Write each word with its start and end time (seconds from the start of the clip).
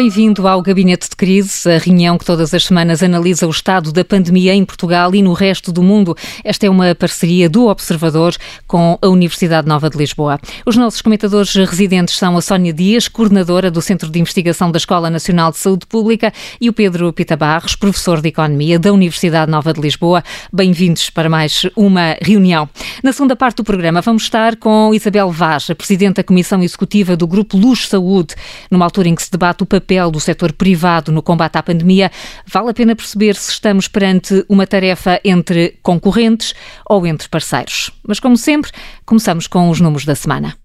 Bem-vindo 0.00 0.48
ao 0.48 0.62
Gabinete 0.62 1.10
de 1.10 1.14
Crise, 1.14 1.70
a 1.70 1.76
reunião 1.76 2.16
que 2.16 2.24
todas 2.24 2.54
as 2.54 2.64
semanas 2.64 3.02
analisa 3.02 3.46
o 3.46 3.50
estado 3.50 3.92
da 3.92 4.02
pandemia 4.02 4.54
em 4.54 4.64
Portugal 4.64 5.14
e 5.14 5.20
no 5.20 5.34
resto 5.34 5.70
do 5.70 5.82
mundo. 5.82 6.16
Esta 6.42 6.64
é 6.64 6.70
uma 6.70 6.94
parceria 6.94 7.50
do 7.50 7.66
Observador 7.66 8.34
com 8.66 8.98
a 9.02 9.08
Universidade 9.08 9.68
Nova 9.68 9.90
de 9.90 9.98
Lisboa. 9.98 10.40
Os 10.64 10.74
nossos 10.74 11.02
comentadores 11.02 11.54
residentes 11.54 12.16
são 12.16 12.34
a 12.38 12.40
Sónia 12.40 12.72
Dias, 12.72 13.08
coordenadora 13.08 13.70
do 13.70 13.82
Centro 13.82 14.08
de 14.08 14.18
Investigação 14.18 14.72
da 14.72 14.78
Escola 14.78 15.10
Nacional 15.10 15.50
de 15.50 15.58
Saúde 15.58 15.84
Pública, 15.84 16.32
e 16.58 16.70
o 16.70 16.72
Pedro 16.72 17.12
Pita 17.12 17.36
Barros, 17.36 17.76
professor 17.76 18.22
de 18.22 18.28
Economia 18.30 18.78
da 18.78 18.94
Universidade 18.94 19.50
Nova 19.50 19.70
de 19.70 19.82
Lisboa. 19.82 20.24
Bem-vindos 20.50 21.10
para 21.10 21.28
mais 21.28 21.66
uma 21.76 22.16
reunião. 22.22 22.66
Na 23.02 23.12
segunda 23.12 23.36
parte 23.36 23.58
do 23.58 23.64
programa 23.64 24.00
vamos 24.00 24.22
estar 24.22 24.56
com 24.56 24.94
Isabel 24.94 25.30
Vaz, 25.30 25.68
a 25.68 25.74
Presidente 25.74 26.16
da 26.16 26.24
Comissão 26.24 26.62
Executiva 26.62 27.14
do 27.18 27.26
Grupo 27.26 27.58
Luz 27.58 27.86
Saúde, 27.86 28.34
numa 28.70 28.86
altura 28.86 29.10
em 29.10 29.14
que 29.14 29.22
se 29.22 29.30
debate 29.30 29.62
o 29.62 29.66
papel 29.66 29.89
papel 29.90 30.08
do 30.12 30.20
setor 30.20 30.52
privado 30.52 31.10
no 31.10 31.20
combate 31.20 31.56
à 31.56 31.62
pandemia, 31.64 32.12
vale 32.46 32.70
a 32.70 32.74
pena 32.74 32.94
perceber 32.94 33.34
se 33.34 33.50
estamos 33.50 33.88
perante 33.88 34.44
uma 34.48 34.64
tarefa 34.64 35.20
entre 35.24 35.80
concorrentes 35.82 36.54
ou 36.88 37.04
entre 37.04 37.28
parceiros. 37.28 37.90
Mas, 38.06 38.20
como 38.20 38.36
sempre, 38.36 38.70
começamos 39.04 39.48
com 39.48 39.68
os 39.68 39.80
números 39.80 40.04
da 40.04 40.14
semana. 40.14 40.56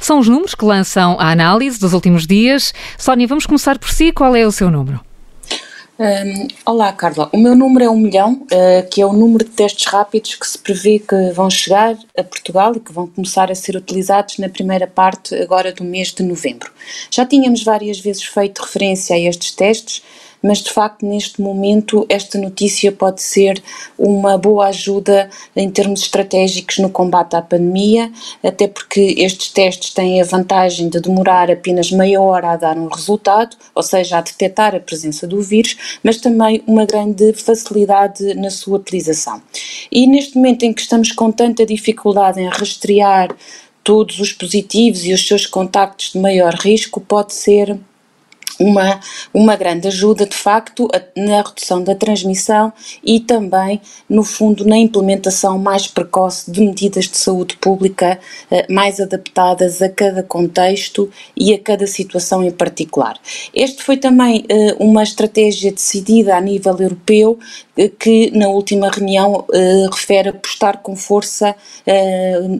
São 0.00 0.20
os 0.20 0.28
números 0.28 0.54
que 0.54 0.64
lançam 0.64 1.16
a 1.18 1.32
análise 1.32 1.80
dos 1.80 1.92
últimos 1.92 2.24
dias. 2.24 2.72
Sónia, 2.96 3.26
vamos 3.26 3.46
começar 3.46 3.78
por 3.80 3.90
si. 3.90 4.12
Qual 4.12 4.36
é 4.36 4.46
o 4.46 4.52
seu 4.52 4.70
número? 4.70 5.07
Um, 6.00 6.46
olá, 6.64 6.92
Carla. 6.92 7.28
O 7.32 7.36
meu 7.36 7.56
número 7.56 7.84
é 7.84 7.90
um 7.90 7.96
milhão, 7.96 8.46
uh, 8.52 8.88
que 8.88 9.02
é 9.02 9.06
o 9.06 9.12
número 9.12 9.44
de 9.44 9.50
testes 9.50 9.84
rápidos 9.86 10.36
que 10.36 10.46
se 10.46 10.56
prevê 10.56 11.00
que 11.00 11.32
vão 11.32 11.50
chegar 11.50 11.98
a 12.16 12.22
Portugal 12.22 12.72
e 12.76 12.78
que 12.78 12.92
vão 12.92 13.08
começar 13.08 13.50
a 13.50 13.54
ser 13.56 13.74
utilizados 13.74 14.38
na 14.38 14.48
primeira 14.48 14.86
parte 14.86 15.34
agora 15.34 15.72
do 15.72 15.82
mês 15.82 16.12
de 16.12 16.22
novembro. 16.22 16.70
Já 17.10 17.26
tínhamos 17.26 17.64
várias 17.64 17.98
vezes 17.98 18.22
feito 18.22 18.62
referência 18.62 19.16
a 19.16 19.18
estes 19.18 19.50
testes, 19.50 20.00
mas 20.42 20.58
de 20.58 20.70
facto 20.72 21.04
neste 21.04 21.40
momento 21.40 22.06
esta 22.08 22.38
notícia 22.38 22.92
pode 22.92 23.22
ser 23.22 23.62
uma 23.98 24.38
boa 24.38 24.68
ajuda 24.68 25.28
em 25.54 25.70
termos 25.70 26.02
estratégicos 26.02 26.78
no 26.78 26.90
combate 26.90 27.34
à 27.34 27.42
pandemia, 27.42 28.10
até 28.42 28.68
porque 28.68 29.14
estes 29.18 29.50
testes 29.50 29.92
têm 29.92 30.20
a 30.20 30.24
vantagem 30.24 30.88
de 30.88 31.00
demorar 31.00 31.50
apenas 31.50 31.90
meia 31.90 32.20
hora 32.20 32.50
a 32.50 32.56
dar 32.56 32.76
um 32.76 32.88
resultado, 32.88 33.56
ou 33.74 33.82
seja, 33.82 34.18
a 34.18 34.20
detectar 34.20 34.74
a 34.74 34.80
presença 34.80 35.26
do 35.26 35.40
vírus, 35.40 35.76
mas 36.02 36.18
também 36.18 36.62
uma 36.66 36.84
grande 36.84 37.32
facilidade 37.32 38.34
na 38.34 38.50
sua 38.50 38.76
utilização. 38.78 39.42
E 39.90 40.06
neste 40.06 40.36
momento 40.36 40.64
em 40.64 40.72
que 40.72 40.80
estamos 40.80 41.12
com 41.12 41.30
tanta 41.30 41.64
dificuldade 41.66 42.40
em 42.40 42.48
rastrear 42.48 43.34
todos 43.82 44.20
os 44.20 44.32
positivos 44.32 45.04
e 45.06 45.12
os 45.14 45.26
seus 45.26 45.46
contactos 45.46 46.12
de 46.12 46.18
maior 46.18 46.54
risco, 46.54 47.00
pode 47.00 47.32
ser 47.32 47.78
uma, 48.58 49.00
uma 49.32 49.56
grande 49.56 49.88
ajuda, 49.88 50.26
de 50.26 50.36
facto, 50.36 50.88
na 51.16 51.42
redução 51.42 51.82
da 51.82 51.94
transmissão 51.94 52.72
e 53.04 53.20
também, 53.20 53.80
no 54.08 54.24
fundo, 54.24 54.64
na 54.64 54.76
implementação 54.76 55.58
mais 55.58 55.86
precoce 55.86 56.50
de 56.50 56.60
medidas 56.60 57.06
de 57.06 57.16
saúde 57.16 57.56
pública 57.56 58.18
eh, 58.50 58.66
mais 58.70 59.00
adaptadas 59.00 59.80
a 59.80 59.88
cada 59.88 60.22
contexto 60.22 61.10
e 61.36 61.52
a 61.54 61.58
cada 61.58 61.86
situação 61.86 62.42
em 62.42 62.50
particular. 62.50 63.18
Este 63.54 63.82
foi 63.82 63.96
também 63.96 64.44
eh, 64.48 64.74
uma 64.78 65.02
estratégia 65.02 65.72
decidida 65.72 66.36
a 66.36 66.40
nível 66.40 66.76
europeu 66.78 67.38
que 67.98 68.30
na 68.36 68.48
última 68.48 68.90
reunião 68.90 69.44
refere 69.90 70.30
apostar 70.30 70.78
com 70.78 70.96
força 70.96 71.54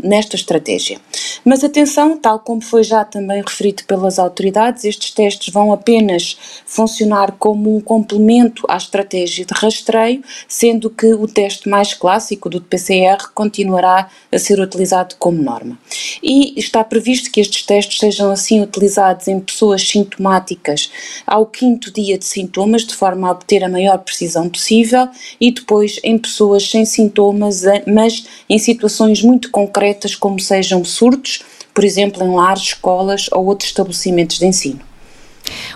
nesta 0.02 0.36
estratégia. 0.36 1.00
Mas 1.44 1.64
atenção, 1.64 2.16
tal 2.16 2.38
como 2.40 2.60
foi 2.60 2.82
já 2.82 3.04
também 3.04 3.42
referido 3.42 3.84
pelas 3.84 4.18
autoridades, 4.18 4.84
estes 4.84 5.10
testes 5.12 5.52
vão 5.52 5.72
apenas 5.72 6.36
funcionar 6.66 7.32
como 7.38 7.76
um 7.76 7.80
complemento 7.80 8.64
à 8.68 8.76
estratégia 8.76 9.44
de 9.44 9.54
rastreio, 9.54 10.22
sendo 10.46 10.90
que 10.90 11.12
o 11.14 11.26
teste 11.26 11.68
mais 11.68 11.94
clássico 11.94 12.48
do 12.48 12.60
PCR 12.60 13.28
continuará 13.34 14.08
a 14.30 14.38
ser 14.38 14.60
utilizado 14.60 15.16
como 15.18 15.42
norma. 15.42 15.78
E 16.22 16.58
está 16.58 16.84
previsto 16.84 17.30
que 17.30 17.40
estes 17.40 17.64
testes 17.64 17.98
sejam 17.98 18.30
assim 18.30 18.60
utilizados 18.60 19.28
em 19.28 19.40
pessoas 19.40 19.86
sintomáticas 19.88 20.90
ao 21.26 21.46
quinto 21.46 21.92
dia 21.92 22.18
de 22.18 22.24
sintomas, 22.24 22.84
de 22.84 22.94
forma 22.94 23.28
a 23.28 23.32
obter 23.32 23.64
a 23.64 23.68
maior 23.68 23.98
precisão 23.98 24.48
possível, 24.48 25.07
e 25.40 25.50
depois 25.50 26.00
em 26.02 26.18
pessoas 26.18 26.70
sem 26.70 26.84
sintomas, 26.84 27.62
mas 27.86 28.26
em 28.48 28.58
situações 28.58 29.22
muito 29.22 29.50
concretas, 29.50 30.14
como 30.14 30.38
sejam 30.40 30.84
surtos, 30.84 31.42
por 31.74 31.84
exemplo, 31.84 32.24
em 32.24 32.34
lares, 32.34 32.62
escolas 32.64 33.28
ou 33.32 33.46
outros 33.46 33.70
estabelecimentos 33.70 34.38
de 34.38 34.46
ensino. 34.46 34.80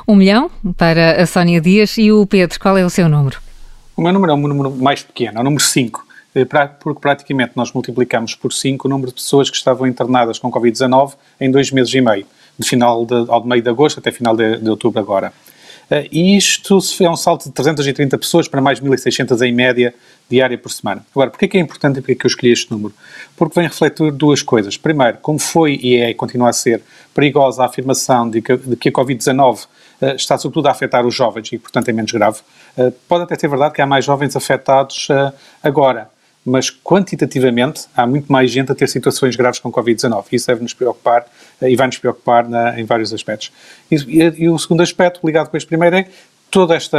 Um 0.06 0.16
milhão 0.16 0.50
para 0.76 1.22
a 1.22 1.26
Sónia 1.26 1.60
Dias 1.60 1.96
e 1.96 2.12
o 2.12 2.26
Pedro, 2.26 2.58
qual 2.60 2.76
é 2.76 2.84
o 2.84 2.90
seu 2.90 3.08
número? 3.08 3.38
O 3.96 4.02
meu 4.02 4.12
número 4.12 4.32
é 4.32 4.34
um 4.34 4.48
número 4.48 4.70
mais 4.70 5.02
pequeno, 5.02 5.38
é 5.38 5.40
o 5.40 5.44
número 5.44 5.62
5, 5.62 6.04
eh, 6.34 6.44
porque 6.80 7.00
praticamente 7.00 7.52
nós 7.54 7.72
multiplicamos 7.72 8.34
por 8.34 8.52
5 8.52 8.86
o 8.86 8.90
número 8.90 9.08
de 9.08 9.14
pessoas 9.14 9.50
que 9.50 9.56
estavam 9.56 9.86
internadas 9.86 10.38
com 10.38 10.50
Covid-19 10.50 11.14
em 11.40 11.50
dois 11.50 11.70
meses 11.70 11.92
e 11.94 12.00
meio, 12.00 12.26
de 12.58 12.68
final 12.68 13.04
de, 13.04 13.14
ao 13.28 13.44
meio 13.44 13.62
de 13.62 13.68
agosto 13.68 13.98
até 13.98 14.10
final 14.10 14.36
de, 14.36 14.56
de 14.56 14.70
outubro 14.70 14.98
agora. 14.98 15.32
Eh, 15.92 16.08
e 16.10 16.36
isto 16.38 16.78
é 17.02 17.10
um 17.10 17.16
salto 17.16 17.44
de 17.44 17.50
330 17.50 18.16
pessoas 18.16 18.48
para 18.48 18.62
mais 18.62 18.80
1.600 18.80 19.46
em 19.46 19.52
média 19.52 19.94
diária 20.26 20.56
por 20.56 20.70
semana. 20.70 21.04
Agora, 21.14 21.28
porquê 21.28 21.46
que 21.46 21.58
é 21.58 21.60
importante 21.60 21.98
e 21.98 22.00
porquê 22.00 22.14
que 22.14 22.24
eu 22.24 22.28
escolhi 22.28 22.50
este 22.50 22.70
número? 22.70 22.94
Porque 23.36 23.60
vem 23.60 23.68
refletir 23.68 24.10
duas 24.10 24.40
coisas. 24.40 24.78
Primeiro, 24.78 25.18
como 25.18 25.38
foi 25.38 25.78
e 25.82 25.96
é 25.96 26.08
e 26.08 26.14
continua 26.14 26.48
a 26.48 26.52
ser 26.54 26.80
perigosa 27.14 27.62
a 27.62 27.66
afirmação 27.66 28.30
de 28.30 28.40
que, 28.40 28.56
de 28.56 28.74
que 28.74 28.88
a 28.88 28.92
Covid-19 28.92 29.64
uh, 29.64 30.06
está 30.16 30.38
sobretudo 30.38 30.68
a 30.68 30.70
afetar 30.70 31.04
os 31.04 31.14
jovens 31.14 31.52
e, 31.52 31.58
portanto, 31.58 31.90
é 31.90 31.92
menos 31.92 32.10
grave. 32.10 32.40
Uh, 32.78 32.90
pode 33.06 33.24
até 33.24 33.38
ser 33.38 33.48
verdade 33.48 33.74
que 33.74 33.82
há 33.82 33.86
mais 33.86 34.06
jovens 34.06 34.34
afetados 34.34 35.08
agora, 35.62 36.08
mas 36.44 36.70
quantitativamente 36.70 37.84
há 37.96 38.06
muito 38.06 38.30
mais 38.30 38.50
gente 38.50 38.72
a 38.72 38.74
ter 38.74 38.88
situações 38.88 39.36
graves 39.36 39.60
com 39.60 39.70
Covid-19. 39.70 40.24
Isso 40.32 40.46
deve-nos 40.46 40.74
preocupar 40.74 41.26
e 41.60 41.76
vai-nos 41.76 41.98
preocupar 41.98 42.48
na, 42.48 42.78
em 42.80 42.84
vários 42.84 43.12
aspectos. 43.12 43.52
E, 43.90 43.96
e, 43.96 44.42
e, 44.42 44.48
o 44.48 44.58
segundo 44.58 44.82
aspecto, 44.82 45.24
ligado 45.24 45.48
com 45.48 45.56
este 45.56 45.66
primeiro, 45.66 45.96
é 45.96 46.06
toda 46.50 46.74
esta 46.74 46.98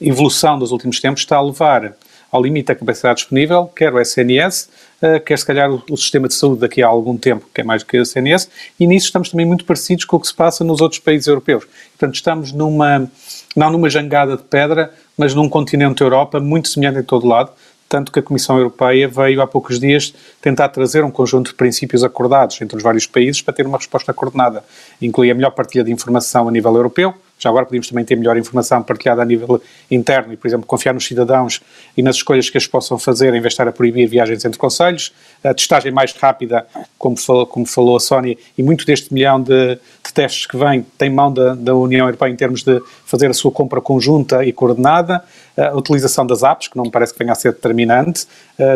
evolução 0.00 0.58
dos 0.58 0.72
últimos 0.72 1.00
tempos 1.00 1.22
está 1.22 1.36
a 1.36 1.42
levar 1.42 1.94
ao 2.30 2.40
limite 2.40 2.66
da 2.66 2.74
capacidade 2.74 3.18
disponível, 3.18 3.66
quer 3.66 3.92
o 3.92 4.00
SNS, 4.00 4.68
uh, 5.02 5.20
quer 5.20 5.38
se 5.38 5.44
calhar 5.44 5.70
o, 5.70 5.82
o, 5.90 5.96
sistema 5.96 6.28
de 6.28 6.34
saúde 6.34 6.60
daqui 6.60 6.80
a 6.82 6.86
algum 6.86 7.16
tempo, 7.16 7.46
que 7.52 7.60
é 7.60 7.64
mais 7.64 7.82
do 7.82 7.86
que 7.86 7.98
o 7.98 8.02
SNS, 8.02 8.48
e 8.78 8.86
nisso 8.86 9.06
estamos 9.06 9.30
também 9.30 9.44
muito 9.44 9.64
parecidos 9.64 10.04
com 10.04 10.16
o 10.16 10.20
que 10.20 10.28
se 10.28 10.34
passa 10.34 10.62
nos 10.62 10.80
outros 10.80 11.00
países 11.00 11.26
europeus. 11.26 11.64
Portanto, 11.98 12.14
estamos 12.14 12.52
numa, 12.52 13.10
não 13.56 13.70
numa 13.70 13.90
jangada 13.90 14.36
de 14.36 14.44
pedra, 14.44 14.94
mas 15.18 15.34
num 15.34 15.48
continente 15.48 16.02
Europa 16.02 16.38
muito 16.38 16.68
semelhante 16.68 17.00
em 17.00 17.02
todo 17.02 17.26
lado, 17.26 17.50
tanto 17.90 18.12
que 18.12 18.20
a 18.20 18.22
Comissão 18.22 18.56
Europeia 18.56 19.08
veio 19.08 19.42
há 19.42 19.48
poucos 19.48 19.80
dias 19.80 20.14
tentar 20.40 20.68
trazer 20.68 21.02
um 21.02 21.10
conjunto 21.10 21.48
de 21.48 21.54
princípios 21.54 22.04
acordados 22.04 22.62
entre 22.62 22.76
os 22.76 22.82
vários 22.84 23.04
países 23.04 23.42
para 23.42 23.52
ter 23.52 23.66
uma 23.66 23.76
resposta 23.76 24.14
coordenada. 24.14 24.62
Inclui 25.02 25.28
a 25.28 25.34
melhor 25.34 25.50
partilha 25.50 25.82
de 25.82 25.90
informação 25.90 26.48
a 26.48 26.52
nível 26.52 26.72
europeu, 26.76 27.12
já 27.40 27.48
agora 27.48 27.64
podíamos 27.64 27.88
também 27.88 28.04
ter 28.04 28.16
melhor 28.16 28.36
informação 28.36 28.82
partilhada 28.82 29.22
a 29.22 29.24
nível 29.24 29.60
interno 29.90 30.32
e, 30.32 30.36
por 30.36 30.46
exemplo, 30.46 30.66
confiar 30.66 30.92
nos 30.92 31.06
cidadãos 31.06 31.62
e 31.96 32.02
nas 32.02 32.16
escolhas 32.16 32.50
que 32.50 32.58
eles 32.58 32.66
possam 32.68 32.98
fazer 32.98 33.28
em 33.28 33.40
vez 33.40 33.44
de 33.44 33.48
estar 33.48 33.66
a 33.66 33.72
proibir 33.72 34.06
viagens 34.06 34.44
entre 34.44 34.58
conselhos. 34.58 35.10
A 35.42 35.54
testagem 35.54 35.90
mais 35.90 36.12
rápida, 36.12 36.66
como 36.98 37.16
falou, 37.16 37.46
como 37.46 37.64
falou 37.64 37.96
a 37.96 38.00
Sónia, 38.00 38.36
e 38.58 38.62
muito 38.62 38.84
deste 38.84 39.12
milhão 39.12 39.42
de, 39.42 39.78
de 40.10 40.14
testes 40.14 40.46
que 40.46 40.56
vem 40.56 40.84
tem 40.98 41.08
mão 41.08 41.32
da, 41.32 41.54
da 41.54 41.74
União 41.74 42.06
Europeia 42.06 42.30
em 42.30 42.36
termos 42.36 42.62
de 42.62 42.82
fazer 43.04 43.30
a 43.30 43.34
sua 43.34 43.50
compra 43.50 43.80
conjunta 43.80 44.44
e 44.44 44.52
coordenada. 44.52 45.24
A 45.56 45.76
utilização 45.76 46.26
das 46.26 46.42
apps, 46.42 46.68
que 46.68 46.76
não 46.76 46.84
me 46.84 46.90
parece 46.90 47.12
que 47.12 47.18
venha 47.18 47.32
a 47.32 47.34
ser 47.34 47.52
determinante, 47.52 48.26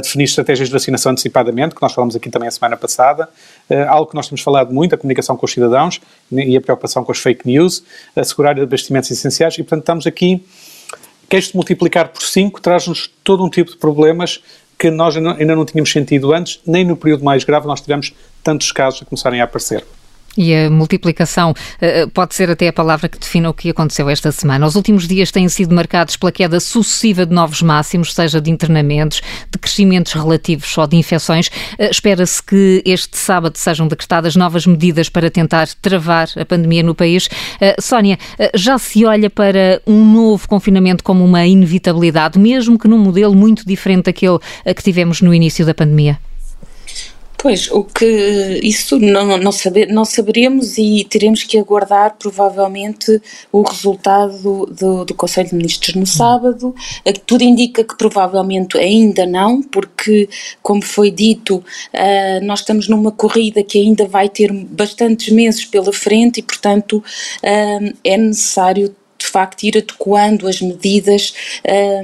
definir 0.03 0.25
estratégias 0.25 0.69
de 0.69 0.73
vacinação 0.73 1.13
antecipadamente, 1.13 1.75
que 1.75 1.81
nós 1.81 1.95
falamos 1.95 2.15
aqui 2.15 2.29
também 2.29 2.47
a 2.47 2.51
semana 2.51 2.77
passada, 2.77 3.29
algo 3.89 4.11
que 4.11 4.15
nós 4.15 4.29
temos 4.29 4.43
falado 4.43 4.73
muito, 4.73 4.95
a 4.95 4.99
comunicação 4.99 5.35
com 5.37 5.47
os 5.47 5.53
cidadãos 5.53 6.01
e 6.31 6.57
a 6.57 6.61
preocupação 6.61 7.03
com 7.03 7.11
as 7.11 7.19
fake 7.19 7.47
news, 7.47 7.83
assegurar 8.15 8.61
abastecimentos 8.61 9.11
essenciais. 9.11 9.55
E, 9.55 9.63
portanto, 9.63 9.81
estamos 9.81 10.07
aqui, 10.07 10.45
que 11.29 11.37
este 11.37 11.57
multiplicar 11.57 12.09
por 12.09 12.23
5 12.23 12.61
traz-nos 12.61 13.11
todo 13.23 13.43
um 13.43 13.49
tipo 13.49 13.71
de 13.71 13.79
problemas 13.79 14.43
que 14.79 14.91
nós 14.91 15.17
ainda 15.17 15.57
não 15.57 15.65
tínhamos 15.65 15.91
sentido 15.91 16.35
antes, 16.35 16.61
nem 16.67 16.85
no 16.85 16.97
período 16.97 17.25
mais 17.25 17.45
grave 17.45 17.67
nós 17.67 17.81
tivemos 17.81 18.13
tantos 18.43 18.71
casos 18.73 19.03
a 19.03 19.05
começarem 19.07 19.41
a 19.41 19.45
aparecer. 19.45 19.85
E 20.37 20.55
a 20.55 20.71
multiplicação 20.71 21.55
eh, 21.81 22.03
eh, 22.03 22.07
pode 22.07 22.35
ser 22.35 22.51
até 22.51 22.69
a 22.69 22.73
palavra 22.73 23.09
que 23.09 23.19
define 23.19 23.47
o 23.47 23.55
que 23.55 23.71
aconteceu 23.71 24.09
esta 24.09 24.33
semana. 24.33 24.67
Os 24.67 24.75
últimos 24.75 25.07
dias 25.07 25.31
têm 25.31 25.49
sido 25.49 25.75
marcados 25.75 26.17
pela 26.17 26.33
queda 26.33 26.59
sucessiva 26.59 27.25
de 27.25 27.33
novos 27.33 27.63
máximos, 27.63 28.13
seja 28.13 28.41
de 28.41 28.51
internamentos, 28.51 29.23
de 29.51 29.59
crescimentos 29.59 30.13
relativos 30.13 30.77
ou 30.77 30.87
de 30.87 30.97
infecções. 30.97 31.51
Eh, 31.79 31.91
espera-se 31.91 32.43
que 32.43 32.83
este 32.85 33.17
sábado 33.17 33.57
sejam 33.57 33.87
decretadas 33.87 34.35
novas 34.37 34.67
medidas 34.67 35.09
para 35.09 35.31
tentar 35.31 35.69
travar 35.81 36.29
a 36.37 36.45
pandemia 36.45 36.83
no 36.83 36.95
país. 36.95 37.29
Sónia, 37.81 38.19
já 38.55 38.79
se 38.79 39.05
olha 39.05 39.31
para 39.31 39.81
um 39.87 40.05
novo 40.05 40.49
confinamento 40.49 41.03
como 41.05 41.25
uma 41.25 41.47
inevitabilidade, 41.47 42.39
mesmo 42.39 42.79
que 42.79 42.89
num 42.89 42.99
modelo 42.99 43.35
muito 43.35 43.67
diferente 43.67 44.07
daquele 44.07 44.39
que 44.65 44.83
tivemos 44.83 45.21
no 45.21 45.33
início 45.33 45.65
da 45.65 45.75
pandemia? 45.75 46.19
Pois, 47.45 47.71
o 47.71 47.85
que 47.85 48.59
isso 48.63 48.99
não, 48.99 49.37
não, 49.37 49.53
saber, 49.53 49.89
não 49.89 50.07
saberemos 50.07 50.79
e 50.79 51.05
teremos 51.05 51.43
que 51.43 51.59
aguardar 51.59 52.17
provavelmente 52.19 53.21
o 53.53 53.61
resultado 53.61 54.65
do, 54.65 55.05
do 55.05 55.15
Conselho 55.15 55.51
de 55.51 55.55
Ministros 55.55 55.95
no 55.95 56.07
sábado. 56.07 56.75
Tudo 57.27 57.45
indica 57.45 57.85
que 57.85 57.99
provavelmente 57.99 58.79
ainda 58.79 59.27
não, 59.27 59.63
porque, 59.63 60.27
como 60.63 60.81
foi 60.81 61.11
dito, 61.11 61.57
uh, 61.57 62.45
nós 62.45 62.61
estamos 62.61 62.89
numa 62.89 63.13
corrida 63.13 63.63
que 63.63 63.79
ainda 63.79 64.07
vai 64.07 64.31
ter 64.31 64.51
bastantes 64.51 65.31
meses 65.31 65.67
pela 65.67 65.93
frente 65.93 66.41
e, 66.41 66.43
portanto, 66.43 66.97
uh, 66.97 67.95
é 68.03 68.17
necessário 68.17 68.97
facto 69.35 69.65
ir 69.65 69.77
adequando 69.77 70.47
as 70.47 70.61
medidas 70.61 71.35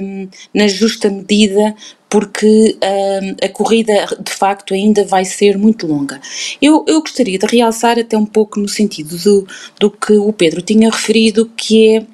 um, 0.01 0.27
na 0.53 0.67
justa 0.67 1.09
medida 1.09 1.73
porque 2.09 2.77
um, 2.83 3.45
a 3.45 3.47
corrida 3.47 4.05
de 4.19 4.33
facto 4.33 4.73
ainda 4.73 5.05
vai 5.05 5.23
ser 5.23 5.57
muito 5.57 5.87
longa. 5.87 6.19
Eu, 6.61 6.83
eu 6.85 6.99
gostaria 6.99 7.39
de 7.39 7.47
realçar 7.47 7.97
até 7.97 8.17
um 8.17 8.25
pouco 8.25 8.59
no 8.59 8.67
sentido 8.67 9.17
do, 9.17 9.47
do 9.79 9.89
que 9.89 10.11
o 10.13 10.33
Pedro 10.33 10.61
tinha 10.61 10.91
referido, 10.91 11.49
que 11.55 11.95
é 11.95 12.05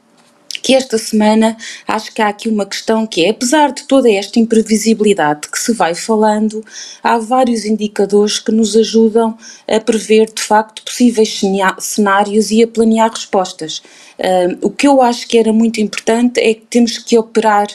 que 0.61 0.73
esta 0.73 0.97
semana 0.97 1.55
acho 1.87 2.13
que 2.13 2.21
há 2.21 2.27
aqui 2.27 2.49
uma 2.49 2.65
questão 2.65 3.07
que 3.07 3.25
é, 3.25 3.29
apesar 3.29 3.71
de 3.71 3.83
toda 3.87 4.11
esta 4.11 4.39
imprevisibilidade 4.39 5.47
que 5.49 5.59
se 5.59 5.73
vai 5.73 5.95
falando, 5.95 6.63
há 7.01 7.17
vários 7.17 7.65
indicadores 7.65 8.39
que 8.39 8.51
nos 8.51 8.75
ajudam 8.75 9.37
a 9.67 9.79
prever 9.79 10.31
de 10.33 10.41
facto 10.41 10.83
possíveis 10.83 11.39
cenários 11.79 12.51
e 12.51 12.63
a 12.63 12.67
planear 12.67 13.09
respostas. 13.09 13.81
Uh, 14.19 14.57
o 14.61 14.69
que 14.69 14.87
eu 14.87 15.01
acho 15.01 15.27
que 15.27 15.37
era 15.37 15.53
muito 15.53 15.79
importante 15.79 16.39
é 16.39 16.53
que 16.53 16.65
temos 16.69 16.97
que 16.97 17.17
operar 17.17 17.67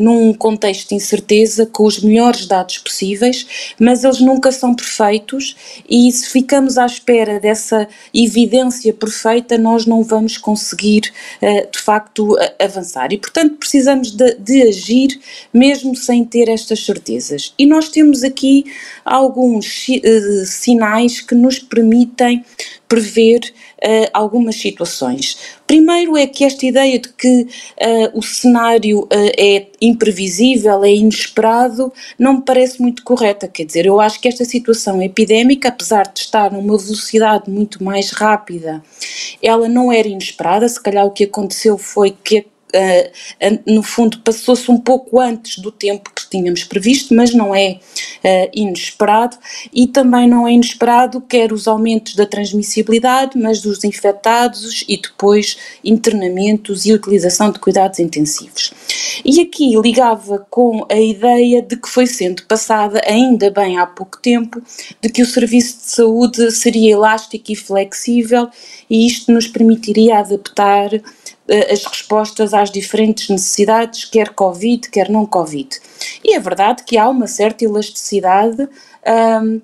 num 0.00 0.32
contexto 0.32 0.88
de 0.88 0.94
incerteza 0.94 1.66
com 1.66 1.84
os 1.84 2.00
melhores 2.00 2.46
dados 2.46 2.78
possíveis, 2.78 3.74
mas 3.78 4.04
eles 4.04 4.20
nunca 4.20 4.50
são 4.50 4.74
perfeitos 4.74 5.56
e 5.88 6.10
se 6.10 6.30
ficamos 6.30 6.78
à 6.78 6.86
espera 6.86 7.38
dessa 7.38 7.88
evidência 8.12 8.92
perfeita, 8.92 9.58
nós 9.58 9.86
não 9.86 10.02
vamos 10.02 10.36
conseguir 10.36 11.12
eh, 11.40 11.68
de 11.70 11.78
facto 11.78 12.36
avançar. 12.58 13.12
E 13.12 13.18
portanto 13.18 13.56
precisamos 13.56 14.10
de, 14.10 14.34
de 14.34 14.62
agir 14.62 15.20
mesmo 15.52 15.94
sem 15.94 16.24
ter 16.24 16.48
estas 16.48 16.84
certezas. 16.84 17.54
E 17.58 17.66
nós 17.66 17.88
temos 17.88 18.22
aqui 18.22 18.64
alguns 19.04 19.88
uh, 19.88 20.46
sinais 20.46 21.20
que 21.20 21.34
nos 21.34 21.58
permitem 21.58 22.44
prever 22.88 23.40
uh, 23.78 24.10
algumas 24.12 24.56
situações. 24.56 25.38
Primeiro 25.70 26.16
é 26.16 26.26
que 26.26 26.44
esta 26.44 26.66
ideia 26.66 26.98
de 26.98 27.10
que 27.10 27.42
uh, 27.42 28.18
o 28.18 28.20
cenário 28.20 29.02
uh, 29.02 29.08
é 29.38 29.68
imprevisível, 29.80 30.82
é 30.82 30.92
inesperado, 30.92 31.92
não 32.18 32.38
me 32.38 32.42
parece 32.42 32.82
muito 32.82 33.04
correta. 33.04 33.46
Quer 33.46 33.66
dizer, 33.66 33.86
eu 33.86 34.00
acho 34.00 34.20
que 34.20 34.26
esta 34.26 34.44
situação 34.44 35.00
epidémica, 35.00 35.68
apesar 35.68 36.12
de 36.12 36.18
estar 36.22 36.50
numa 36.50 36.76
velocidade 36.76 37.48
muito 37.48 37.84
mais 37.84 38.10
rápida, 38.10 38.82
ela 39.40 39.68
não 39.68 39.92
era 39.92 40.08
inesperada. 40.08 40.68
Se 40.68 40.82
calhar 40.82 41.06
o 41.06 41.12
que 41.12 41.22
aconteceu 41.22 41.78
foi 41.78 42.10
que 42.10 42.46
no 43.66 43.82
fundo 43.82 44.18
passou-se 44.20 44.70
um 44.70 44.78
pouco 44.78 45.20
antes 45.20 45.58
do 45.58 45.72
tempo 45.72 46.10
que 46.14 46.28
tínhamos 46.28 46.64
previsto, 46.64 47.14
mas 47.14 47.34
não 47.34 47.54
é 47.54 47.78
uh, 48.24 48.50
inesperado 48.52 49.36
e 49.72 49.86
também 49.86 50.28
não 50.28 50.46
é 50.46 50.52
inesperado 50.52 51.20
quer 51.20 51.52
os 51.52 51.66
aumentos 51.66 52.14
da 52.14 52.26
transmissibilidade, 52.26 53.38
mas 53.38 53.60
dos 53.60 53.84
infectados 53.84 54.84
e 54.88 54.96
depois 54.96 55.56
internamentos 55.84 56.86
e 56.86 56.92
utilização 56.92 57.50
de 57.50 57.58
cuidados 57.58 57.98
intensivos. 57.98 58.72
E 59.24 59.40
aqui 59.40 59.76
ligava 59.80 60.46
com 60.50 60.86
a 60.90 61.00
ideia 61.00 61.62
de 61.62 61.76
que 61.76 61.88
foi 61.88 62.06
sendo 62.06 62.44
passada, 62.44 63.00
ainda 63.06 63.50
bem 63.50 63.78
há 63.78 63.86
pouco 63.86 64.18
tempo, 64.20 64.62
de 65.00 65.08
que 65.08 65.22
o 65.22 65.26
serviço 65.26 65.78
de 65.78 65.90
saúde 65.90 66.50
seria 66.52 66.92
elástico 66.92 67.52
e 67.52 67.56
flexível 67.56 68.48
e 68.88 69.06
isto 69.06 69.32
nos 69.32 69.46
permitiria 69.46 70.18
adaptar 70.18 70.94
eh, 70.94 71.02
as 71.70 71.84
respostas 71.84 72.54
às 72.54 72.70
diferentes 72.70 73.28
necessidades, 73.28 74.04
quer 74.04 74.30
Covid, 74.30 74.88
quer 74.88 75.08
não 75.08 75.26
Covid. 75.26 75.80
E 76.24 76.34
é 76.34 76.40
verdade 76.40 76.84
que 76.84 76.96
há 76.96 77.08
uma 77.08 77.26
certa 77.26 77.64
elasticidade. 77.64 78.68
Um, 79.42 79.60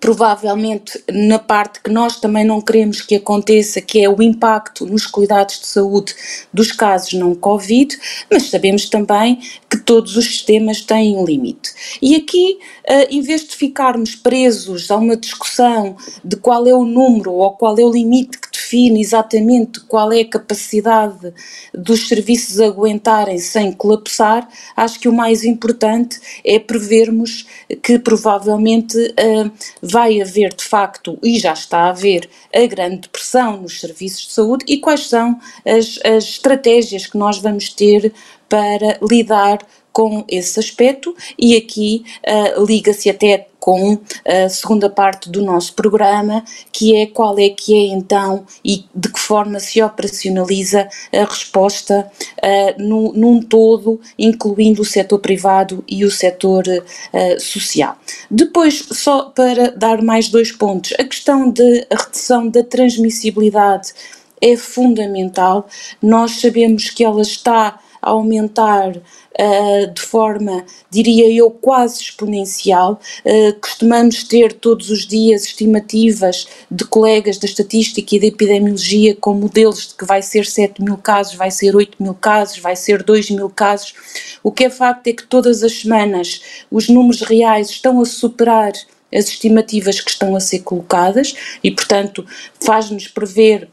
provavelmente 0.00 1.02
na 1.08 1.38
parte 1.38 1.80
que 1.80 1.90
nós 1.90 2.18
também 2.18 2.44
não 2.44 2.60
queremos 2.60 3.00
que 3.00 3.14
aconteça, 3.14 3.80
que 3.80 4.02
é 4.02 4.08
o 4.08 4.20
impacto 4.20 4.84
nos 4.84 5.06
cuidados 5.06 5.60
de 5.60 5.66
saúde 5.66 6.14
dos 6.52 6.72
casos 6.72 7.12
não 7.12 7.34
Covid, 7.34 7.96
mas 8.30 8.50
sabemos 8.50 8.88
também 8.88 9.38
que 9.70 9.78
todos 9.78 10.16
os 10.16 10.24
sistemas 10.26 10.80
têm 10.80 11.16
um 11.16 11.24
limite. 11.24 11.70
E 12.02 12.16
aqui, 12.16 12.58
uh, 12.88 13.06
em 13.10 13.22
vez 13.22 13.46
de 13.46 13.54
ficarmos 13.54 14.16
presos 14.16 14.90
a 14.90 14.96
uma 14.96 15.16
discussão 15.16 15.96
de 16.24 16.36
qual 16.36 16.66
é 16.66 16.74
o 16.74 16.84
número 16.84 17.32
ou 17.32 17.52
qual 17.52 17.78
é 17.78 17.82
o 17.82 17.90
limite 17.90 18.38
que 18.38 18.50
define 18.66 19.00
exatamente 19.00 19.80
qual 19.80 20.12
é 20.12 20.20
a 20.20 20.28
capacidade 20.28 21.32
dos 21.72 22.08
serviços 22.08 22.60
aguentarem 22.60 23.38
sem 23.38 23.72
colapsar, 23.72 24.48
acho 24.76 24.98
que 24.98 25.08
o 25.08 25.12
mais 25.12 25.44
importante 25.44 26.18
é 26.44 26.58
prevermos 26.58 27.46
que 27.82 27.98
provavelmente 27.98 28.96
uh, 28.98 29.50
vai 29.80 30.20
haver 30.20 30.52
de 30.52 30.64
facto, 30.64 31.16
e 31.22 31.38
já 31.38 31.52
está 31.52 31.78
a 31.82 31.90
haver, 31.90 32.28
a 32.52 32.66
grande 32.66 33.08
pressão 33.08 33.62
nos 33.62 33.80
serviços 33.80 34.26
de 34.26 34.32
saúde 34.32 34.64
e 34.66 34.78
quais 34.78 35.08
são 35.08 35.38
as, 35.64 35.98
as 36.04 36.24
estratégias 36.24 37.06
que 37.06 37.16
nós 37.16 37.38
vamos 37.38 37.68
ter 37.72 38.12
para 38.48 38.98
lidar 39.08 39.58
com 39.96 40.26
esse 40.28 40.60
aspecto 40.60 41.16
e 41.38 41.56
aqui 41.56 42.04
uh, 42.28 42.62
liga-se 42.62 43.08
até 43.08 43.46
com 43.58 43.98
a 44.26 44.46
segunda 44.50 44.90
parte 44.90 45.30
do 45.30 45.40
nosso 45.40 45.72
programa, 45.72 46.44
que 46.70 46.94
é 46.94 47.06
qual 47.06 47.38
é 47.38 47.48
que 47.48 47.74
é 47.74 47.94
então 47.94 48.44
e 48.62 48.84
de 48.94 49.08
que 49.10 49.18
forma 49.18 49.58
se 49.58 49.82
operacionaliza 49.82 50.86
a 51.10 51.24
resposta 51.24 52.12
uh, 52.36 52.82
no, 52.82 53.14
num 53.14 53.40
todo, 53.40 53.98
incluindo 54.18 54.82
o 54.82 54.84
setor 54.84 55.18
privado 55.18 55.82
e 55.88 56.04
o 56.04 56.10
setor 56.10 56.64
uh, 56.68 57.40
social. 57.40 57.96
Depois, 58.30 58.86
só 58.92 59.30
para 59.30 59.70
dar 59.70 60.02
mais 60.02 60.28
dois 60.28 60.52
pontos, 60.52 60.92
a 60.98 61.04
questão 61.04 61.50
da 61.50 61.64
redução 61.90 62.48
da 62.48 62.62
transmissibilidade 62.62 63.94
é 64.42 64.58
fundamental. 64.58 65.66
Nós 66.02 66.32
sabemos 66.32 66.90
que 66.90 67.02
ela 67.02 67.22
está 67.22 67.80
a 68.06 68.10
aumentar 68.10 68.96
uh, 68.96 69.92
de 69.92 70.00
forma, 70.00 70.64
diria 70.88 71.28
eu, 71.28 71.50
quase 71.50 72.00
exponencial. 72.00 73.00
Uh, 73.24 73.58
costumamos 73.60 74.22
ter 74.22 74.52
todos 74.52 74.90
os 74.90 75.04
dias 75.04 75.44
estimativas 75.44 76.46
de 76.70 76.84
colegas 76.84 77.36
da 77.38 77.46
estatística 77.46 78.14
e 78.14 78.20
da 78.20 78.26
epidemiologia 78.28 79.16
com 79.16 79.34
modelos 79.34 79.88
de 79.88 79.94
que 79.96 80.04
vai 80.04 80.22
ser 80.22 80.46
7 80.46 80.80
mil 80.80 80.96
casos, 80.96 81.34
vai 81.34 81.50
ser 81.50 81.74
8 81.74 82.00
mil 82.00 82.14
casos, 82.14 82.58
vai 82.58 82.76
ser 82.76 83.02
2 83.02 83.30
mil 83.30 83.50
casos. 83.50 83.92
O 84.40 84.52
que 84.52 84.64
é 84.64 84.70
facto 84.70 85.08
é 85.08 85.12
que 85.12 85.26
todas 85.26 85.64
as 85.64 85.80
semanas 85.80 86.40
os 86.70 86.88
números 86.88 87.22
reais 87.22 87.70
estão 87.70 88.00
a 88.00 88.04
superar 88.04 88.72
as 89.12 89.26
estimativas 89.26 90.00
que 90.00 90.10
estão 90.10 90.36
a 90.36 90.40
ser 90.40 90.60
colocadas 90.60 91.34
e, 91.62 91.72
portanto, 91.72 92.24
faz-nos 92.60 93.08
prever 93.08 93.68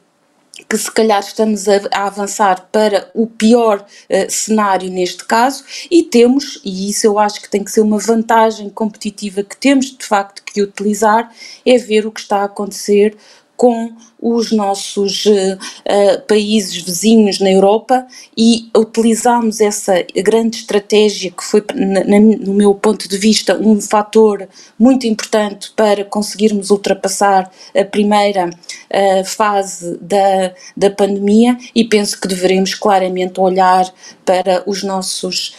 que 0.73 0.77
se 0.79 0.91
calhar 0.91 1.19
estamos 1.19 1.67
a, 1.67 1.81
a 1.91 2.07
avançar 2.07 2.67
para 2.71 3.07
o 3.13 3.27
pior 3.27 3.85
uh, 4.09 4.31
cenário 4.31 4.89
neste 4.89 5.23
caso 5.23 5.63
e 5.89 6.01
temos, 6.01 6.59
e 6.65 6.89
isso 6.89 7.05
eu 7.05 7.19
acho 7.19 7.39
que 7.39 7.47
tem 7.47 7.63
que 7.63 7.69
ser 7.69 7.81
uma 7.81 7.99
vantagem 7.99 8.71
competitiva 8.71 9.43
que 9.43 9.55
temos 9.55 9.95
de 9.95 10.03
facto 10.03 10.41
que 10.43 10.63
utilizar, 10.63 11.31
é 11.63 11.77
ver 11.77 12.07
o 12.07 12.11
que 12.11 12.21
está 12.21 12.37
a 12.37 12.45
acontecer 12.45 13.15
com 13.63 13.93
os 14.21 14.51
nossos 14.51 15.25
uh, 15.25 16.21
países 16.27 16.75
vizinhos 16.81 17.39
na 17.39 17.49
Europa 17.49 18.05
e 18.37 18.69
utilizamos 18.75 19.61
essa 19.61 20.05
grande 20.17 20.57
estratégia 20.57 21.31
que 21.31 21.41
foi, 21.41 21.63
na, 21.73 22.03
na, 22.03 22.19
no 22.19 22.53
meu 22.53 22.75
ponto 22.75 23.07
de 23.07 23.17
vista, 23.17 23.57
um 23.57 23.79
fator 23.79 24.49
muito 24.77 25.07
importante 25.07 25.71
para 25.77 26.03
conseguirmos 26.03 26.71
ultrapassar 26.71 27.49
a 27.73 27.85
primeira 27.85 28.49
uh, 28.49 29.23
fase 29.23 29.97
da, 30.01 30.53
da 30.75 30.89
pandemia 30.89 31.57
e 31.73 31.85
penso 31.85 32.19
que 32.19 32.27
devemos 32.27 32.75
claramente 32.75 33.39
olhar 33.39 33.89
para 34.25 34.63
os 34.65 34.83
nossos 34.83 35.53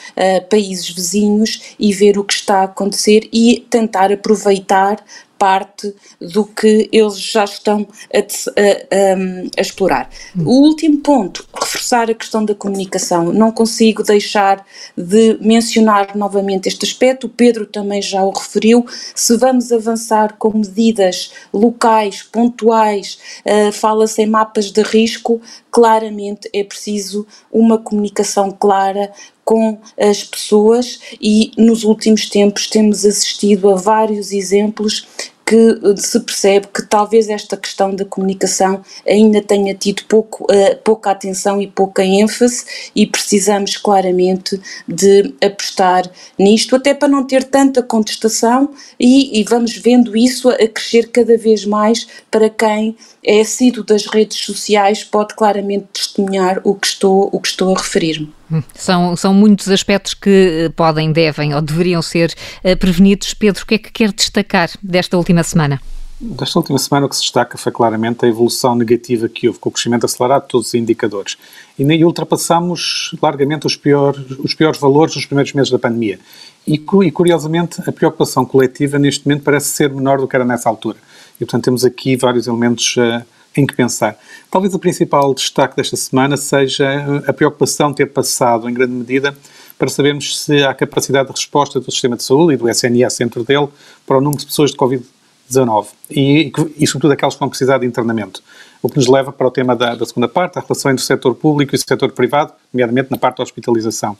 países 0.48 0.88
vizinhos 0.88 1.74
e 1.78 1.92
ver 1.92 2.18
o 2.18 2.24
que 2.24 2.32
está 2.32 2.60
a 2.60 2.64
acontecer 2.64 3.28
e 3.30 3.64
tentar 3.68 4.10
aproveitar 4.10 5.04
parte 5.38 5.94
do 6.20 6.44
que 6.44 6.88
eles 6.92 7.18
já 7.18 7.44
estão 7.44 7.86
a, 8.12 8.18
a, 8.18 9.58
a, 9.58 9.60
explorar. 9.60 10.08
O 10.36 10.66
último 10.66 10.98
ponto, 10.98 11.46
reforçar 11.54 12.10
a 12.10 12.14
questão 12.14 12.44
da 12.44 12.54
comunicação. 12.54 13.32
Não 13.32 13.50
consigo 13.50 14.02
deixar 14.02 14.64
de 14.96 15.38
mencionar 15.40 16.16
novamente 16.16 16.68
este 16.68 16.84
aspecto, 16.84 17.26
o 17.26 17.30
Pedro 17.30 17.66
também 17.66 18.00
já 18.00 18.22
o 18.22 18.30
referiu. 18.30 18.86
Se 19.14 19.36
vamos 19.36 19.72
avançar 19.72 20.36
com 20.38 20.56
medidas 20.56 21.32
locais, 21.52 22.22
pontuais, 22.22 23.18
uh, 23.44 23.72
fala-se 23.72 24.22
em 24.22 24.26
mapas 24.26 24.70
de 24.70 24.82
risco, 24.82 25.40
claramente 25.70 26.48
é 26.52 26.62
preciso 26.62 27.26
uma 27.52 27.78
comunicação 27.78 28.50
clara 28.50 29.12
com 29.44 29.78
as 29.98 30.24
pessoas 30.24 31.00
e 31.20 31.52
nos 31.56 31.84
últimos 31.84 32.28
tempos 32.28 32.68
temos 32.68 33.04
assistido 33.04 33.70
a 33.70 33.76
vários 33.76 34.32
exemplos 34.32 35.06
que 35.46 35.78
se 35.98 36.18
percebe 36.20 36.68
que 36.68 36.82
talvez 36.82 37.28
esta 37.28 37.56
questão 37.56 37.94
da 37.94 38.04
comunicação 38.04 38.82
ainda 39.06 39.42
tenha 39.42 39.74
tido 39.74 40.04
pouco, 40.04 40.44
uh, 40.44 40.76
pouca 40.82 41.10
atenção 41.10 41.60
e 41.60 41.66
pouca 41.66 42.02
ênfase 42.02 42.64
e 42.94 43.06
precisamos 43.06 43.76
claramente 43.76 44.60
de 44.88 45.34
apostar 45.44 46.10
nisto, 46.38 46.74
até 46.76 46.94
para 46.94 47.08
não 47.08 47.26
ter 47.26 47.44
tanta 47.44 47.82
contestação 47.82 48.70
e, 48.98 49.38
e 49.38 49.44
vamos 49.44 49.76
vendo 49.76 50.16
isso 50.16 50.48
a 50.48 50.66
crescer 50.66 51.10
cada 51.10 51.36
vez 51.36 51.66
mais 51.66 52.06
para 52.30 52.48
quem 52.48 52.96
é 53.24 53.42
sido 53.42 53.82
das 53.82 54.06
redes 54.06 54.38
sociais 54.38 55.02
pode 55.02 55.34
claramente 55.34 55.86
testemunhar 55.92 56.60
o 56.62 56.74
que 56.74 56.86
estou, 56.86 57.30
o 57.32 57.40
que 57.40 57.48
estou 57.48 57.74
a 57.74 57.78
referir-me. 57.78 58.32
Hum, 58.52 58.62
são, 58.74 59.16
são 59.16 59.32
muitos 59.32 59.68
aspectos 59.68 60.12
que 60.12 60.66
eh, 60.66 60.68
podem, 60.68 61.10
devem 61.10 61.54
ou 61.54 61.62
deveriam 61.62 62.02
ser 62.02 62.34
uh, 62.62 62.76
prevenidos. 62.76 63.32
Pedro, 63.32 63.62
o 63.62 63.66
que 63.66 63.74
é 63.76 63.78
que 63.78 63.90
quer 63.90 64.12
destacar 64.12 64.70
desta 64.82 65.16
última 65.16 65.42
semana? 65.42 65.80
Desta 66.20 66.58
última 66.58 66.78
semana 66.78 67.06
o 67.06 67.08
que 67.08 67.16
se 67.16 67.22
destaca 67.22 67.58
foi 67.58 67.72
claramente 67.72 68.24
a 68.24 68.28
evolução 68.28 68.74
negativa 68.76 69.28
que 69.28 69.48
houve 69.48 69.58
com 69.58 69.68
o 69.68 69.72
crescimento 69.72 70.06
acelerado 70.06 70.42
de 70.42 70.48
todos 70.48 70.68
os 70.68 70.74
indicadores. 70.74 71.36
E 71.78 71.84
nem 71.84 72.04
ultrapassamos 72.04 73.14
largamente 73.20 73.66
os 73.66 73.76
piores, 73.76 74.24
os 74.38 74.54
piores 74.54 74.78
valores 74.78 75.14
dos 75.14 75.26
primeiros 75.26 75.52
meses 75.52 75.70
da 75.70 75.78
pandemia. 75.78 76.20
E, 76.66 76.74
e 76.74 77.10
curiosamente 77.10 77.82
a 77.86 77.92
preocupação 77.92 78.46
coletiva 78.46 78.98
neste 78.98 79.26
momento 79.26 79.42
parece 79.42 79.70
ser 79.70 79.90
menor 79.90 80.18
do 80.18 80.28
que 80.28 80.36
era 80.36 80.44
nessa 80.44 80.68
altura. 80.68 80.98
E, 81.36 81.44
portanto, 81.44 81.64
temos 81.64 81.84
aqui 81.84 82.16
vários 82.16 82.46
elementos 82.46 82.96
uh, 82.96 83.24
em 83.56 83.66
que 83.66 83.74
pensar. 83.74 84.18
Talvez 84.50 84.74
o 84.74 84.78
principal 84.78 85.32
destaque 85.34 85.76
desta 85.76 85.96
semana 85.96 86.36
seja 86.36 86.84
eh, 86.84 87.30
a 87.30 87.32
preocupação 87.32 87.92
ter 87.92 88.06
passado, 88.06 88.68
em 88.68 88.74
grande 88.74 88.92
medida, 88.92 89.36
para 89.78 89.88
sabermos 89.88 90.40
se 90.40 90.62
há 90.64 90.74
capacidade 90.74 91.28
de 91.28 91.34
resposta 91.34 91.80
do 91.80 91.90
sistema 91.90 92.16
de 92.16 92.22
saúde 92.22 92.54
e 92.54 92.56
do 92.56 92.68
SNS 92.68 93.18
dentro 93.18 93.44
dele 93.44 93.68
para 94.06 94.18
o 94.18 94.20
número 94.20 94.40
de 94.40 94.46
pessoas 94.46 94.70
de 94.70 94.76
Covid-19 94.76 95.86
e, 96.10 96.52
e, 96.76 96.86
sobretudo, 96.86 97.12
aquelas 97.12 97.34
que 97.34 97.40
vão 97.40 97.48
precisar 97.48 97.78
de 97.78 97.86
internamento. 97.86 98.42
O 98.82 98.88
que 98.88 98.96
nos 98.96 99.06
leva 99.06 99.32
para 99.32 99.46
o 99.46 99.50
tema 99.50 99.74
da, 99.74 99.94
da 99.94 100.04
segunda 100.04 100.28
parte, 100.28 100.58
a 100.58 100.62
relação 100.62 100.90
entre 100.90 101.02
o 101.02 101.06
setor 101.06 101.34
público 101.34 101.74
e 101.74 101.76
o 101.76 101.78
setor 101.78 102.12
privado, 102.12 102.52
nomeadamente 102.72 103.10
na 103.10 103.18
parte 103.18 103.38
da 103.38 103.44
hospitalização. 103.44 104.16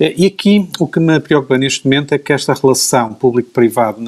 E 0.00 0.26
aqui 0.26 0.68
o 0.78 0.86
que 0.86 1.00
me 1.00 1.18
preocupa 1.18 1.58
neste 1.58 1.84
momento 1.84 2.14
é 2.14 2.18
que 2.18 2.32
esta 2.32 2.54
relação 2.54 3.12
público-privado, 3.14 4.00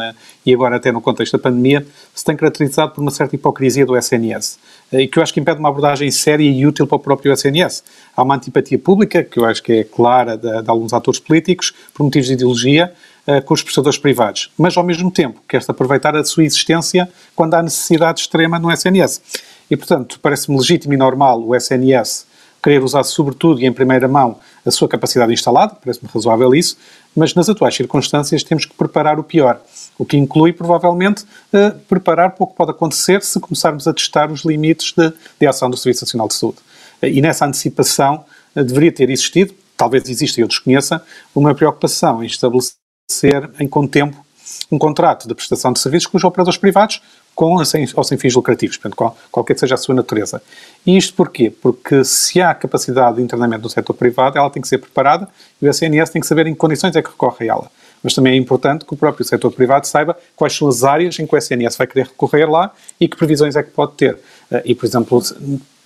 e 0.46 0.54
agora 0.54 0.76
até 0.76 0.92
no 0.92 1.00
contexto 1.00 1.32
da 1.32 1.42
pandemia, 1.42 1.84
se 2.14 2.24
tem 2.24 2.36
caracterizado 2.36 2.92
por 2.92 3.00
uma 3.00 3.10
certa 3.10 3.34
hipocrisia 3.34 3.84
do 3.84 3.96
SNS, 3.96 4.60
e 4.92 5.08
que 5.08 5.18
eu 5.18 5.22
acho 5.22 5.34
que 5.34 5.40
impede 5.40 5.58
uma 5.58 5.68
abordagem 5.68 6.08
séria 6.12 6.48
e 6.48 6.64
útil 6.64 6.86
para 6.86 6.94
o 6.94 7.00
próprio 7.00 7.32
SNS. 7.32 7.82
Há 8.16 8.22
uma 8.22 8.36
antipatia 8.36 8.78
pública, 8.78 9.24
que 9.24 9.40
eu 9.40 9.44
acho 9.44 9.60
que 9.64 9.72
é 9.72 9.84
clara 9.84 10.36
de, 10.36 10.62
de 10.62 10.70
alguns 10.70 10.92
atores 10.92 11.18
políticos, 11.18 11.74
por 11.92 12.04
motivos 12.04 12.28
de 12.28 12.34
ideologia, 12.34 12.92
uh, 13.26 13.42
com 13.42 13.52
os 13.52 13.62
prestadores 13.62 13.98
privados, 13.98 14.52
mas 14.56 14.76
ao 14.76 14.84
mesmo 14.84 15.10
tempo 15.10 15.42
quer-se 15.48 15.68
aproveitar 15.72 16.14
a 16.14 16.22
sua 16.22 16.44
existência 16.44 17.10
quando 17.34 17.54
há 17.54 17.62
necessidade 17.64 18.20
extrema 18.20 18.60
no 18.60 18.70
SNS. 18.70 19.20
E, 19.68 19.76
portanto, 19.76 20.20
parece-me 20.22 20.56
legítimo 20.56 20.94
e 20.94 20.96
normal 20.96 21.42
o 21.44 21.54
SNS 21.54 22.29
querer 22.62 22.82
usar 22.82 23.02
sobretudo 23.02 23.60
e 23.60 23.66
em 23.66 23.72
primeira 23.72 24.06
mão 24.06 24.38
a 24.64 24.70
sua 24.70 24.88
capacidade 24.88 25.32
instalada, 25.32 25.74
parece-me 25.74 26.08
razoável 26.12 26.54
isso, 26.54 26.76
mas 27.16 27.34
nas 27.34 27.48
atuais 27.48 27.74
circunstâncias 27.74 28.42
temos 28.42 28.66
que 28.66 28.74
preparar 28.74 29.18
o 29.18 29.24
pior, 29.24 29.60
o 29.98 30.04
que 30.04 30.16
inclui 30.16 30.52
provavelmente 30.52 31.24
uh, 31.24 31.78
preparar 31.88 32.32
para 32.32 32.44
o 32.44 32.46
que 32.46 32.54
pode 32.54 32.70
acontecer 32.70 33.22
se 33.22 33.40
começarmos 33.40 33.88
a 33.88 33.92
testar 33.92 34.30
os 34.30 34.44
limites 34.44 34.92
de, 34.92 35.12
de 35.38 35.46
ação 35.46 35.70
do 35.70 35.76
Serviço 35.76 36.04
Nacional 36.04 36.28
de 36.28 36.34
Saúde. 36.34 36.58
Uh, 37.02 37.06
e 37.06 37.20
nessa 37.20 37.46
antecipação 37.46 38.24
uh, 38.54 38.62
deveria 38.62 38.92
ter 38.92 39.08
existido, 39.10 39.54
talvez 39.76 40.08
exista 40.08 40.40
e 40.40 40.42
eu 40.44 40.48
desconheça, 40.48 41.02
uma 41.34 41.54
preocupação 41.54 42.22
em 42.22 42.26
estabelecer 42.26 43.50
em 43.58 43.66
contempo 43.66 44.24
um 44.70 44.78
contrato 44.78 45.28
de 45.28 45.34
prestação 45.34 45.72
de 45.72 45.78
serviços 45.80 46.06
com 46.06 46.16
os 46.16 46.24
operadores 46.24 46.58
privados 46.58 47.00
com 47.40 47.54
ou 47.54 47.64
sem, 47.64 47.88
ou 47.96 48.04
sem 48.04 48.18
fins 48.18 48.34
lucrativos, 48.34 48.76
portanto, 48.76 48.94
qual, 48.94 49.16
qualquer 49.32 49.54
que 49.54 49.60
seja 49.60 49.74
a 49.74 49.78
sua 49.78 49.94
natureza. 49.94 50.42
E 50.84 50.94
isto 50.94 51.14
porquê? 51.14 51.50
Porque 51.50 52.04
se 52.04 52.38
há 52.38 52.52
capacidade 52.52 53.16
de 53.16 53.22
internamento 53.22 53.62
no 53.62 53.70
setor 53.70 53.94
privado, 53.94 54.36
ela 54.36 54.50
tem 54.50 54.60
que 54.60 54.68
ser 54.68 54.76
preparada 54.76 55.26
e 55.62 55.66
o 55.66 55.70
SNS 55.70 56.10
tem 56.10 56.20
que 56.20 56.26
saber 56.26 56.46
em 56.46 56.52
que 56.52 56.58
condições 56.58 56.94
é 56.94 57.00
que 57.00 57.08
recorre 57.08 57.48
a 57.48 57.54
ela. 57.54 57.70
Mas 58.02 58.12
também 58.12 58.34
é 58.34 58.36
importante 58.36 58.84
que 58.84 58.92
o 58.92 58.96
próprio 58.96 59.24
setor 59.24 59.50
privado 59.52 59.86
saiba 59.86 60.18
quais 60.36 60.54
são 60.54 60.68
as 60.68 60.84
áreas 60.84 61.18
em 61.18 61.26
que 61.26 61.34
o 61.34 61.38
SNS 61.38 61.78
vai 61.78 61.86
querer 61.86 62.08
recorrer 62.08 62.44
lá 62.44 62.74
e 63.00 63.08
que 63.08 63.16
previsões 63.16 63.56
é 63.56 63.62
que 63.62 63.70
pode 63.70 63.92
ter. 63.92 64.18
Eh, 64.50 64.62
e, 64.66 64.74
por 64.74 64.84
exemplo, 64.84 65.22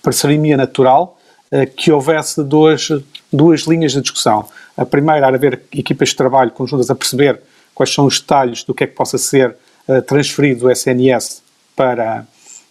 pareceria 0.03 0.57
natural 0.57 1.17
eh, 1.49 1.65
que 1.67 1.89
houvesse 1.89 2.43
duas, 2.43 2.89
duas 3.31 3.61
linhas 3.61 3.93
de 3.93 4.01
discussão. 4.01 4.45
A 4.75 4.85
primeira 4.85 5.27
era 5.27 5.37
haver 5.37 5.61
equipas 5.71 6.09
de 6.09 6.17
trabalho 6.17 6.51
conjuntas 6.51 6.89
a 6.89 6.95
perceber 6.95 7.39
quais 7.73 7.93
são 7.93 8.05
os 8.05 8.19
detalhes 8.19 8.65
do 8.65 8.73
que 8.73 8.83
é 8.83 8.87
que 8.87 8.93
possa 8.93 9.17
ser 9.17 9.55
uh, 9.87 10.01
transferido 10.01 10.61
do 10.61 10.71
SNS 10.71 11.44
para, 11.75 12.25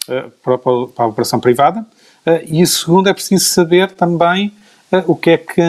uh, 0.07 0.31
para, 0.43 0.57
para, 0.57 1.05
a 1.05 1.07
operação 1.07 1.39
privada. 1.39 1.81
Uh, 2.25 2.41
e 2.47 2.63
o 2.63 2.67
segundo 2.67 3.09
é 3.09 3.13
preciso 3.13 3.45
saber 3.45 3.91
também 3.91 4.53
o 5.07 5.15
que 5.15 5.31
é 5.31 5.37
que 5.37 5.61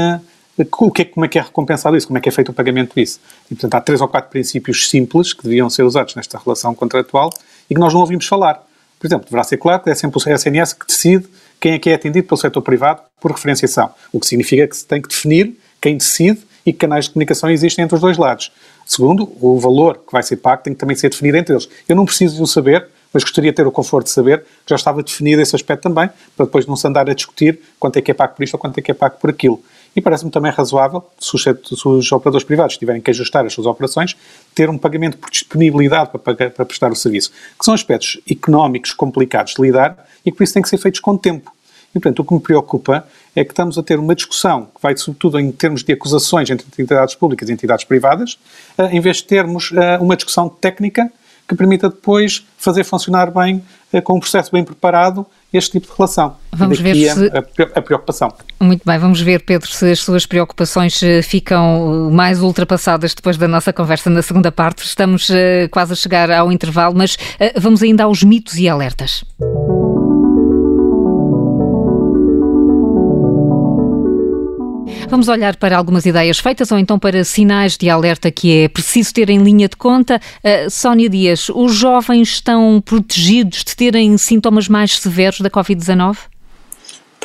o 0.58 0.90
que 0.90 1.02
é, 1.02 1.04
como 1.04 1.26
é 1.26 1.28
que 1.28 1.38
é 1.38 1.42
recompensado 1.42 1.96
isso, 1.96 2.06
como 2.06 2.16
é 2.16 2.20
que 2.20 2.28
é 2.28 2.32
feito 2.32 2.50
o 2.50 2.54
pagamento 2.54 2.94
disso. 2.94 3.20
E, 3.50 3.54
portanto, 3.54 3.74
há 3.74 3.80
três 3.80 4.00
ou 4.00 4.08
quatro 4.08 4.30
princípios 4.30 4.88
simples 4.88 5.34
que 5.34 5.42
deviam 5.42 5.68
ser 5.68 5.82
usados 5.82 6.14
nesta 6.14 6.38
relação 6.38 6.74
contratual 6.74 7.30
e 7.68 7.74
que 7.74 7.80
nós 7.80 7.92
não 7.92 8.00
ouvimos 8.00 8.26
falar. 8.26 8.64
Por 8.98 9.06
exemplo, 9.06 9.26
deverá 9.26 9.44
ser 9.44 9.58
claro 9.58 9.82
que 9.82 9.90
é 9.90 9.94
sempre 9.94 10.18
o 10.18 10.34
SNS 10.34 10.72
que 10.72 10.86
decide 10.86 11.28
quem 11.60 11.72
é 11.72 11.78
que 11.78 11.90
é 11.90 11.94
atendido 11.94 12.26
pelo 12.26 12.38
setor 12.38 12.62
privado 12.62 13.02
por 13.20 13.32
referenciação, 13.32 13.90
o 14.12 14.18
que 14.18 14.26
significa 14.26 14.66
que 14.66 14.76
se 14.76 14.86
tem 14.86 15.02
que 15.02 15.08
definir 15.08 15.54
quem 15.80 15.96
decide 15.96 16.40
e 16.64 16.72
que 16.72 16.78
canais 16.78 17.04
de 17.04 17.12
comunicação 17.12 17.50
existem 17.50 17.84
entre 17.84 17.94
os 17.94 18.00
dois 18.00 18.16
lados. 18.16 18.50
Segundo, 18.84 19.30
o 19.40 19.58
valor 19.58 19.98
que 19.98 20.12
vai 20.12 20.22
ser 20.22 20.36
pago 20.36 20.62
tem 20.62 20.72
que 20.72 20.78
também 20.78 20.96
ser 20.96 21.10
definido 21.10 21.36
entre 21.36 21.54
eles. 21.54 21.68
Eu 21.88 21.94
não 21.94 22.04
preciso 22.04 22.36
de 22.36 22.42
o 22.42 22.46
saber, 22.46 22.88
mas 23.16 23.24
gostaria 23.24 23.50
de 23.50 23.56
ter 23.56 23.66
o 23.66 23.72
conforto 23.72 24.08
de 24.08 24.12
saber 24.12 24.40
que 24.40 24.68
já 24.68 24.76
estava 24.76 25.02
definido 25.02 25.40
esse 25.40 25.56
aspecto 25.56 25.84
também, 25.84 26.10
para 26.36 26.44
depois 26.44 26.66
não 26.66 26.76
se 26.76 26.86
andar 26.86 27.08
a 27.08 27.14
discutir 27.14 27.58
quanto 27.80 27.96
é 27.96 28.02
que 28.02 28.10
é 28.10 28.14
pago 28.14 28.34
por 28.36 28.44
isto 28.44 28.52
ou 28.52 28.60
quanto 28.60 28.76
é 28.76 28.82
que 28.82 28.90
é 28.90 28.94
pago 28.94 29.16
por 29.18 29.30
aquilo. 29.30 29.58
E 29.96 30.02
parece-me 30.02 30.30
também 30.30 30.52
razoável, 30.52 31.02
se 31.18 31.34
os, 31.34 31.42
se 31.42 31.88
os, 31.88 32.12
operadores 32.12 32.44
privados 32.44 32.76
tiverem 32.76 33.00
que 33.00 33.10
ajustar 33.10 33.46
as 33.46 33.54
suas 33.54 33.66
operações, 33.66 34.14
ter 34.54 34.68
um 34.68 34.76
pagamento 34.76 35.16
por 35.16 35.30
disponibilidade 35.30 36.10
para, 36.10 36.18
pagar, 36.18 36.50
para 36.50 36.66
prestar 36.66 36.92
o 36.92 36.94
serviço, 36.94 37.32
que 37.58 37.64
são 37.64 37.72
aspectos 37.72 38.20
económicos 38.30 38.92
complicados 38.92 39.54
de 39.54 39.62
lidar 39.62 40.06
e 40.22 40.30
que 40.30 40.36
por 40.36 40.44
isso 40.44 40.52
têm 40.52 40.62
que 40.62 40.68
ser 40.68 40.76
feitos 40.76 41.00
com 41.00 41.16
tempo. 41.16 41.50
E, 41.94 41.98
portanto, 41.98 42.18
o 42.18 42.24
que 42.26 42.34
me 42.34 42.40
preocupa 42.40 43.08
é 43.34 43.42
que 43.42 43.52
estamos 43.52 43.78
a 43.78 43.82
ter 43.82 43.98
uma 43.98 44.14
discussão 44.14 44.66
que 44.66 44.82
vai, 44.82 44.94
sobretudo, 44.94 45.40
em 45.40 45.50
termos 45.50 45.82
de 45.82 45.90
acusações 45.94 46.50
entre 46.50 46.66
entidades 46.78 47.14
públicas 47.14 47.48
e 47.48 47.52
entidades 47.54 47.86
privadas, 47.86 48.38
eh, 48.76 48.94
em 48.94 49.00
vez 49.00 49.16
de 49.16 49.24
termos 49.24 49.72
eh, 49.74 49.96
uma 49.98 50.16
discussão 50.16 50.50
técnica 50.50 51.10
que 51.46 51.54
permita 51.54 51.88
depois 51.88 52.44
fazer 52.58 52.84
funcionar 52.84 53.30
bem, 53.30 53.62
eh, 53.92 54.00
com 54.00 54.16
um 54.16 54.20
processo 54.20 54.50
bem 54.50 54.64
preparado, 54.64 55.24
este 55.52 55.72
tipo 55.72 55.86
de 55.86 55.92
relação. 55.96 56.36
Vamos 56.52 56.80
ver 56.80 56.94
se... 56.94 57.30
a, 57.74 57.82
preocupação. 57.82 58.32
Muito 58.60 58.82
bem, 58.84 58.98
vamos 58.98 59.20
ver, 59.20 59.44
Pedro, 59.44 59.68
se 59.70 59.90
as 59.90 60.00
suas 60.00 60.26
preocupações 60.26 61.00
ficam 61.22 62.10
mais 62.10 62.42
ultrapassadas 62.42 63.14
depois 63.14 63.36
da 63.36 63.46
nossa 63.46 63.72
conversa 63.72 64.10
na 64.10 64.22
segunda 64.22 64.50
parte. 64.50 64.84
Estamos 64.84 65.28
quase 65.70 65.92
a 65.92 65.96
chegar 65.96 66.30
ao 66.30 66.50
intervalo, 66.50 66.94
mas 66.96 67.16
vamos 67.58 67.82
ainda 67.82 68.04
aos 68.04 68.22
mitos 68.22 68.58
e 68.58 68.68
alertas. 68.68 69.24
Vamos 75.08 75.28
olhar 75.28 75.56
para 75.56 75.76
algumas 75.76 76.04
ideias 76.04 76.38
feitas 76.38 76.72
ou 76.72 76.78
então 76.78 76.98
para 76.98 77.22
sinais 77.24 77.76
de 77.76 77.88
alerta 77.88 78.30
que 78.30 78.64
é 78.64 78.68
preciso 78.68 79.14
ter 79.14 79.30
em 79.30 79.38
linha 79.38 79.68
de 79.68 79.76
conta. 79.76 80.20
Uh, 80.42 80.68
Sónia 80.68 81.08
Dias, 81.08 81.48
os 81.48 81.74
jovens 81.74 82.28
estão 82.28 82.82
protegidos 82.84 83.62
de 83.64 83.76
terem 83.76 84.18
sintomas 84.18 84.68
mais 84.68 84.98
severos 84.98 85.40
da 85.40 85.48
Covid-19? 85.48 86.16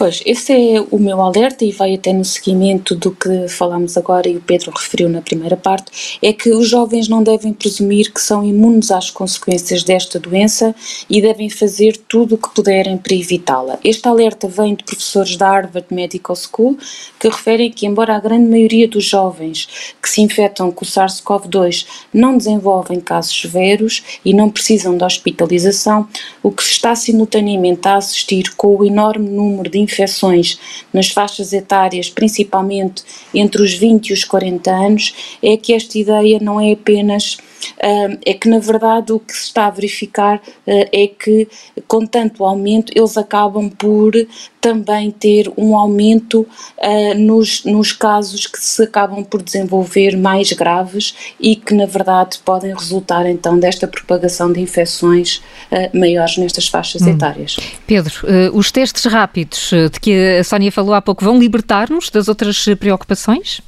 Pois, 0.02 0.20
esse 0.26 0.52
é 0.52 0.84
o 0.90 0.98
meu 0.98 1.22
alerta 1.22 1.64
e 1.64 1.72
vai 1.72 1.94
até 1.94 2.12
no 2.12 2.26
seguimento 2.26 2.96
do 2.96 3.12
que 3.12 3.48
falamos 3.48 3.96
agora 3.96 4.28
e 4.28 4.36
o 4.36 4.42
Pedro 4.42 4.72
referiu 4.72 5.08
na 5.08 5.22
primeira 5.22 5.56
parte, 5.56 6.18
é 6.24 6.34
que 6.34 6.50
os 6.50 6.68
jovens 6.68 7.08
não 7.08 7.22
devem 7.22 7.54
presumir 7.54 8.12
que 8.12 8.20
são 8.20 8.44
imunes 8.44 8.90
às 8.90 9.12
consequências 9.12 9.84
desta 9.84 10.20
doença 10.20 10.74
e 11.08 11.22
devem 11.22 11.52
fazer 11.52 11.96
tudo 12.08 12.34
o 12.34 12.38
que 12.40 12.50
puderem 12.50 12.98
para 12.98 13.14
evitá-la. 13.14 13.78
Este 13.84 14.08
alerta 14.08 14.48
vem 14.48 14.74
de 14.74 14.84
professores 14.84 15.36
da 15.36 15.48
Harvard 15.48 15.86
Medical 15.92 16.36
School 16.36 16.80
que 17.20 17.30
referem 17.30 17.70
que, 17.70 17.86
embora 17.86 18.16
a 18.16 18.20
grande 18.20 18.50
maioria 18.50 18.88
dos 18.88 19.06
jovens 19.06 19.94
que 20.02 20.10
se 20.10 20.20
infectam 20.20 20.72
com 20.72 20.84
o 20.84 20.88
SARS-CoV-2 20.88 21.86
não 22.12 22.36
desenvolvem 22.40 23.00
casos 23.00 23.40
severos 23.40 24.02
e 24.26 24.34
não 24.34 24.50
precisam 24.50 24.98
de 24.98 25.04
hospitalização, 25.04 26.08
o 26.42 26.52
que 26.52 26.64
se 26.64 26.72
está 26.72 26.96
simultaneamente 26.96 27.88
a 27.88 27.98
assistir 27.98 28.56
com 28.56 28.76
o 28.76 28.84
enorme 28.84 29.30
número 29.30 29.70
de 29.70 29.91
infecções 29.92 30.60
nas 30.94 31.10
faixas 31.10 31.54
etárias, 31.54 32.10
principalmente 32.10 33.04
entre 33.34 33.62
os 33.62 33.74
20 33.74 34.10
e 34.10 34.14
os 34.14 34.24
40 34.24 34.72
anos, 34.72 35.14
é 35.42 35.58
que 35.58 35.74
esta 35.74 35.98
ideia 35.98 36.40
não 36.42 36.60
é 36.60 36.72
apenas 36.72 37.38
é 37.80 38.34
que, 38.34 38.48
na 38.50 38.60
verdade, 38.60 39.12
o 39.12 39.20
que 39.20 39.34
se 39.34 39.46
está 39.46 39.68
a 39.68 39.72
verificar 39.72 40.42
é 40.66 41.08
que, 41.08 41.48
com 41.88 42.06
tanto 42.06 42.44
aumento, 42.44 42.92
eles 42.96 43.18
acabam 43.18 43.70
por 43.70 44.14
também 44.62 45.10
ter 45.10 45.52
um 45.58 45.76
aumento 45.76 46.42
uh, 46.78 47.18
nos, 47.18 47.66
nos 47.66 47.92
casos 47.92 48.46
que 48.46 48.62
se 48.62 48.84
acabam 48.84 49.24
por 49.24 49.42
desenvolver 49.42 50.16
mais 50.16 50.52
graves 50.54 51.16
e 51.40 51.56
que, 51.56 51.74
na 51.74 51.88
verdade, 51.88 52.38
podem 52.46 52.74
resultar 52.74 53.26
então 53.26 53.58
desta 53.58 53.88
propagação 53.88 54.54
de 54.54 54.62
infecções 54.62 55.42
uh, 55.72 55.98
maiores 55.98 56.38
nestas 56.38 56.68
faixas 56.68 57.02
hum. 57.02 57.10
etárias. 57.10 57.58
Pedro, 57.88 58.14
os 58.54 58.72
testes 58.72 59.06
rápidos 59.06 59.72
de 59.92 60.00
que 60.00 60.38
a 60.40 60.44
Sónia 60.44 60.72
falou 60.72 60.94
há 60.94 61.02
pouco 61.02 61.26
vão 61.26 61.40
libertar-nos 61.40 62.10
das 62.10 62.28
outras 62.28 62.64
preocupações? 62.80 63.62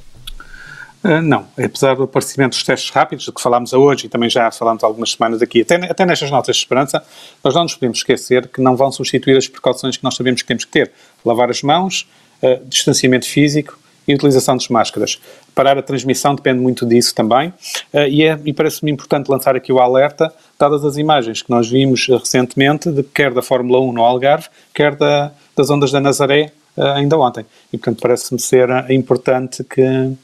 Uh, 1.04 1.20
não, 1.20 1.46
apesar 1.62 1.96
do 1.96 2.04
aparecimento 2.04 2.52
dos 2.52 2.62
testes 2.62 2.88
rápidos, 2.88 3.26
do 3.26 3.32
que 3.32 3.42
falámos 3.42 3.74
hoje 3.74 4.06
e 4.06 4.08
também 4.08 4.30
já 4.30 4.50
falámos 4.50 4.82
algumas 4.82 5.12
semanas 5.12 5.42
aqui, 5.42 5.60
até, 5.60 5.74
até 5.74 6.06
nestas 6.06 6.30
notas 6.30 6.56
de 6.56 6.62
esperança, 6.62 7.04
nós 7.44 7.54
não 7.54 7.64
nos 7.64 7.74
podemos 7.74 7.98
esquecer 7.98 8.48
que 8.48 8.62
não 8.62 8.74
vão 8.74 8.90
substituir 8.90 9.36
as 9.36 9.46
precauções 9.46 9.98
que 9.98 10.02
nós 10.02 10.16
sabemos 10.16 10.40
que 10.40 10.48
temos 10.48 10.64
que 10.64 10.70
ter. 10.70 10.90
Lavar 11.22 11.50
as 11.50 11.62
mãos, 11.62 12.08
uh, 12.42 12.64
distanciamento 12.64 13.28
físico 13.28 13.78
e 14.08 14.14
utilização 14.14 14.56
de 14.56 14.72
máscaras. 14.72 15.20
Parar 15.54 15.76
a 15.76 15.82
transmissão 15.82 16.34
depende 16.34 16.60
muito 16.60 16.86
disso 16.86 17.14
também 17.14 17.48
uh, 17.92 18.08
e, 18.08 18.24
é, 18.24 18.40
e 18.42 18.54
parece-me 18.54 18.90
importante 18.90 19.30
lançar 19.30 19.54
aqui 19.54 19.70
o 19.70 19.80
alerta, 19.80 20.32
dadas 20.58 20.86
as 20.86 20.96
imagens 20.96 21.42
que 21.42 21.50
nós 21.50 21.68
vimos 21.68 22.06
recentemente, 22.08 22.90
de, 22.90 23.02
quer 23.02 23.34
da 23.34 23.42
Fórmula 23.42 23.78
1 23.78 23.92
no 23.92 24.02
Algarve, 24.02 24.48
quer 24.72 24.96
da, 24.96 25.32
das 25.54 25.68
ondas 25.68 25.92
da 25.92 26.00
Nazaré 26.00 26.50
ainda 26.76 27.16
ontem. 27.18 27.44
E, 27.72 27.76
portanto, 27.76 28.00
parece-me 28.00 28.40
ser 28.40 28.68
importante 28.90 29.62
que 29.62 30.16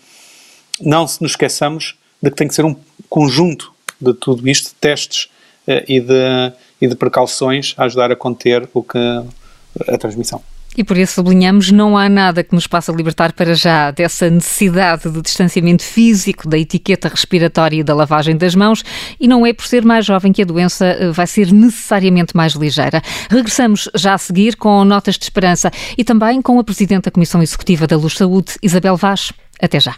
não 0.80 1.06
se 1.06 1.22
nos 1.22 1.32
esqueçamos 1.32 1.96
de 2.22 2.30
que 2.30 2.36
tem 2.36 2.48
que 2.48 2.54
ser 2.54 2.64
um 2.64 2.76
conjunto 3.08 3.72
de 4.00 4.14
tudo 4.14 4.48
isto, 4.48 4.68
de 4.68 4.74
testes 4.74 5.24
uh, 5.66 5.84
e, 5.86 6.00
de, 6.00 6.52
e 6.80 6.88
de 6.88 6.94
precauções 6.94 7.74
a 7.76 7.84
ajudar 7.84 8.10
a 8.10 8.16
conter 8.16 8.68
o 8.72 8.82
que, 8.82 8.98
a 9.88 9.98
transmissão. 9.98 10.42
E 10.76 10.84
por 10.84 10.96
isso 10.96 11.14
sublinhamos, 11.14 11.72
não 11.72 11.98
há 11.98 12.08
nada 12.08 12.44
que 12.44 12.54
nos 12.54 12.66
possa 12.66 12.92
libertar 12.92 13.32
para 13.32 13.54
já 13.54 13.90
dessa 13.90 14.30
necessidade 14.30 15.10
de 15.10 15.20
distanciamento 15.20 15.82
físico, 15.82 16.48
da 16.48 16.56
etiqueta 16.56 17.08
respiratória 17.08 17.80
e 17.80 17.82
da 17.82 17.94
lavagem 17.94 18.36
das 18.36 18.54
mãos, 18.54 18.84
e 19.18 19.26
não 19.26 19.44
é 19.44 19.52
por 19.52 19.66
ser 19.66 19.84
mais 19.84 20.06
jovem 20.06 20.32
que 20.32 20.42
a 20.42 20.44
doença 20.44 20.86
eh, 20.86 21.10
vai 21.10 21.26
ser 21.26 21.52
necessariamente 21.52 22.36
mais 22.36 22.52
ligeira. 22.52 23.02
Regressamos 23.28 23.88
já 23.96 24.14
a 24.14 24.18
seguir 24.18 24.56
com 24.56 24.84
notas 24.84 25.18
de 25.18 25.24
esperança 25.24 25.72
e 25.98 26.04
também 26.04 26.40
com 26.40 26.58
a 26.58 26.64
Presidente 26.64 27.04
da 27.04 27.10
Comissão 27.10 27.42
Executiva 27.42 27.86
da 27.86 27.96
Luz 27.96 28.14
Saúde, 28.14 28.52
Isabel 28.62 28.96
Vaz. 28.96 29.32
Até 29.60 29.80
já. 29.80 29.96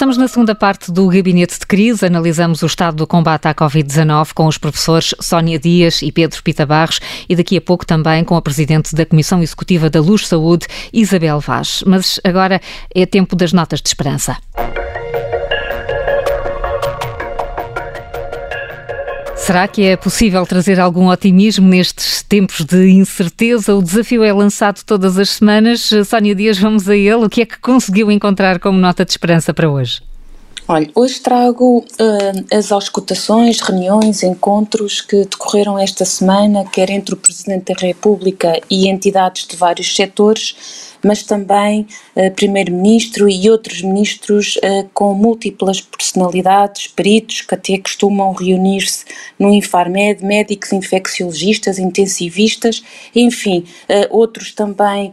Estamos 0.00 0.16
na 0.16 0.28
segunda 0.28 0.54
parte 0.54 0.90
do 0.90 1.06
Gabinete 1.08 1.58
de 1.58 1.66
Crise. 1.66 2.06
Analisamos 2.06 2.62
o 2.62 2.66
estado 2.66 2.96
do 2.96 3.06
combate 3.06 3.48
à 3.48 3.54
Covid-19 3.54 4.32
com 4.32 4.46
os 4.46 4.56
professores 4.56 5.14
Sónia 5.20 5.58
Dias 5.58 6.00
e 6.00 6.10
Pedro 6.10 6.42
Pita 6.42 6.64
Barros 6.64 7.00
e 7.28 7.36
daqui 7.36 7.58
a 7.58 7.60
pouco 7.60 7.84
também 7.84 8.24
com 8.24 8.34
a 8.34 8.40
Presidente 8.40 8.94
da 8.94 9.04
Comissão 9.04 9.42
Executiva 9.42 9.90
da 9.90 10.00
Luz 10.00 10.26
Saúde, 10.26 10.66
Isabel 10.90 11.38
Vaz. 11.38 11.84
Mas 11.86 12.18
agora 12.24 12.62
é 12.94 13.04
tempo 13.04 13.36
das 13.36 13.52
notas 13.52 13.82
de 13.82 13.88
esperança. 13.90 14.38
Será 19.50 19.66
que 19.66 19.82
é 19.82 19.96
possível 19.96 20.46
trazer 20.46 20.78
algum 20.78 21.08
otimismo 21.08 21.68
nestes 21.68 22.22
tempos 22.22 22.64
de 22.64 22.88
incerteza? 22.92 23.74
O 23.74 23.82
desafio 23.82 24.22
é 24.22 24.32
lançado 24.32 24.84
todas 24.86 25.18
as 25.18 25.28
semanas. 25.30 25.90
Sónia 26.06 26.36
Dias, 26.36 26.56
vamos 26.56 26.88
a 26.88 26.94
ele. 26.94 27.24
O 27.24 27.28
que 27.28 27.42
é 27.42 27.44
que 27.44 27.58
conseguiu 27.58 28.12
encontrar 28.12 28.60
como 28.60 28.78
nota 28.78 29.04
de 29.04 29.10
esperança 29.10 29.52
para 29.52 29.68
hoje? 29.68 30.02
Olha, 30.68 30.88
hoje 30.94 31.18
trago 31.18 31.78
uh, 31.78 32.56
as 32.56 32.70
auscultações, 32.70 33.58
reuniões, 33.58 34.22
encontros 34.22 35.00
que 35.00 35.24
decorreram 35.24 35.76
esta 35.76 36.04
semana, 36.04 36.64
quer 36.64 36.88
entre 36.88 37.14
o 37.14 37.16
Presidente 37.16 37.74
da 37.74 37.80
República 37.80 38.52
e 38.70 38.88
entidades 38.88 39.48
de 39.48 39.56
vários 39.56 39.96
setores 39.96 40.54
mas 41.02 41.22
também 41.22 41.86
uh, 42.16 42.30
Primeiro-Ministro 42.34 43.28
e 43.28 43.50
outros 43.50 43.82
ministros 43.82 44.56
uh, 44.56 44.88
com 44.92 45.14
múltiplas 45.14 45.80
personalidades, 45.80 46.86
peritos 46.88 47.40
que 47.42 47.54
até 47.54 47.78
costumam 47.78 48.32
reunir-se 48.32 49.04
no 49.38 49.52
Infarmed, 49.52 50.24
médicos 50.24 50.72
infecciologistas, 50.72 51.78
intensivistas, 51.78 52.82
enfim, 53.14 53.64
uh, 53.88 54.16
outros 54.16 54.52
também 54.52 55.12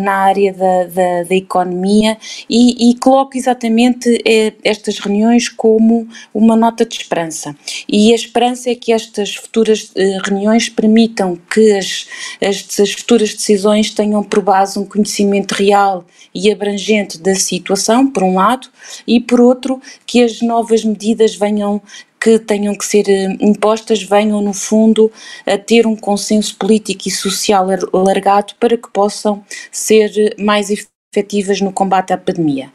na 0.00 0.12
área 0.12 0.52
da, 0.52 0.84
da, 0.84 1.22
da 1.24 1.34
economia 1.34 2.16
e, 2.48 2.90
e, 2.90 2.94
coloco 2.98 3.36
exatamente 3.36 4.22
estas 4.62 4.98
reuniões 4.98 5.48
como 5.48 6.06
uma 6.32 6.56
nota 6.56 6.84
de 6.84 6.94
esperança. 6.94 7.56
E 7.88 8.12
a 8.12 8.14
esperança 8.14 8.70
é 8.70 8.74
que 8.74 8.92
estas 8.92 9.34
futuras 9.34 9.92
reuniões 10.24 10.68
permitam 10.68 11.36
que 11.52 11.72
as, 11.72 12.06
as, 12.40 12.80
as 12.80 12.92
futuras 12.92 13.34
decisões 13.34 13.90
tenham 13.90 14.22
por 14.22 14.42
base 14.42 14.78
um 14.78 14.84
conhecimento 14.84 15.23
conhecimento 15.24 15.52
real 15.52 16.04
e 16.34 16.52
abrangente 16.52 17.18
da 17.18 17.34
situação, 17.34 18.10
por 18.10 18.22
um 18.22 18.34
lado, 18.34 18.68
e 19.06 19.20
por 19.20 19.40
outro, 19.40 19.80
que 20.06 20.22
as 20.22 20.40
novas 20.40 20.84
medidas 20.84 21.34
venham 21.34 21.80
que 22.20 22.38
tenham 22.38 22.74
que 22.74 22.86
ser 22.86 23.06
eh, 23.06 23.36
impostas 23.38 24.02
venham, 24.02 24.40
no 24.40 24.54
fundo, 24.54 25.12
a 25.44 25.58
ter 25.58 25.86
um 25.86 25.94
consenso 25.94 26.56
político 26.56 27.06
e 27.06 27.10
social 27.10 27.66
alargado 27.92 28.54
para 28.58 28.78
que 28.78 28.90
possam 28.90 29.44
ser 29.70 30.10
eh, 30.16 30.42
mais 30.42 30.70
efetivas 31.14 31.60
no 31.60 31.72
combate 31.72 32.12
à 32.12 32.18
pandemia. 32.18 32.70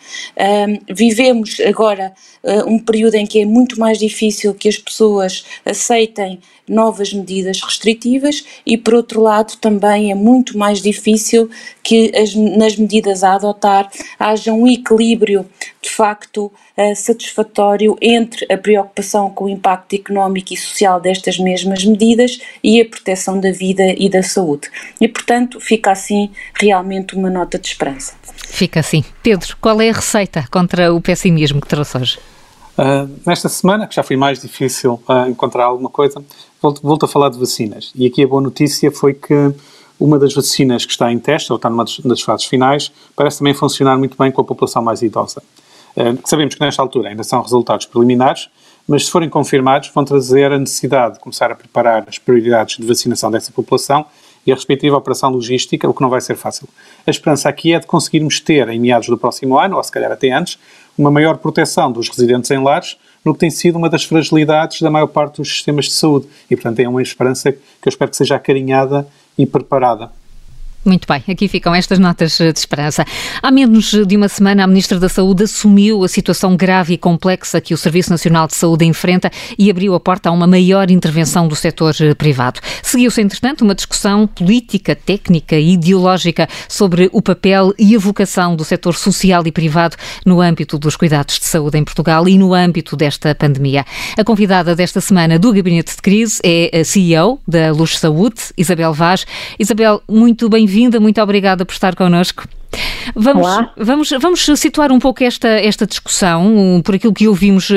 vivemos 0.90 1.58
agora 1.60 2.14
uh, 2.44 2.70
um 2.70 2.80
período 2.80 3.16
em 3.16 3.26
que 3.26 3.42
é 3.42 3.46
muito 3.46 3.78
mais 3.78 3.98
difícil 3.98 4.54
que 4.54 4.70
as 4.70 4.78
pessoas 4.78 5.44
aceitem 5.66 6.40
novas 6.68 7.12
medidas 7.12 7.62
restritivas 7.62 8.46
e, 8.66 8.78
por 8.78 8.94
outro 8.94 9.22
lado, 9.22 9.58
também 9.58 10.12
é 10.12 10.16
muito 10.16 10.58
mais 10.58 10.82
difícil 10.82 11.50
que 11.82 12.12
as, 12.16 12.36
nas 12.36 12.76
medidas 12.76 13.24
a 13.24 13.34
adotar 13.34 13.90
haja 14.20 14.54
um 14.54 14.68
equilíbrio 14.68 15.46
de 15.82 15.90
facto 15.90 16.46
uh, 16.78 16.96
satisfatório 16.96 17.98
entre 18.00 18.46
a 18.54 18.58
preocupação 18.58 19.32
com 19.32 19.46
o 19.46 19.50
impacto 19.50 19.96
económico 19.96 20.54
e 20.54 20.58
social 20.58 21.02
destas 21.02 21.40
mesmas 21.40 21.84
medidas 21.84 22.40
e 22.64 22.80
a 22.80 22.86
proteção 22.86 23.40
da 23.40 23.52
vida 23.52 23.96
e 23.98 24.08
da 24.08 24.22
saúde. 24.22 24.70
E, 25.02 25.08
portanto, 25.08 25.60
fica 25.60 25.92
assim 25.92 26.30
realmente 26.54 27.16
uma 27.16 27.30
nota 27.30 27.58
de 27.58 27.68
esperança. 27.68 28.14
Fica 28.36 28.80
assim. 28.80 29.04
Pedro, 29.22 29.56
qual 29.62 29.80
é 29.82 29.90
a 29.90 29.94
receita 29.94 30.46
contra 30.52 30.94
o 30.94 31.02
pessimismo 31.02 31.62
que 31.62 31.68
trouxe 31.68 31.98
hoje? 31.98 32.20
Uh, 32.78 33.10
nesta 33.26 33.50
semana, 33.50 33.88
que 33.88 33.96
já 33.96 34.04
foi 34.04 34.16
mais 34.16 34.42
difícil 34.42 35.02
uh, 35.08 35.30
encontrar 35.30 35.66
alguma 35.66 35.90
coisa, 35.90 36.24
volto, 36.62 36.82
volto, 36.82 37.06
a 37.06 37.08
falar 37.10 37.30
de 37.30 37.38
vacinas. 37.38 37.92
E 37.94 38.08
aqui 38.08 38.24
a 38.24 38.28
boa 38.28 38.42
notícia 38.42 38.90
foi 38.90 39.14
que 39.14 39.54
uma 40.00 40.18
das 40.18 40.34
vacinas 40.34 40.86
que 40.86 40.92
está 40.92 41.12
em 41.12 41.20
teste, 41.20 41.52
ou 41.52 41.58
está 41.58 41.70
numa 41.70 41.84
das 42.06 42.22
fases 42.22 42.46
finais, 42.46 42.90
parece 43.16 43.40
também 43.40 43.54
funcionar 43.54 43.98
muito 43.98 44.18
bem 44.18 44.32
com 44.32 44.42
a 44.42 44.46
população 44.46 44.82
mais 44.82 45.02
idosa. 45.02 45.44
Uh, 45.98 46.18
sabemos 46.24 46.56
que 46.56 46.62
nesta 46.62 46.82
altura 46.82 47.10
ainda 47.10 47.24
são 47.24 47.42
resultados 47.42 47.86
preliminares, 47.86 48.50
mas 48.90 49.06
se 49.06 49.12
forem 49.12 49.30
confirmados, 49.30 49.92
vão 49.94 50.04
trazer 50.04 50.52
a 50.52 50.58
necessidade 50.58 51.14
de 51.14 51.20
começar 51.20 51.52
a 51.52 51.56
preparar 51.56 52.06
as 52.08 52.18
prioridades 52.18 52.78
de 52.78 52.88
vacinação 52.88 53.30
dessa 53.30 53.52
população 53.52 54.04
e 54.48 54.52
a 54.52 54.56
respectiva 54.56 54.98
operação 54.98 55.30
logística, 55.30 55.88
o 55.88 55.94
que 55.94 56.02
não 56.02 56.10
vai 56.10 56.20
ser 56.20 56.36
fácil. 56.36 56.68
A 57.06 57.12
esperança 57.12 57.48
aqui 57.48 57.72
é 57.72 57.80
de 57.80 57.86
conseguirmos 57.86 58.40
ter, 58.40 58.68
em 58.68 58.80
meados 58.80 59.08
do 59.08 59.16
próximo 59.16 59.60
ano, 59.60 59.78
ou 59.78 59.84
se 59.84 59.92
calhar 59.92 60.12
até 60.12 60.32
antes, 60.32 60.58
uma 60.98 61.12
maior 61.12 61.38
proteção 61.38 61.92
dos 61.92 62.10
residentes 62.10 62.50
em 62.50 62.58
lares, 62.64 62.98
no 63.24 63.34
que 63.34 63.40
tem 63.40 63.52
sido 63.52 63.76
uma 63.78 63.92
das 63.92 64.06
fragilidades 64.06 64.82
da 64.82 64.90
maior 64.90 65.08
parte 65.08 65.38
dos 65.38 65.50
sistemas 65.50 65.86
de 65.86 65.92
saúde. 65.92 66.28
E, 66.50 66.56
portanto, 66.56 66.80
é 66.80 66.90
uma 66.90 67.04
esperança 67.04 67.52
que 67.52 67.60
eu 67.86 67.90
espero 67.90 68.10
que 68.10 68.18
seja 68.18 68.38
acarinhada 68.38 69.08
e 69.38 69.46
preparada. 69.46 70.10
Muito 70.86 71.06
bem, 71.06 71.22
aqui 71.28 71.50
ficam 71.50 71.76
estas 71.76 72.00
notas 72.00 72.38
de 72.38 72.58
esperança. 72.58 73.04
Há 73.44 73.52
menos 73.52 73.92
de 73.92 74.16
uma 74.16 74.30
semana, 74.30 74.64
a 74.64 74.68
Ministra 74.68 74.98
da 74.98 75.10
Saúde 75.10 75.44
assumiu 75.44 76.06
a 76.06 76.08
situação 76.08 76.56
grave 76.56 76.94
e 76.94 76.98
complexa 76.98 77.60
que 77.60 77.74
o 77.74 77.78
Serviço 77.78 78.10
Nacional 78.10 78.48
de 78.48 78.56
Saúde 78.56 78.86
enfrenta 78.86 79.30
e 79.58 79.70
abriu 79.70 79.94
a 79.94 80.00
porta 80.00 80.30
a 80.30 80.32
uma 80.32 80.48
maior 80.48 80.90
intervenção 80.90 81.50
do 81.50 81.56
setor 81.56 81.94
privado. 82.18 82.62
Seguiu-se, 82.82 83.22
entretanto, 83.22 83.62
uma 83.62 83.76
discussão 83.76 84.26
política, 84.26 84.96
técnica 84.96 85.58
e 85.58 85.74
ideológica 85.74 86.48
sobre 86.70 87.10
o 87.12 87.22
papel 87.22 87.74
e 87.78 87.94
a 87.94 88.00
vocação 88.00 88.56
do 88.56 88.64
setor 88.64 88.96
social 88.96 89.46
e 89.46 89.52
privado 89.52 89.98
no 90.26 90.40
âmbito 90.40 90.80
dos 90.80 90.96
cuidados 90.96 91.40
de 91.40 91.46
saúde 91.46 91.78
em 91.78 91.84
Portugal 91.84 92.26
e 92.26 92.38
no 92.38 92.54
âmbito 92.54 92.96
desta 92.96 93.36
pandemia. 93.36 93.86
A 94.18 94.24
convidada 94.24 94.74
desta 94.74 95.02
semana 95.02 95.38
do 95.38 95.52
Gabinete 95.52 95.98
de 95.98 96.02
Crise 96.02 96.40
é 96.42 96.80
a 96.80 96.86
CEO 96.86 97.42
da 97.46 97.74
Luz 97.74 98.00
Saúde, 98.00 98.42
Isabel 98.58 98.94
Vaz. 98.94 99.26
Isabel, 99.60 100.02
muito 100.08 100.48
bem 100.48 100.69
bem-vinda, 100.70 101.00
muito 101.00 101.20
obrigada 101.20 101.66
por 101.66 101.74
estar 101.74 101.96
connosco. 101.96 102.48
Vamos, 103.16 103.48
vamos, 103.76 104.10
vamos 104.22 104.46
situar 104.56 104.92
um 104.92 105.00
pouco 105.00 105.24
esta, 105.24 105.48
esta 105.48 105.88
discussão, 105.88 106.80
por 106.86 106.94
aquilo 106.94 107.12
que 107.12 107.28
ouvimos 107.28 107.72
uh, 107.72 107.74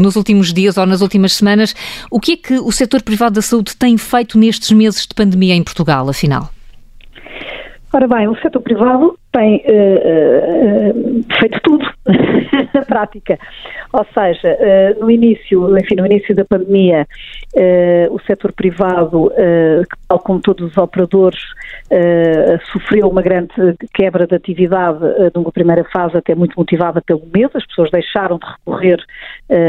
nos 0.00 0.16
últimos 0.16 0.52
dias 0.52 0.76
ou 0.76 0.84
nas 0.84 1.00
últimas 1.02 1.34
semanas. 1.34 1.72
O 2.10 2.18
que 2.18 2.32
é 2.32 2.36
que 2.36 2.54
o 2.54 2.72
setor 2.72 3.00
privado 3.00 3.36
da 3.36 3.42
saúde 3.42 3.76
tem 3.76 3.96
feito 3.96 4.36
nestes 4.36 4.72
meses 4.72 5.06
de 5.06 5.14
pandemia 5.14 5.54
em 5.54 5.62
Portugal, 5.62 6.08
afinal? 6.08 6.50
Ora 7.92 8.08
bem, 8.08 8.26
o 8.26 8.34
setor 8.40 8.60
privado 8.60 9.16
tem 9.32 9.56
uh, 9.56 10.98
uh, 10.98 11.38
feito 11.40 11.58
tudo 11.62 11.84
na 12.74 12.82
prática. 12.82 13.38
Ou 13.92 14.06
seja, 14.12 14.56
uh, 14.60 15.00
no 15.00 15.10
início, 15.10 15.76
enfim, 15.78 15.96
no 15.96 16.06
início 16.06 16.34
da 16.34 16.44
pandemia, 16.44 17.06
o 18.10 18.18
setor 18.20 18.52
privado, 18.52 19.30
tal 20.08 20.18
como 20.20 20.40
todos 20.40 20.70
os 20.70 20.76
operadores, 20.76 21.40
sofreu 22.72 23.08
uma 23.08 23.20
grande 23.20 23.52
quebra 23.92 24.26
de 24.26 24.34
atividade 24.34 25.00
numa 25.34 25.52
primeira 25.52 25.84
fase 25.92 26.16
até 26.16 26.34
muito 26.34 26.54
motivada 26.56 27.02
pelo 27.02 27.22
medo, 27.32 27.50
as 27.54 27.66
pessoas 27.66 27.90
deixaram 27.90 28.38
de 28.38 28.46
recorrer 28.46 29.04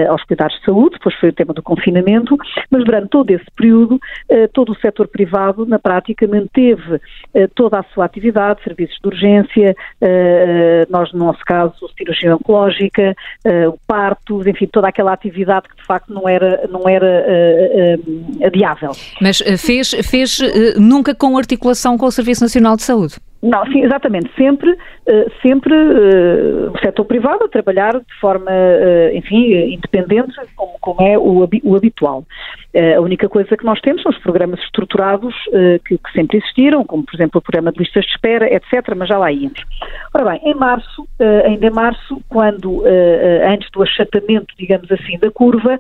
aos 0.08 0.24
cuidados 0.24 0.58
de 0.60 0.66
saúde, 0.66 0.96
depois 0.98 1.16
foi 1.16 1.30
o 1.30 1.34
tema 1.34 1.54
do 1.54 1.62
confinamento, 1.62 2.38
mas 2.70 2.86
durante 2.86 3.10
todo 3.10 3.30
esse 3.32 3.46
período, 3.56 4.00
todo 4.54 4.72
o 4.72 4.80
setor 4.80 5.08
privado, 5.08 5.66
na 5.66 5.78
prática, 5.78 6.26
manteve 6.26 7.02
toda 7.54 7.80
a 7.80 7.84
sua 7.94 8.06
atividade, 8.06 8.64
serviços 8.64 8.98
de 9.02 9.08
urgência, 9.08 9.53
uh, 9.60 9.76
nós 10.90 11.12
no 11.14 11.20
nosso 11.20 11.42
caso, 11.46 11.74
cirurgia 11.98 12.36
oncológica, 12.36 13.16
uh, 13.46 13.80
partos, 13.88 14.48
enfim, 14.48 14.68
toda 14.68 14.88
aquela 14.88 15.14
atividade 15.14 15.68
que 15.70 15.76
de 15.76 15.86
facto 15.86 16.14
não 16.14 16.28
era, 16.28 16.68
não 16.68 16.88
era 16.88 17.24
adiável. 18.46 18.92
Mas 19.22 19.40
fez, 19.58 19.92
fez 20.04 20.40
nunca 20.78 21.14
com 21.14 21.38
articulação 21.38 21.98
com 21.98 22.06
o 22.06 22.12
Serviço 22.12 22.44
Nacional 22.44 22.76
de 22.76 22.84
Saúde? 22.84 23.16
Não, 23.44 23.66
sim, 23.66 23.84
exatamente. 23.84 24.32
Sempre, 24.38 24.78
sempre 25.42 25.74
o 25.74 26.80
setor 26.80 27.04
privado 27.04 27.44
a 27.44 27.50
trabalhar 27.50 28.00
de 28.00 28.20
forma, 28.22 28.50
enfim, 29.14 29.74
independente, 29.74 30.34
como, 30.56 30.78
como 30.80 31.02
é 31.02 31.18
o, 31.18 31.46
o 31.64 31.76
habitual. 31.76 32.24
a 32.74 33.02
única 33.02 33.28
coisa 33.28 33.58
que 33.58 33.66
nós 33.66 33.82
temos 33.82 34.02
são 34.02 34.14
os 34.14 34.18
programas 34.20 34.62
estruturados 34.62 35.36
que, 35.86 35.98
que, 35.98 36.12
sempre 36.14 36.38
existiram, 36.38 36.86
como, 36.86 37.04
por 37.04 37.14
exemplo, 37.16 37.40
o 37.40 37.42
programa 37.42 37.74
de 37.74 37.80
listas 37.80 38.06
de 38.06 38.12
espera, 38.12 38.48
etc., 38.48 38.96
mas 38.96 39.10
já 39.10 39.18
lá 39.18 39.30
íamos. 39.30 39.62
Ora 40.14 40.32
bem, 40.32 40.42
em 40.46 40.56
março, 40.56 41.06
ainda 41.46 41.68
em 41.68 41.74
março, 41.74 42.22
quando, 42.30 42.84
antes 43.46 43.70
do 43.72 43.84
achatamento, 43.84 44.56
digamos 44.58 44.90
assim, 44.90 45.20
da 45.20 45.30
curva, 45.30 45.78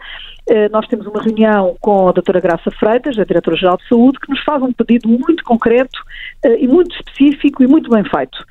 nós 0.71 0.87
temos 0.87 1.07
uma 1.07 1.21
reunião 1.21 1.75
com 1.79 2.09
a 2.09 2.11
doutora 2.11 2.39
Graça 2.39 2.69
Freitas, 2.71 3.17
a 3.17 3.23
Diretora-Geral 3.23 3.77
de 3.77 3.87
Saúde, 3.87 4.19
que 4.19 4.29
nos 4.29 4.43
faz 4.43 4.61
um 4.61 4.73
pedido 4.73 5.07
muito 5.07 5.43
concreto 5.43 5.97
e 6.59 6.67
muito 6.67 6.95
específico 6.95 7.63
e 7.63 7.67
muito 7.67 7.89
bem 7.89 8.03
feito. 8.03 8.43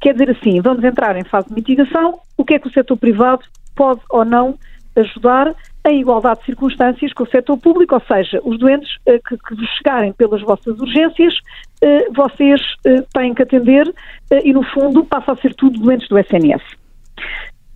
Quer 0.00 0.12
dizer 0.12 0.30
assim, 0.30 0.60
vamos 0.60 0.84
entrar 0.84 1.16
em 1.16 1.24
fase 1.24 1.48
de 1.48 1.54
mitigação, 1.54 2.20
o 2.36 2.44
que 2.44 2.54
é 2.54 2.58
que 2.58 2.68
o 2.68 2.72
setor 2.72 2.96
privado 2.96 3.42
pode 3.74 4.00
ou 4.10 4.24
não 4.24 4.56
ajudar 4.96 5.54
em 5.86 6.00
igualdade 6.00 6.40
de 6.40 6.46
circunstâncias 6.46 7.12
com 7.12 7.24
o 7.24 7.30
setor 7.30 7.56
público, 7.56 7.94
ou 7.94 8.02
seja, 8.02 8.40
os 8.44 8.58
doentes 8.58 8.90
eh, 9.06 9.18
que, 9.18 9.36
que 9.36 9.66
chegarem 9.78 10.12
pelas 10.12 10.42
vossas 10.42 10.78
urgências, 10.78 11.34
eh, 11.80 12.08
vocês 12.14 12.60
eh, 12.84 13.02
têm 13.14 13.32
que 13.32 13.42
atender 13.42 13.92
e, 14.44 14.52
no 14.52 14.62
fundo, 14.62 15.04
passa 15.04 15.32
a 15.32 15.36
ser 15.36 15.54
tudo 15.54 15.78
doentes 15.78 16.08
do 16.08 16.18
SNS. 16.18 16.62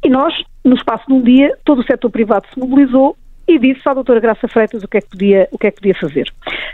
E 0.05 0.11
nós, 0.11 0.35
no 0.63 0.75
espaço 0.75 1.07
de 1.07 1.15
um 1.15 1.23
dia, 1.23 1.57
todo 1.65 1.81
o 1.81 1.85
setor 1.85 2.11
privado 2.11 2.47
se 2.53 2.59
mobilizou 2.61 3.17
e 3.47 3.59
disse 3.59 3.87
à 3.89 3.95
doutora 3.95 4.21
Graça 4.21 4.49
Freitas 4.49 4.83
o 4.83 4.89
que 4.89 4.99
é 4.99 5.01
que 5.01 5.09
podia, 5.09 5.49
o 5.53 5.59
que 5.59 5.67
é 5.67 5.71
que 5.71 5.77
podia 5.77 5.95
fazer. 5.95 6.27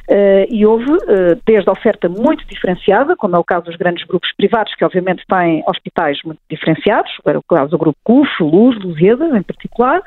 Uh, 0.08 0.46
e 0.48 0.64
houve, 0.64 0.90
uh, 0.90 1.40
desde 1.46 1.68
a 1.68 1.72
oferta 1.72 2.08
muito 2.08 2.46
diferenciada, 2.46 3.16
como 3.16 3.36
é 3.36 3.38
o 3.38 3.44
caso 3.44 3.66
dos 3.66 3.76
grandes 3.76 4.06
grupos 4.06 4.30
privados, 4.36 4.74
que 4.74 4.84
obviamente 4.84 5.24
têm 5.28 5.62
hospitais 5.66 6.18
muito 6.24 6.40
diferenciados, 6.48 7.10
era 7.26 7.38
o 7.38 7.42
caso 7.42 7.70
do 7.70 7.78
grupo 7.78 7.98
CUF, 8.04 8.30
Luz, 8.40 8.78
Lusíada, 8.82 9.36
em 9.36 9.42
particular. 9.42 10.00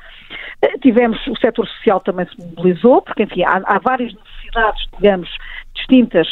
Uh, 0.64 0.80
tivemos, 0.80 1.20
o 1.28 1.38
setor 1.38 1.68
social 1.68 2.00
também 2.00 2.26
se 2.28 2.40
mobilizou, 2.40 3.02
porque, 3.02 3.24
enfim, 3.24 3.44
há, 3.44 3.62
há 3.66 3.80
várias 3.80 4.14
necessidades, 4.14 4.84
digamos, 5.00 5.30
distintas 5.74 6.28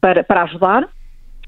para, 0.00 0.22
para 0.22 0.42
ajudar 0.42 0.88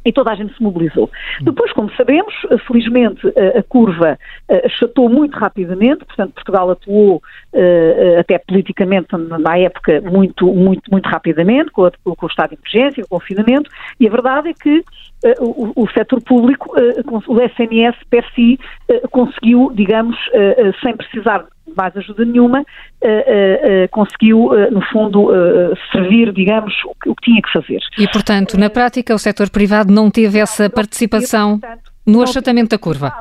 e 0.04 0.12
toda 0.12 0.32
a 0.32 0.34
gente 0.34 0.54
se 0.54 0.62
mobilizou. 0.62 1.10
Depois, 1.40 1.72
como 1.72 1.90
sabemos, 1.96 2.34
felizmente 2.66 3.20
a 3.56 3.62
curva 3.62 4.18
achatou 4.64 5.08
muito 5.08 5.38
rapidamente, 5.38 6.04
portanto 6.04 6.32
Portugal 6.34 6.70
atuou 6.70 7.22
até 8.18 8.38
politicamente 8.38 9.08
na 9.16 9.58
época 9.58 10.00
muito, 10.00 10.46
muito, 10.46 10.90
muito 10.90 11.08
rapidamente, 11.08 11.70
com, 11.70 11.82
o 11.82 12.26
estado 12.26 12.50
de 12.50 12.56
emergência, 12.56 13.04
com 13.04 13.16
o 13.16 13.20
confinamento, 13.20 13.70
e 14.00 14.06
a 14.06 14.10
verdade 14.10 14.48
é 14.50 14.54
que 14.54 14.82
o, 15.40 15.82
o 15.82 15.88
setor 15.90 16.20
público, 16.22 16.74
o 17.28 17.40
SNS 17.40 17.96
per 18.10 18.24
si, 18.34 18.58
conseguiu, 19.10 19.70
digamos, 19.74 20.16
sem 20.82 20.96
precisar 20.96 21.46
mais 21.76 21.96
ajuda 21.96 22.24
nenhuma, 22.24 22.60
uh, 22.60 22.64
uh, 22.64 23.88
conseguiu, 23.90 24.50
no 24.70 24.82
fundo, 24.86 25.30
servir, 25.92 26.32
digamos, 26.32 26.74
o 26.84 26.94
que, 27.00 27.10
o 27.10 27.14
que, 27.14 27.22
tinha 27.24 27.42
que 27.42 27.52
fazer. 27.52 27.80
E, 27.98 28.08
portanto, 28.08 28.58
na 28.58 28.70
prática, 28.70 29.14
o 29.14 29.18
setor 29.18 29.50
privado 29.50 29.92
não 29.92 30.10
teve 30.10 30.38
essa 30.38 30.68
participação 30.68 31.60
no 32.06 32.22
achatamento 32.22 32.70
da 32.70 32.78
curva? 32.78 33.12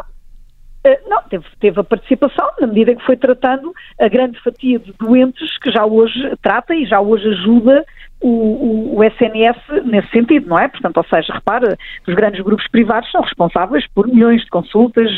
Não, 1.08 1.22
teve, 1.30 1.46
teve, 1.60 1.80
a 1.80 1.84
participação 1.84 2.48
na 2.60 2.66
medida 2.66 2.96
que 2.96 3.06
foi 3.06 3.16
tratando 3.16 3.72
a 4.00 4.08
grande 4.08 4.40
fatia 4.42 4.80
de 4.80 4.92
doentes 4.94 5.58
que 5.60 5.72
já 5.72 5.86
hoje 5.86 6.36
trata 6.42 6.74
e 6.74 6.86
já 6.86 7.00
hoje 7.00 7.28
ajuda 7.28 7.86
o, 8.22 8.98
o, 8.98 9.04
SNS 9.04 9.58
nesse 9.86 10.10
sentido, 10.10 10.48
não 10.48 10.60
é? 10.60 10.68
Portanto, 10.68 10.98
ou 10.98 11.06
seja, 11.06 11.34
repara, 11.34 11.78
os 12.08 12.14
grandes 12.14 12.42
grupos 12.42 12.68
privados 12.68 13.10
são 13.12 13.22
responsáveis 13.22 13.86
por 13.94 14.08
milhões 14.08 14.42
de 14.42 14.50
consultas, 14.50 15.10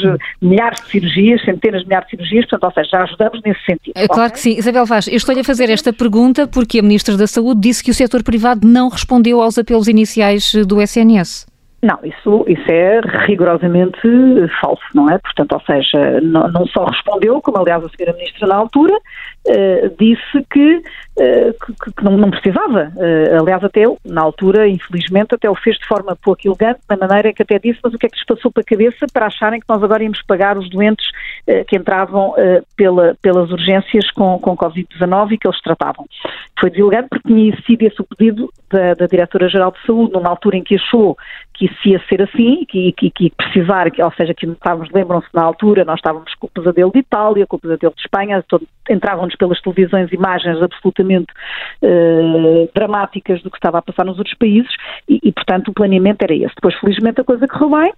milhares 0.42 0.82
de 0.82 0.88
cirurgias, 0.88 1.44
centenas 1.44 1.82
de 1.82 1.88
milhares 1.88 2.08
de 2.08 2.12
cirurgias, 2.12 2.46
portanto, 2.46 2.64
ou 2.64 2.72
seja, 2.72 2.90
já 2.92 3.04
ajudamos 3.04 3.42
nesse 3.46 3.66
sentido. 3.66 3.94
É 3.96 4.08
claro 4.08 4.32
que 4.32 4.40
sim. 4.40 4.58
Isabel 4.58 4.86
Vaz, 4.86 5.08
eu 5.08 5.16
estou-lhe 5.16 5.42
a 5.42 5.44
fazer 5.44 5.70
esta 5.70 5.92
pergunta 5.92 6.48
porque 6.48 6.80
a 6.80 6.82
Ministra 6.82 7.18
da 7.18 7.28
Saúde 7.28 7.62
disse 7.62 7.84
que 7.84 7.92
o 7.92 7.94
setor 7.94 8.24
privado 8.24 8.68
não 8.68 8.90
respondeu 8.90 9.42
aos 9.42 9.58
apelos 9.58 9.88
iniciais 9.88 10.54
do 10.66 10.82
SNS. 10.82 11.53
Não, 11.84 12.00
isso, 12.02 12.46
isso 12.48 12.72
é 12.72 13.02
rigorosamente 13.26 14.00
falso, 14.62 14.82
não 14.96 15.10
é? 15.10 15.18
Portanto, 15.18 15.52
ou 15.52 15.62
seja, 15.64 16.22
não, 16.22 16.48
não 16.48 16.66
só 16.66 16.86
respondeu, 16.86 17.42
como 17.42 17.58
aliás 17.58 17.84
a 17.84 17.90
senhora 17.90 18.16
Ministra 18.18 18.48
na 18.48 18.56
altura, 18.56 18.94
uh, 18.94 19.96
disse 20.00 20.48
que, 20.50 20.78
uh, 20.78 21.54
que, 21.84 21.92
que 21.92 22.04
não, 22.06 22.16
não, 22.16 22.32
precisava. 22.32 22.90
Uh, 22.96 23.42
aliás, 23.42 23.62
até 23.66 23.84
na 24.06 24.22
altura, 24.22 24.66
infelizmente, 24.66 25.36
até 25.36 25.50
o 25.50 25.56
fez 25.56 25.78
de 25.78 25.86
forma 25.86 26.16
pouco 26.16 26.48
elegante, 26.48 26.80
da 26.88 26.96
maneira 26.96 27.34
que 27.34 27.42
até 27.42 27.60
disse, 27.60 27.82
mas 27.84 27.94
o 27.94 27.98
que 27.98 28.06
é 28.06 28.10
que 28.10 28.16
lhes 28.16 28.26
passou 28.26 28.50
pela 28.50 28.64
cabeça 28.64 29.06
para 29.12 29.26
acharem 29.26 29.60
que 29.60 29.68
nós 29.68 29.84
agora 29.84 30.04
íamos 30.04 30.22
pagar 30.22 30.58
os 30.58 30.70
doentes 30.70 31.06
que 31.68 31.76
entravam 31.76 32.34
pela, 32.78 33.16
pelas 33.22 33.52
urgências 33.52 34.10
com, 34.12 34.40
com 34.40 34.56
Covid-19 34.56 35.34
e 35.34 35.38
que 35.38 35.46
eles 35.46 35.62
tratavam. 35.62 36.06
Foi 36.58 36.70
deselegante 36.70 37.10
porque 37.10 37.28
tinha 37.28 37.62
sido 37.64 37.82
esse 37.82 38.02
o 38.02 38.06
pedido 38.06 38.50
da, 38.72 38.94
da 38.94 39.06
Diretora-Geral 39.06 39.72
de 39.72 39.86
Saúde, 39.86 40.14
numa 40.14 40.30
altura 40.30 40.58
em 40.58 40.64
que 40.64 40.76
achou 40.76 41.18
que 41.54 41.66
isso 41.66 41.88
ia 41.88 42.02
ser 42.10 42.22
assim, 42.22 42.66
que, 42.66 42.92
que, 42.94 43.10
que 43.12 43.30
precisar, 43.30 43.90
que, 43.92 44.02
ou 44.02 44.12
seja, 44.14 44.34
que 44.34 44.46
estávamos, 44.46 44.90
lembram-se 44.92 45.28
na 45.34 45.44
altura, 45.44 45.86
nós 45.86 45.98
estávamos 45.98 46.34
com 46.36 46.48
o 46.48 46.50
pesadelo 46.50 46.92
de 46.92 47.00
Itália, 47.00 47.46
com 47.46 47.58
o 47.58 47.60
pesadelo 47.60 47.94
de 47.96 48.02
Espanha, 48.02 48.44
entravam-nos 48.90 49.36
pelas 49.36 49.62
televisões 49.62 50.12
imagens 50.12 50.62
absolutamente 50.62 51.32
uh, 51.82 52.70
dramáticas 52.74 53.42
do 53.44 53.52
que 53.52 53.58
estava 53.58 53.78
a 53.78 53.82
passar 53.82 54.06
nos 54.06 54.18
outros 54.18 54.36
países 54.38 54.72
e, 55.08 55.20
e, 55.24 55.32
portanto, 55.32 55.70
o 55.70 55.74
planeamento 55.74 56.24
era 56.24 56.34
esse. 56.34 56.56
Depois, 56.56 56.76
felizmente, 56.80 57.22
a 57.22 57.24
coisa 57.24 57.48
correu 57.48 57.70
bem 57.70 57.94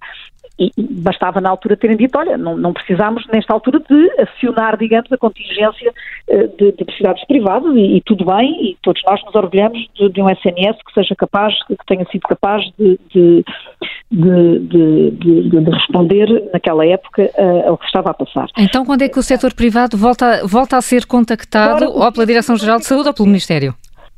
e, 0.58 0.72
bastava 0.78 1.40
na 1.40 1.50
altura 1.50 1.76
terem 1.76 1.96
dito, 1.96 2.18
olha, 2.18 2.38
não, 2.38 2.56
não 2.56 2.72
precisamos 2.72 3.26
nesta 3.32 3.52
altura 3.52 3.80
de 3.80 4.10
acionar, 4.20 4.76
digamos, 4.76 5.10
a 5.12 5.18
contingência 5.18 5.92
uh, 6.28 6.48
de, 6.56 6.72
de 6.72 6.84
necessidades 6.84 7.24
privadas 7.26 7.74
e, 7.76 7.96
e, 7.96 8.00
tudo 8.00 8.24
bem, 8.24 8.70
e 8.70 8.76
todos 8.82 9.02
nós 9.06 9.22
nos 9.24 9.34
orgulhamos 9.34 9.78
de, 9.94 10.08
de, 10.08 10.22
um 10.22 10.30
SNS 10.30 10.76
que 10.86 10.94
seja 10.94 11.14
capaz, 11.14 11.54
que 11.66 11.76
tenha 11.86 12.04
sido 12.06 12.22
capaz 12.22 12.62
de, 12.78 12.98
de, 13.12 13.44
de 14.10 15.70
responder 15.70 16.50
naquela 16.52 16.86
época 16.86 17.30
uh, 17.36 17.68
ao 17.68 17.78
que 17.78 17.86
estava 17.86 18.10
a 18.10 18.14
passar. 18.14 18.46
Então 18.58 18.84
quando 18.84 19.02
é 19.02 19.08
que 19.08 19.18
o 19.18 19.22
setor 19.22 19.54
privado 19.54 19.96
volta, 19.96 20.46
volta 20.46 20.76
a 20.76 20.80
ser 20.80 21.06
contactado 21.06 21.84
Agora, 21.84 22.06
ou 22.06 22.12
pela 22.12 22.26
Direção-Geral 22.26 22.78
de 22.78 22.86
Saúde 22.86 23.08
ou 23.08 23.14
pelo 23.14 23.26
Ministério? 23.26 23.74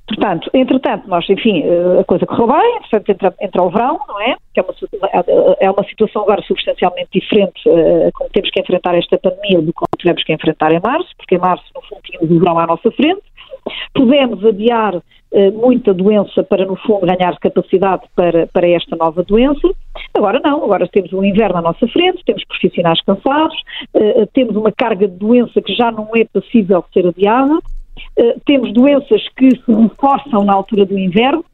Portanto, 0.09 0.51
entretanto, 0.55 1.07
nós, 1.07 1.29
enfim, 1.29 1.62
eh, 1.62 2.01
a 2.01 2.05
coisa 2.05 2.25
correu 2.25 2.47
bem, 2.47 2.77
entretanto 2.77 3.11
entra, 3.11 3.35
entra 3.42 3.62
o 3.62 3.71
verão, 3.71 4.01
não 4.09 4.21
é? 4.21 4.37
Que 4.55 4.61
é 4.61 4.62
uma, 4.62 5.57
é 5.61 5.71
uma 5.71 5.85
situação 5.85 6.23
agora 6.23 6.40
substancialmente 6.42 7.11
diferente, 7.12 7.68
uh, 7.68 8.11
como 8.14 8.31
temos 8.31 8.51
que 8.51 8.59
enfrentar 8.59 8.94
esta 8.97 9.18
pandemia 9.18 9.61
do 9.61 9.71
que 9.71 9.85
tivemos 9.99 10.25
que 10.25 10.33
enfrentar 10.33 10.73
em 10.73 10.81
março, 10.83 11.11
porque 11.18 11.35
em 11.35 11.38
março, 11.38 11.64
no 11.75 11.83
fundo, 11.83 12.01
tínhamos 12.03 12.31
o 12.31 12.38
verão 12.38 12.59
à 12.59 12.66
nossa 12.66 12.90
frente. 12.90 13.21
Podemos 13.94 14.42
adiar 14.47 14.97
uh, 14.97 15.53
muita 15.53 15.92
doença 15.92 16.42
para, 16.42 16.64
no 16.64 16.77
fundo, 16.77 17.07
ganhar 17.07 17.38
capacidade 17.38 18.05
para, 18.16 18.47
para 18.47 18.66
esta 18.66 18.97
nova 18.97 19.23
doença. 19.23 19.68
Agora 20.14 20.40
não, 20.42 20.64
agora 20.64 20.88
temos 20.88 21.12
o 21.12 21.23
inverno 21.23 21.59
à 21.59 21.62
nossa 21.62 21.87
frente, 21.87 22.25
temos 22.25 22.44
profissionais 22.47 23.01
cansados, 23.03 23.57
uh, 23.94 24.27
temos 24.33 24.57
uma 24.57 24.73
carga 24.73 25.07
de 25.07 25.16
doença 25.18 25.61
que 25.61 25.75
já 25.75 25.92
não 25.92 26.09
é 26.16 26.25
passível 26.25 26.83
de 26.88 26.92
ser 26.94 27.09
adiada. 27.09 27.59
Uh, 28.18 28.40
temos 28.44 28.72
doenças 28.72 29.22
que 29.37 29.50
se 29.50 29.72
reforçam 29.72 30.44
na 30.44 30.54
altura 30.54 30.84
do 30.84 30.98
inverno, 30.98 31.44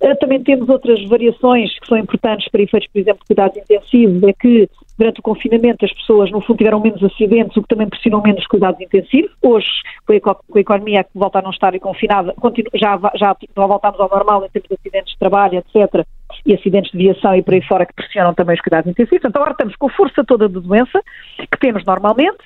Uh, 0.00 0.14
também 0.20 0.42
temos 0.42 0.68
outras 0.68 1.02
variações 1.08 1.78
que 1.78 1.86
são 1.86 1.96
importantes 1.96 2.48
para 2.50 2.62
efeitos, 2.62 2.88
por 2.92 2.98
exemplo, 2.98 3.20
de 3.20 3.26
cuidados 3.26 3.56
intensivos, 3.56 4.22
é 4.22 4.32
que 4.32 4.68
durante 4.98 5.20
o 5.20 5.22
confinamento 5.22 5.84
as 5.84 5.92
pessoas, 5.92 6.30
no 6.30 6.40
fundo, 6.40 6.58
tiveram 6.58 6.80
menos 6.80 7.02
acidentes, 7.02 7.56
o 7.56 7.62
que 7.62 7.68
também 7.68 7.88
pressionou 7.88 8.22
menos 8.22 8.46
cuidados 8.46 8.80
intensivos. 8.80 9.30
Hoje, 9.42 9.68
com 10.06 10.30
a, 10.30 10.60
economia 10.60 11.04
que 11.04 11.10
volta 11.14 11.38
a 11.38 11.42
não 11.42 11.50
estar 11.50 11.78
confinada, 11.80 12.34
já, 12.74 13.00
já, 13.14 13.36
já 13.56 13.66
voltámos 13.66 13.98
ao 13.98 14.08
normal 14.08 14.44
em 14.44 14.50
termos 14.50 14.68
de 14.68 14.74
acidentes 14.74 15.12
de 15.14 15.18
trabalho, 15.18 15.58
etc., 15.58 16.06
e 16.44 16.54
acidentes 16.54 16.90
de 16.90 16.98
viação 16.98 17.34
e 17.34 17.42
por 17.42 17.54
aí 17.54 17.62
fora 17.62 17.86
que 17.86 17.94
pressionam 17.94 18.34
também 18.34 18.54
os 18.54 18.60
cuidados 18.60 18.90
intensivos. 18.90 19.24
Então 19.24 19.40
agora 19.40 19.52
estamos 19.52 19.76
com 19.76 19.86
a 19.86 19.90
força 19.90 20.24
toda 20.24 20.48
da 20.48 20.60
doença 20.60 21.00
que 21.38 21.58
temos 21.58 21.84
normalmente, 21.84 22.38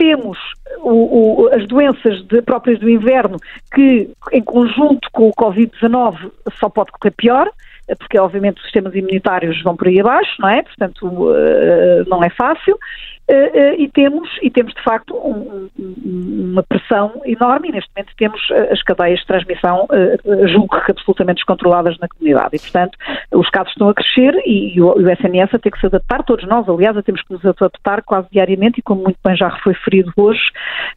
temos 0.00 0.38
o, 0.78 1.42
o, 1.42 1.48
as 1.52 1.66
doenças 1.66 2.22
de, 2.22 2.40
próprias 2.40 2.80
do 2.80 2.88
inverno 2.88 3.36
que, 3.74 4.10
em 4.32 4.42
conjunto 4.42 5.06
com 5.12 5.28
o 5.28 5.32
Covid-19, 5.32 6.32
só 6.58 6.70
pode 6.70 6.90
correr 6.92 7.10
pior 7.10 7.50
porque 7.98 8.18
obviamente 8.20 8.58
os 8.58 8.62
sistemas 8.62 8.94
imunitários 8.94 9.60
vão 9.64 9.76
por 9.76 9.88
aí 9.88 10.00
abaixo, 10.00 10.30
não 10.38 10.48
é? 10.48 10.62
Portanto, 10.62 11.06
uh, 11.06 12.08
não 12.08 12.22
é 12.22 12.30
fácil. 12.30 12.78
Uh, 13.30 13.32
uh, 13.32 13.80
e, 13.80 13.88
temos, 13.88 14.28
e 14.42 14.50
temos, 14.50 14.74
de 14.74 14.82
facto, 14.82 15.14
um, 15.14 15.68
um, 15.78 16.50
uma 16.50 16.64
pressão 16.64 17.22
enorme 17.24 17.68
e, 17.68 17.72
neste 17.72 17.88
momento, 17.94 18.12
temos 18.18 18.40
as 18.72 18.82
cadeias 18.82 19.20
de 19.20 19.26
transmissão, 19.26 19.86
julgo 20.52 20.80
que 20.84 20.90
absolutamente 20.90 21.36
descontroladas 21.36 21.96
na 21.98 22.08
comunidade. 22.08 22.56
E, 22.56 22.58
portanto, 22.58 22.98
os 23.30 23.48
casos 23.50 23.70
estão 23.70 23.88
a 23.88 23.94
crescer 23.94 24.34
e, 24.44 24.74
e, 24.74 24.82
o, 24.82 24.94
o 24.94 25.08
SNS 25.08 25.54
a 25.54 25.58
ter 25.60 25.70
que 25.70 25.78
se 25.78 25.86
adaptar, 25.86 26.24
todos 26.24 26.44
nós, 26.48 26.68
aliás, 26.68 26.96
a 26.96 27.02
temos 27.04 27.22
que 27.22 27.32
nos 27.32 27.44
adaptar 27.46 28.02
quase 28.02 28.26
diariamente 28.32 28.80
e, 28.80 28.82
como 28.82 29.04
muito 29.04 29.18
bem 29.24 29.36
já 29.36 29.48
foi 29.62 29.74
referido 29.74 30.12
hoje, 30.16 30.40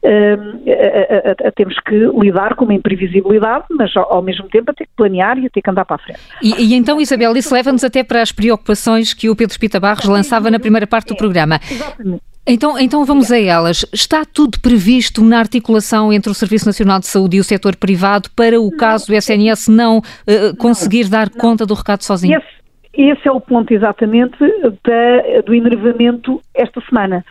a, 0.04 1.46
a, 1.46 1.50
a, 1.50 1.52
temos 1.52 1.80
que 1.82 1.96
lidar 2.20 2.56
com 2.56 2.66
uma 2.66 2.74
imprevisibilidade, 2.74 3.66
mas, 3.70 3.96
ao, 3.96 4.12
ao, 4.12 4.22
mesmo 4.24 4.50
tempo, 4.50 4.72
a 4.72 4.74
ter 4.74 4.86
que 4.86 4.94
planear 4.98 5.38
e 5.38 5.46
a 5.46 5.50
ter 5.52 5.62
que 5.62 5.70
andar 5.70 5.86
para 5.86 5.98
a 5.98 6.00
frente. 6.00 6.20
E, 6.42 6.70
e 6.70 6.74
então, 6.74 7.00
Isabel, 7.00 7.38
isso 7.38 7.54
leva-nos 7.54 7.84
até 7.84 8.04
para 8.04 8.24
as 8.24 8.32
preocupações 8.32 9.14
que 9.14 9.30
o 9.30 9.36
Pedro 9.36 9.52
Espita 9.52 9.80
Barros 9.80 10.06
lançava 10.06 10.50
na 10.50 10.60
primeira 10.60 10.88
parte 10.88 11.10
do 11.10 11.16
programa. 11.16 11.60
Exatamente. 11.70 12.23
Então, 12.46 12.78
então 12.78 13.06
vamos 13.06 13.32
a 13.32 13.40
elas. 13.40 13.86
Está 13.94 14.26
tudo 14.26 14.60
previsto 14.60 15.24
na 15.24 15.40
articulação 15.40 16.12
entre 16.12 16.30
o 16.30 16.34
Serviço 16.34 16.66
Nacional 16.66 17.00
de 17.00 17.08
Saúde 17.08 17.38
e 17.38 17.40
o 17.40 17.44
setor 17.44 17.76
privado 17.76 18.30
para 18.36 18.60
o 18.60 18.70
caso 18.76 19.08
do 19.08 19.16
SNS 19.16 19.70
não 19.70 20.00
uh, 20.00 20.56
conseguir 20.58 21.08
dar 21.08 21.30
conta 21.30 21.66
do 21.66 21.74
recado 21.74 22.04
sozinho? 22.04 22.38
Esse, 22.38 23.12
esse 23.12 23.28
é 23.28 23.32
o 23.32 23.40
ponto 23.40 23.74
exatamente 23.74 24.38
da, 24.84 25.42
do 25.46 25.56
enervamento 25.56 26.42
esta 26.54 26.82
semana. 26.82 27.24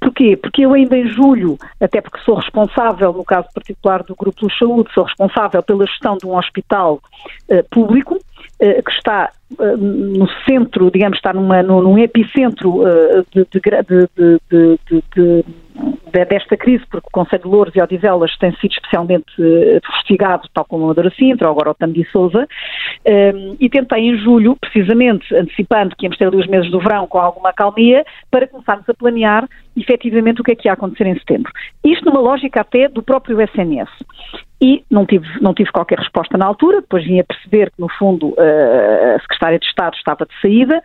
Porquê? 0.00 0.36
Porque 0.36 0.64
eu 0.64 0.72
ainda 0.72 0.96
em 0.96 1.06
julho, 1.08 1.56
até 1.80 2.00
porque 2.00 2.18
sou 2.24 2.34
responsável, 2.34 3.12
no 3.12 3.24
caso 3.24 3.48
particular 3.54 4.02
do 4.02 4.16
Grupo 4.16 4.48
de 4.48 4.58
Saúde, 4.58 4.92
sou 4.92 5.04
responsável 5.04 5.62
pela 5.62 5.86
gestão 5.86 6.16
de 6.16 6.26
um 6.26 6.36
hospital 6.36 7.00
uh, 7.48 7.64
público, 7.70 8.18
que 8.62 8.92
está 8.92 9.32
eh, 9.58 9.76
no 9.76 10.26
centro, 10.46 10.90
digamos, 10.90 11.18
está 11.18 11.32
numa, 11.32 11.62
num 11.62 11.98
epicentro 11.98 12.86
eh, 12.86 13.24
de, 13.32 14.38
de, 14.50 14.78
de, 15.14 15.44
desta 16.12 16.56
crise, 16.56 16.84
porque 16.90 17.06
o 17.08 17.10
Conselho 17.10 17.42
de 17.42 17.48
Louros 17.48 17.74
e 17.74 17.80
Odivelas 17.80 18.36
tem 18.36 18.52
sido 18.56 18.72
especialmente 18.72 19.32
fustigado, 19.84 20.48
tal 20.52 20.64
como 20.66 20.82
a 20.82 20.86
Amadora 20.86 21.10
Sintra, 21.16 21.48
agora 21.48 21.70
o 21.70 21.74
Tandy 21.74 22.06
Souza, 22.12 22.46
e 23.58 23.70
tentei 23.70 24.10
em 24.10 24.18
julho, 24.18 24.54
precisamente 24.60 25.34
antecipando 25.34 25.96
que 25.96 26.04
íamos 26.04 26.18
ter 26.18 26.26
ali 26.26 26.36
os 26.36 26.46
meses 26.46 26.70
do 26.70 26.80
verão 26.80 27.06
com 27.06 27.18
alguma 27.18 27.52
calmia, 27.52 28.04
para 28.30 28.46
começarmos 28.46 28.86
a 28.88 28.94
planear 28.94 29.48
efetivamente 29.74 30.42
o 30.42 30.44
que 30.44 30.52
é 30.52 30.54
que 30.54 30.68
ia 30.68 30.74
acontecer 30.74 31.06
em 31.06 31.18
setembro. 31.18 31.50
Isto 31.82 32.04
numa 32.04 32.20
lógica 32.20 32.60
até 32.60 32.88
do 32.88 33.02
próprio 33.02 33.40
SNS 33.40 33.88
e 34.62 34.84
não 34.88 35.04
tive, 35.04 35.26
não 35.40 35.52
tive 35.52 35.72
qualquer 35.72 35.98
resposta 35.98 36.38
na 36.38 36.46
altura, 36.46 36.82
depois 36.82 37.04
vim 37.04 37.18
a 37.18 37.24
perceber 37.24 37.70
que, 37.72 37.80
no 37.80 37.88
fundo, 37.88 38.32
eh, 38.38 39.16
a 39.16 39.20
Secretária 39.20 39.58
de 39.58 39.66
Estado 39.66 39.96
estava 39.96 40.24
de 40.24 40.40
saída, 40.40 40.76
eh, 40.76 40.80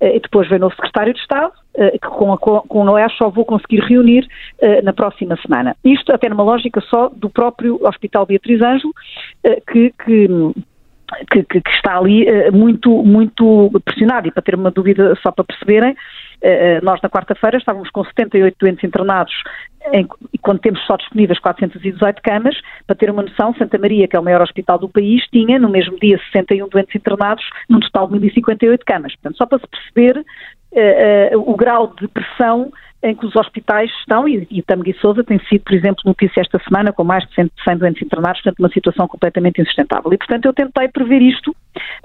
e 0.00 0.20
depois 0.20 0.48
veio 0.48 0.66
o 0.66 0.70
Secretário 0.70 1.12
de 1.12 1.20
Estado, 1.20 1.52
eh, 1.74 1.92
que 1.92 2.08
com, 2.08 2.36
com 2.36 2.84
o 2.84 3.08
só 3.10 3.28
vou 3.28 3.44
conseguir 3.44 3.80
reunir 3.80 4.26
na 4.82 4.92
próxima 4.92 5.36
semana. 5.36 5.76
Isto 5.84 6.12
até 6.12 6.28
numa 6.28 6.42
lógica 6.42 6.80
só 6.82 7.08
do 7.08 7.30
próprio 7.30 7.78
Hospital 7.86 8.26
Beatriz 8.26 8.60
Ângelo, 8.60 8.92
que, 9.70 9.92
que 10.04 10.28
que, 11.28 11.42
que, 11.42 11.60
que, 11.60 11.70
está 11.70 11.98
ali 11.98 12.24
muito, 12.52 13.02
muito 13.02 13.68
pressionado. 13.84 14.28
E 14.28 14.30
para 14.30 14.42
ter 14.42 14.54
uma 14.54 14.70
dúvida, 14.70 15.16
só 15.22 15.32
para 15.32 15.44
perceberem, 15.44 15.96
nós 16.82 17.00
na 17.02 17.10
quarta-feira 17.10 17.58
estávamos 17.58 17.90
com 17.90 18.04
78 18.04 18.56
doentes 18.58 18.84
internados 18.84 19.34
em, 19.92 20.06
e 20.32 20.38
quando 20.38 20.60
temos 20.60 20.84
só 20.86 20.96
disponíveis 20.96 21.38
418 21.38 22.20
camas, 22.22 22.54
para 22.86 22.96
ter 22.96 23.10
uma 23.10 23.22
noção, 23.22 23.54
Santa 23.54 23.78
Maria, 23.78 24.06
que 24.06 24.14
é 24.14 24.20
o 24.20 24.22
maior 24.22 24.42
hospital 24.42 24.78
do 24.78 24.88
país, 24.88 25.22
tinha 25.32 25.58
no 25.58 25.68
mesmo 25.68 25.98
dia 25.98 26.18
61 26.32 26.68
doentes 26.68 26.94
internados, 26.94 27.44
num 27.68 27.80
total 27.80 28.06
de 28.06 28.12
1058 28.12 28.84
camas. 28.84 29.14
Portanto, 29.16 29.36
só 29.36 29.46
para 29.46 29.58
se 29.58 29.66
perceber 29.66 30.18
uh, 30.18 31.36
uh, 31.36 31.50
o 31.50 31.56
grau 31.56 31.94
de 31.98 32.06
pressão 32.08 32.70
em 33.02 33.14
que 33.14 33.24
os 33.24 33.34
hospitais 33.34 33.90
estão, 34.00 34.28
e, 34.28 34.46
e 34.50 34.62
Tamegui 34.62 34.94
Souza 35.00 35.24
tem 35.24 35.38
sido, 35.46 35.62
por 35.64 35.72
exemplo, 35.72 36.02
notícia 36.04 36.42
esta 36.42 36.58
semana, 36.68 36.92
com 36.92 37.02
mais 37.02 37.26
de 37.26 37.34
100, 37.34 37.50
100 37.64 37.76
doentes 37.78 38.02
internados, 38.02 38.42
portanto, 38.42 38.60
uma 38.60 38.68
situação 38.68 39.08
completamente 39.08 39.62
insustentável. 39.62 40.12
E, 40.12 40.18
portanto, 40.18 40.44
eu 40.44 40.52
tentei 40.52 40.88
prever 40.88 41.22
isto 41.22 41.56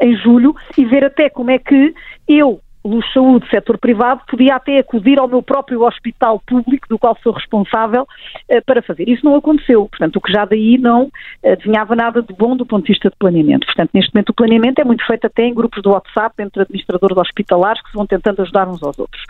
em 0.01 0.15
julho 0.15 0.55
e 0.77 0.85
ver 0.85 1.03
até 1.03 1.29
como 1.29 1.51
é 1.51 1.59
que 1.59 1.93
eu, 2.29 2.61
Luz 2.85 3.03
Saúde, 3.11 3.49
setor 3.49 3.79
privado, 3.79 4.21
podia 4.29 4.55
até 4.55 4.77
acudir 4.77 5.17
ao 5.17 5.27
meu 5.27 5.41
próprio 5.41 5.81
hospital 5.81 6.39
público, 6.45 6.87
do 6.87 6.99
qual 6.99 7.17
sou 7.23 7.33
responsável, 7.33 8.07
eh, 8.47 8.61
para 8.61 8.79
fazer. 8.83 9.09
Isso 9.09 9.25
não 9.25 9.35
aconteceu, 9.35 9.87
portanto, 9.87 10.17
o 10.17 10.21
que 10.21 10.31
já 10.31 10.45
daí 10.45 10.77
não 10.77 11.09
eh, 11.41 11.53
adivinhava 11.53 11.95
nada 11.95 12.21
de 12.21 12.31
bom 12.31 12.55
do 12.55 12.63
ponto 12.63 12.85
de 12.85 12.93
vista 12.93 13.09
de 13.09 13.15
planeamento. 13.17 13.65
Portanto, 13.65 13.89
neste 13.91 14.13
momento 14.13 14.29
o 14.29 14.33
planeamento 14.35 14.79
é 14.79 14.83
muito 14.83 15.03
feito 15.03 15.25
até 15.25 15.47
em 15.47 15.53
grupos 15.53 15.81
do 15.81 15.89
WhatsApp 15.89 16.35
entre 16.43 16.61
administradores 16.61 17.17
hospitalares 17.17 17.81
que 17.81 17.89
se 17.89 17.95
vão 17.95 18.05
tentando 18.05 18.43
ajudar 18.43 18.67
uns 18.67 18.83
aos 18.83 18.99
outros. 18.99 19.23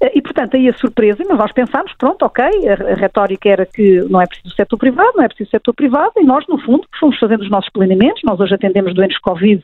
Eh, 0.00 0.12
e, 0.14 0.22
portanto, 0.22 0.56
aí 0.56 0.66
a 0.66 0.72
surpresa, 0.72 1.22
mas 1.28 1.36
nós 1.36 1.52
pensámos, 1.52 1.92
pronto, 1.98 2.24
ok, 2.24 2.42
a, 2.44 2.94
retórica 2.94 3.46
era 3.46 3.66
que 3.66 4.00
não 4.08 4.22
é 4.22 4.26
preciso 4.26 4.54
setor 4.54 4.78
privado, 4.78 5.12
não 5.16 5.24
é 5.24 5.28
preciso 5.28 5.50
setor 5.50 5.74
privado, 5.74 6.12
e 6.16 6.24
nós, 6.24 6.46
no 6.48 6.56
fundo, 6.56 6.86
fomos 6.98 7.18
fazendo 7.18 7.42
os 7.42 7.50
nossos 7.50 7.70
planeamentos, 7.70 8.22
nós 8.24 8.40
hoje 8.40 8.54
atendemos 8.54 8.94
doentes 8.94 9.18
Covid, 9.18 9.62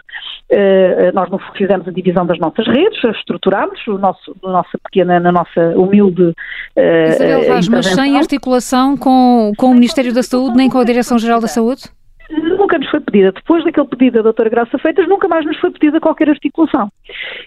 nós 1.15 1.31
não 1.31 1.39
fizemos 1.57 1.89
a 1.89 1.91
divisão 1.91 2.27
das 2.27 2.39
nossas 2.39 2.67
redes, 2.67 3.01
estruturámos 3.11 3.87
o 3.87 3.99
nosso, 3.99 4.35
a 4.45 4.51
nossa 4.51 4.79
pequena, 4.83 5.21
na 5.21 5.31
nossa 5.31 5.61
humilde 5.77 6.23
uh, 6.23 7.09
Isabel 7.09 7.47
Vaz, 7.47 7.69
mas 7.69 7.87
sem 7.87 8.16
articulação 8.16 8.97
com, 8.97 9.53
com 9.57 9.71
o 9.71 9.75
Ministério 9.75 10.12
da 10.12 10.23
Saúde 10.23 10.57
nem 10.57 10.69
com 10.69 10.79
a 10.79 10.85
Direção-Geral 10.85 11.40
da 11.40 11.49
Saúde? 11.49 11.85
Nunca 12.31 12.79
nos 12.79 12.89
foi 12.91 13.01
pedida. 13.01 13.33
Depois 13.33 13.65
daquele 13.65 13.87
pedido 13.87 14.15
da 14.15 14.23
doutora 14.23 14.51
Graça 14.51 14.79
Feitas, 14.79 15.07
nunca 15.09 15.29
mais 15.29 15.45
nos 15.45 15.59
foi 15.59 15.71
pedida 15.71 16.01
qualquer 16.01 16.29
articulação. 16.29 16.91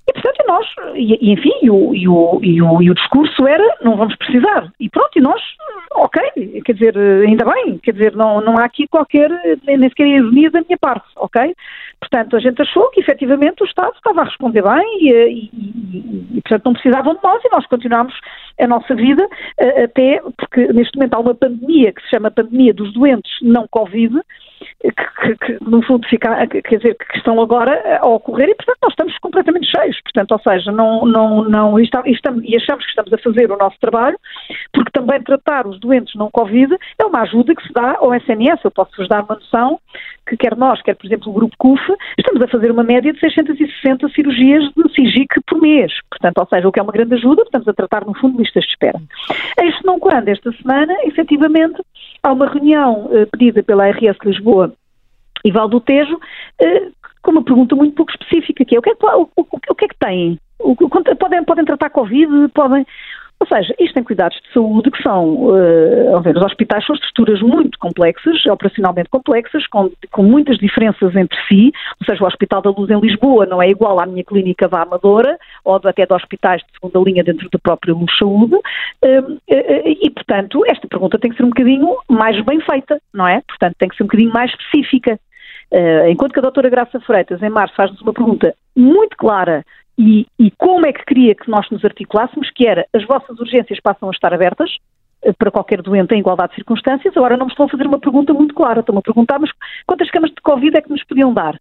E, 0.07 0.13
portanto, 0.13 0.43
nós, 0.47 0.65
e, 0.95 1.33
enfim, 1.33 1.53
e 1.61 1.69
o, 1.69 1.93
e, 1.93 2.07
o, 2.07 2.39
e, 2.41 2.61
o, 2.61 2.81
e 2.81 2.89
o 2.89 2.95
discurso 2.95 3.47
era, 3.47 3.77
não 3.81 3.97
vamos 3.97 4.15
precisar. 4.15 4.71
E 4.79 4.89
pronto, 4.89 5.17
e 5.17 5.21
nós, 5.21 5.41
ok, 5.91 6.61
quer 6.63 6.73
dizer, 6.73 6.97
ainda 6.97 7.45
bem, 7.45 7.77
quer 7.79 7.91
dizer, 7.91 8.15
não, 8.15 8.41
não 8.41 8.57
há 8.57 8.63
aqui 8.63 8.87
qualquer, 8.87 9.29
nem 9.65 9.89
sequer 9.89 10.07
ironia 10.07 10.49
da 10.49 10.61
minha 10.61 10.77
parte, 10.77 11.07
ok? 11.17 11.53
Portanto, 11.99 12.37
a 12.37 12.39
gente 12.39 12.61
achou 12.61 12.89
que 12.91 13.01
efetivamente 13.01 13.61
o 13.61 13.65
Estado 13.65 13.93
estava 13.95 14.21
a 14.21 14.25
responder 14.25 14.61
bem 14.61 14.97
e, 15.01 15.11
e, 15.11 15.49
e, 15.53 16.37
e 16.37 16.41
portanto, 16.41 16.65
não 16.65 16.73
precisavam 16.73 17.13
de 17.15 17.19
nós 17.21 17.43
e 17.43 17.49
nós 17.51 17.65
continuamos 17.67 18.13
a 18.59 18.67
nossa 18.67 18.95
vida 18.95 19.27
eh, 19.57 19.83
até 19.83 20.21
porque 20.37 20.71
neste 20.73 20.97
momento 20.97 21.13
há 21.15 21.19
uma 21.19 21.35
pandemia 21.35 21.91
que 21.91 22.01
se 22.01 22.09
chama 22.09 22.31
pandemia 22.31 22.73
dos 22.73 22.93
doentes 22.93 23.31
não 23.41 23.67
Covid, 23.67 24.15
que, 24.81 25.35
que, 25.37 25.57
no 25.63 25.81
fundo 25.83 26.07
fica, 26.07 26.47
quer 26.47 26.77
dizer, 26.77 26.95
que 26.95 27.17
estão 27.17 27.41
agora 27.41 27.99
a 28.01 28.07
ocorrer 28.07 28.49
e, 28.49 28.55
portanto, 28.55 28.77
nós 28.81 28.91
estamos 28.91 29.17
completamente 29.19 29.67
cheios. 29.69 29.99
Portanto, 30.01 30.31
ou 30.31 30.39
seja, 30.39 30.71
não, 30.71 31.05
não, 31.05 31.43
não, 31.43 31.79
estamos, 31.79 32.09
e 32.43 32.55
achamos 32.55 32.83
que 32.85 32.89
estamos 32.89 33.13
a 33.13 33.17
fazer 33.17 33.51
o 33.51 33.57
nosso 33.57 33.77
trabalho, 33.79 34.17
porque 34.73 34.91
também 34.91 35.21
tratar 35.21 35.67
os 35.67 35.79
doentes 35.79 36.15
não 36.15 36.29
Covid 36.31 36.75
é 36.97 37.05
uma 37.05 37.21
ajuda 37.21 37.53
que 37.55 37.65
se 37.65 37.73
dá 37.73 37.97
ao 37.99 38.13
SNS. 38.15 38.63
Eu 38.63 38.71
posso-vos 38.71 39.07
dar 39.07 39.23
uma 39.23 39.35
noção 39.35 39.79
que 40.27 40.37
quer 40.37 40.55
nós, 40.55 40.81
quer, 40.81 40.95
por 40.95 41.05
exemplo, 41.05 41.31
o 41.31 41.33
Grupo 41.33 41.55
CUF, 41.57 41.81
estamos 42.17 42.41
a 42.41 42.47
fazer 42.47 42.71
uma 42.71 42.83
média 42.83 43.11
de 43.11 43.19
660 43.19 44.09
cirurgias 44.09 44.63
de 44.75 44.93
SIGIC 44.93 45.41
por 45.47 45.59
mês. 45.59 45.91
Portanto, 46.09 46.37
ou 46.37 46.47
seja, 46.47 46.67
o 46.67 46.71
que 46.71 46.79
é 46.79 46.83
uma 46.83 46.91
grande 46.91 47.15
ajuda, 47.15 47.41
estamos 47.41 47.67
a 47.67 47.73
tratar, 47.73 48.05
no 48.05 48.13
fundo, 48.15 48.37
listas 48.37 48.63
de 48.63 48.69
espera. 48.69 49.01
Isto 49.63 49.85
não 49.85 49.99
quando, 49.99 50.27
esta 50.29 50.51
semana, 50.53 50.93
efetivamente, 51.03 51.81
há 52.23 52.31
uma 52.31 52.47
reunião 52.47 53.09
eh, 53.11 53.25
pedida 53.25 53.63
pela 53.63 53.89
RS 53.89 54.17
Lisboa 54.23 54.73
e 55.43 55.51
Val 55.51 55.67
do 55.67 55.79
Tejo, 55.79 56.19
eh, 56.59 56.89
com 57.21 57.31
uma 57.31 57.43
pergunta 57.43 57.75
muito 57.75 57.95
pouco 57.95 58.11
específica, 58.11 58.65
que 58.65 58.75
é 58.75 58.79
o 58.79 58.81
que 58.81 58.89
é 58.89 58.95
que, 58.95 59.05
o, 59.05 59.29
o, 59.35 59.45
o 59.69 59.75
que, 59.75 59.85
é 59.85 59.87
que 59.87 59.97
têm? 59.97 60.39
Podem, 61.19 61.43
podem 61.43 61.65
tratar 61.65 61.89
Covid? 61.89 62.49
Podem... 62.53 62.85
Ou 63.39 63.47
seja, 63.47 63.73
isto 63.79 63.93
tem 63.93 64.03
cuidados 64.03 64.37
de 64.37 64.53
saúde 64.53 64.91
que 64.91 65.01
são, 65.01 65.47
uh, 65.47 66.21
ver, 66.21 66.35
os 66.35 66.43
hospitais 66.43 66.85
são 66.85 66.93
estruturas 66.93 67.41
muito 67.41 67.79
complexas, 67.79 68.45
operacionalmente 68.45 69.09
complexas, 69.09 69.65
com, 69.67 69.89
com 70.11 70.23
muitas 70.23 70.57
diferenças 70.57 71.15
entre 71.15 71.37
si, 71.47 71.71
ou 72.01 72.05
seja, 72.05 72.21
o 72.21 72.27
Hospital 72.27 72.61
da 72.61 72.69
Luz 72.69 72.89
em 72.89 72.99
Lisboa 72.99 73.45
não 73.45 73.61
é 73.61 73.69
igual 73.69 74.01
à 74.01 74.05
minha 74.05 74.25
clínica 74.25 74.67
da 74.67 74.81
Amadora, 74.81 75.37
ou 75.63 75.75
até 75.75 76.05
de 76.05 76.13
hospitais 76.13 76.61
de 76.61 76.67
segunda 76.73 77.09
linha 77.09 77.23
dentro 77.23 77.49
da 77.49 77.57
própria 77.59 77.93
Luz 77.93 78.11
Saúde, 78.17 78.55
uh, 78.55 79.31
uh, 79.31 79.39
e, 79.47 80.09
portanto, 80.09 80.61
esta 80.67 80.85
pergunta 80.87 81.17
tem 81.17 81.31
que 81.31 81.37
ser 81.37 81.43
um 81.43 81.49
bocadinho 81.49 81.95
mais 82.09 82.43
bem 82.43 82.59
feita, 82.59 83.01
não 83.13 83.25
é? 83.25 83.41
Portanto, 83.47 83.75
tem 83.79 83.87
que 83.87 83.95
ser 83.95 84.03
um 84.03 84.07
bocadinho 84.07 84.33
mais 84.33 84.51
específica. 84.51 85.17
Enquanto 86.09 86.33
que 86.33 86.39
a 86.39 86.41
doutora 86.41 86.67
Graça 86.67 86.99
Freitas, 87.01 87.43
em 87.43 87.49
março, 87.49 87.75
faz-nos 87.75 88.01
uma 88.01 88.11
pergunta 88.11 88.55
muito 88.75 89.15
clara 89.15 89.63
e, 90.01 90.25
e, 90.39 90.49
como 90.51 90.85
é 90.85 90.93
que 90.93 91.03
queria 91.03 91.35
que 91.35 91.51
nós 91.51 91.69
nos 91.69 91.83
articulássemos, 91.83 92.49
que 92.51 92.65
era 92.65 92.87
as 92.93 93.05
vossas 93.05 93.37
urgências 93.37 93.81
passam 93.81 94.07
a 94.07 94.11
estar 94.11 94.33
abertas 94.33 94.77
uh, 95.25 95.33
para 95.33 95.51
qualquer 95.51 95.81
doente 95.81 96.15
em 96.15 96.19
igualdade 96.19 96.51
de 96.51 96.55
circunstâncias, 96.55 97.15
agora 97.17 97.35
não 97.35 97.47
me 97.47 97.51
estão 97.51 97.65
a 97.65 97.69
fazer 97.69 97.85
uma 97.85 97.99
pergunta 97.99 98.33
muito 98.33 98.55
clara, 98.55 98.79
estão-me 98.79 98.99
a 98.99 99.01
perguntar, 99.01 99.39
mas 99.39 99.51
quantas 99.85 100.09
camas 100.09 100.29
de 100.29 100.41
Covid 100.41 100.77
é 100.77 100.81
que 100.81 100.89
nos 100.89 101.03
podiam 101.03 101.33
dar? 101.33 101.59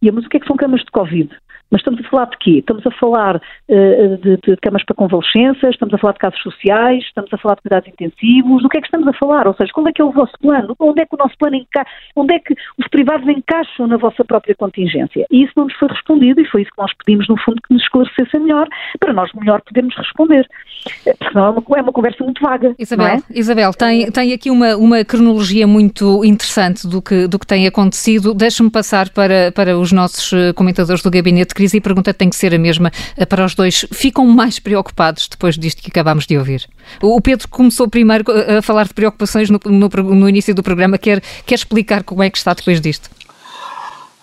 E, 0.00 0.10
mas 0.10 0.24
o 0.24 0.30
que 0.30 0.38
é 0.38 0.40
que 0.40 0.46
são 0.46 0.56
camas 0.56 0.80
de 0.80 0.90
Covid? 0.90 1.28
Mas 1.70 1.80
estamos 1.80 2.00
a 2.04 2.08
falar 2.08 2.24
de 2.26 2.38
quê? 2.38 2.58
Estamos 2.58 2.86
a 2.86 2.90
falar 2.92 3.36
uh, 3.36 4.16
de, 4.18 4.36
de, 4.38 4.56
camas 4.62 4.84
para 4.84 4.94
convalescenças, 4.94 5.70
estamos 5.70 5.94
a 5.94 5.98
falar 5.98 6.12
de 6.14 6.18
casos 6.18 6.40
sociais, 6.40 7.04
estamos 7.04 7.32
a 7.32 7.38
falar 7.38 7.56
de 7.56 7.62
cuidados 7.62 7.88
intensivos, 7.88 8.62
do 8.62 8.68
que 8.68 8.78
é 8.78 8.80
que 8.80 8.86
estamos 8.86 9.06
a 9.06 9.12
falar? 9.12 9.46
Ou 9.46 9.54
seja, 9.54 9.72
qual 9.72 9.86
é 9.86 9.92
que 9.92 10.00
é 10.00 10.04
o 10.04 10.10
vosso 10.10 10.32
plano? 10.40 10.74
Onde 10.78 11.02
é 11.02 11.06
que 11.06 11.14
o 11.14 11.18
nosso 11.18 11.36
plano 11.38 11.56
encaixa? 11.56 11.90
Onde 12.16 12.34
é 12.34 12.38
que 12.38 12.54
os 12.78 12.88
privados 12.88 13.28
encaixam 13.28 13.86
na 13.86 13.96
vossa 13.96 14.24
própria 14.24 14.54
contingência? 14.54 15.26
E 15.30 15.44
isso 15.44 15.52
não 15.56 15.64
nos 15.64 15.74
foi 15.74 15.88
respondido 15.88 16.40
e 16.40 16.46
foi 16.46 16.62
isso 16.62 16.70
que 16.70 16.80
nós 16.80 16.92
pedimos, 17.04 17.28
no 17.28 17.36
fundo, 17.38 17.60
que 17.60 17.74
nos 17.74 17.82
esclarecessem 17.82 18.40
melhor, 18.40 18.66
para 18.98 19.12
nós 19.12 19.30
melhor 19.34 19.60
podermos 19.62 19.94
responder. 19.96 20.48
Eh, 21.06 21.14
porque 21.18 21.32
senão 21.32 21.46
é 21.46 21.50
uma, 21.50 21.62
é 21.76 21.82
uma 21.82 21.92
conversa 21.92 22.24
muito 22.24 22.42
vaga. 22.42 22.74
Isabel, 22.78 23.06
é? 23.06 23.22
Isabel 23.30 23.72
tem, 23.72 24.10
tem 24.10 24.32
aqui 24.32 24.50
uma, 24.50 24.76
uma 24.76 25.04
cronologia 25.04 25.66
muito 25.66 26.24
interessante 26.24 26.86
do 26.86 27.02
que, 27.02 27.26
do 27.26 27.38
que 27.38 27.46
tem 27.46 27.66
acontecido. 27.66 28.32
Deixa-me 28.32 28.70
passar 28.70 29.10
para, 29.10 29.52
para 29.52 29.78
os 29.78 29.92
nossos 29.92 30.32
eh, 30.32 30.52
comentadores 30.54 31.02
do 31.02 31.10
Gabinete 31.10 31.54
e 31.60 31.78
a 31.78 31.80
pergunta 31.80 32.14
tem 32.14 32.30
que 32.30 32.36
ser 32.36 32.54
a 32.54 32.58
mesma 32.58 32.92
eh, 33.16 33.26
para 33.26 33.44
os 33.44 33.54
dois. 33.54 33.86
Ficam 33.92 34.26
mais 34.26 34.58
preocupados 34.58 35.28
depois 35.28 35.56
disto 35.58 35.82
que 35.82 35.90
acabámos 35.90 36.26
de 36.26 36.36
ouvir? 36.38 36.68
O 37.02 37.20
Pedro 37.20 37.48
começou 37.48 37.88
primeiro 37.88 38.24
eh, 38.30 38.58
a 38.58 38.62
falar 38.62 38.86
de 38.86 38.94
preocupações 38.94 39.50
no, 39.50 39.60
no, 39.64 39.88
no 39.88 40.28
início 40.28 40.54
do 40.54 40.62
programa. 40.62 40.98
Quer, 40.98 41.22
quer 41.44 41.54
explicar 41.54 42.02
como 42.02 42.22
é 42.22 42.30
que 42.30 42.38
está 42.38 42.54
depois 42.54 42.80
disto? 42.80 43.10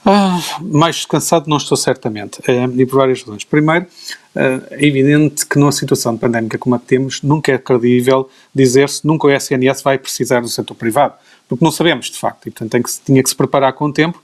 Ah, 0.08 0.40
mais 0.62 0.98
descansado 0.98 1.50
não 1.50 1.58
estou 1.58 1.76
certamente, 1.76 2.40
é, 2.48 2.64
e 2.64 2.86
por 2.86 2.98
várias 2.98 3.22
razões. 3.22 3.44
Primeiro, 3.44 3.88
é 4.36 4.86
evidente 4.86 5.48
que 5.48 5.58
numa 5.58 5.72
situação 5.72 6.16
pandémica 6.16 6.60
como 6.60 6.76
a 6.76 6.80
que 6.80 6.86
temos, 6.86 7.24
nunca 7.24 7.52
é 7.52 7.58
credível 7.58 8.30
dizer-se 8.54 9.06
nunca 9.08 9.26
o 9.26 9.32
SNS 9.32 9.82
vai 9.82 9.98
precisar 9.98 10.42
do 10.42 10.48
setor 10.48 10.76
privado, 10.76 11.16
porque 11.50 11.66
não 11.66 11.72
sabemos 11.72 12.12
de 12.12 12.20
facto, 12.20 12.48
e 12.48 12.52
portanto 12.52 12.72
tem 12.72 12.84
que, 12.84 12.90
tinha 13.04 13.24
que 13.24 13.30
se 13.30 13.36
preparar 13.36 13.74
com 13.74 13.86
o 13.86 13.94
tempo 13.94 14.22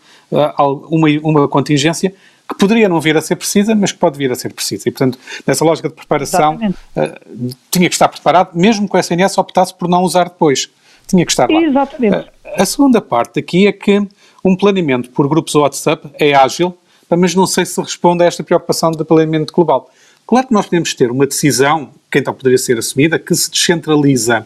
uma, 0.89 1.07
uma 1.23 1.47
contingência 1.47 2.13
que 2.51 2.57
poderia 2.57 2.89
não 2.89 2.99
vir 2.99 3.15
a 3.15 3.21
ser 3.21 3.35
precisa, 3.35 3.73
mas 3.73 3.91
que 3.91 3.97
pode 3.97 4.17
vir 4.17 4.31
a 4.31 4.35
ser 4.35 4.53
precisa. 4.53 4.87
E, 4.87 4.91
portanto, 4.91 5.17
nessa 5.47 5.63
lógica 5.63 5.89
de 5.89 5.95
preparação, 5.95 6.55
uh, 6.55 7.55
tinha 7.69 7.87
que 7.87 7.95
estar 7.95 8.09
preparado, 8.09 8.51
mesmo 8.53 8.87
que 8.89 8.95
o 8.95 8.99
SNS 8.99 9.37
optasse 9.37 9.73
por 9.73 9.87
não 9.87 10.03
usar 10.03 10.25
depois. 10.25 10.69
Tinha 11.07 11.25
que 11.25 11.31
estar 11.31 11.49
lá. 11.49 11.61
Exatamente. 11.61 12.15
Uh, 12.17 12.25
a 12.57 12.65
segunda 12.65 13.01
parte 13.01 13.39
aqui 13.39 13.67
é 13.67 13.71
que 13.71 14.05
um 14.43 14.55
planeamento 14.55 15.09
por 15.11 15.27
grupos 15.27 15.55
WhatsApp 15.55 16.09
é 16.19 16.33
ágil, 16.33 16.77
mas 17.09 17.35
não 17.35 17.45
sei 17.45 17.65
se 17.65 17.79
responde 17.81 18.23
a 18.23 18.27
esta 18.27 18.43
preocupação 18.43 18.91
de 18.91 19.03
planeamento 19.03 19.53
global. 19.53 19.89
Claro 20.27 20.47
que 20.47 20.53
nós 20.53 20.65
podemos 20.65 20.93
ter 20.93 21.11
uma 21.11 21.27
decisão, 21.27 21.89
que 22.09 22.19
então 22.19 22.33
poderia 22.33 22.57
ser 22.57 22.77
assumida, 22.77 23.19
que 23.19 23.35
se 23.35 23.51
descentraliza 23.51 24.45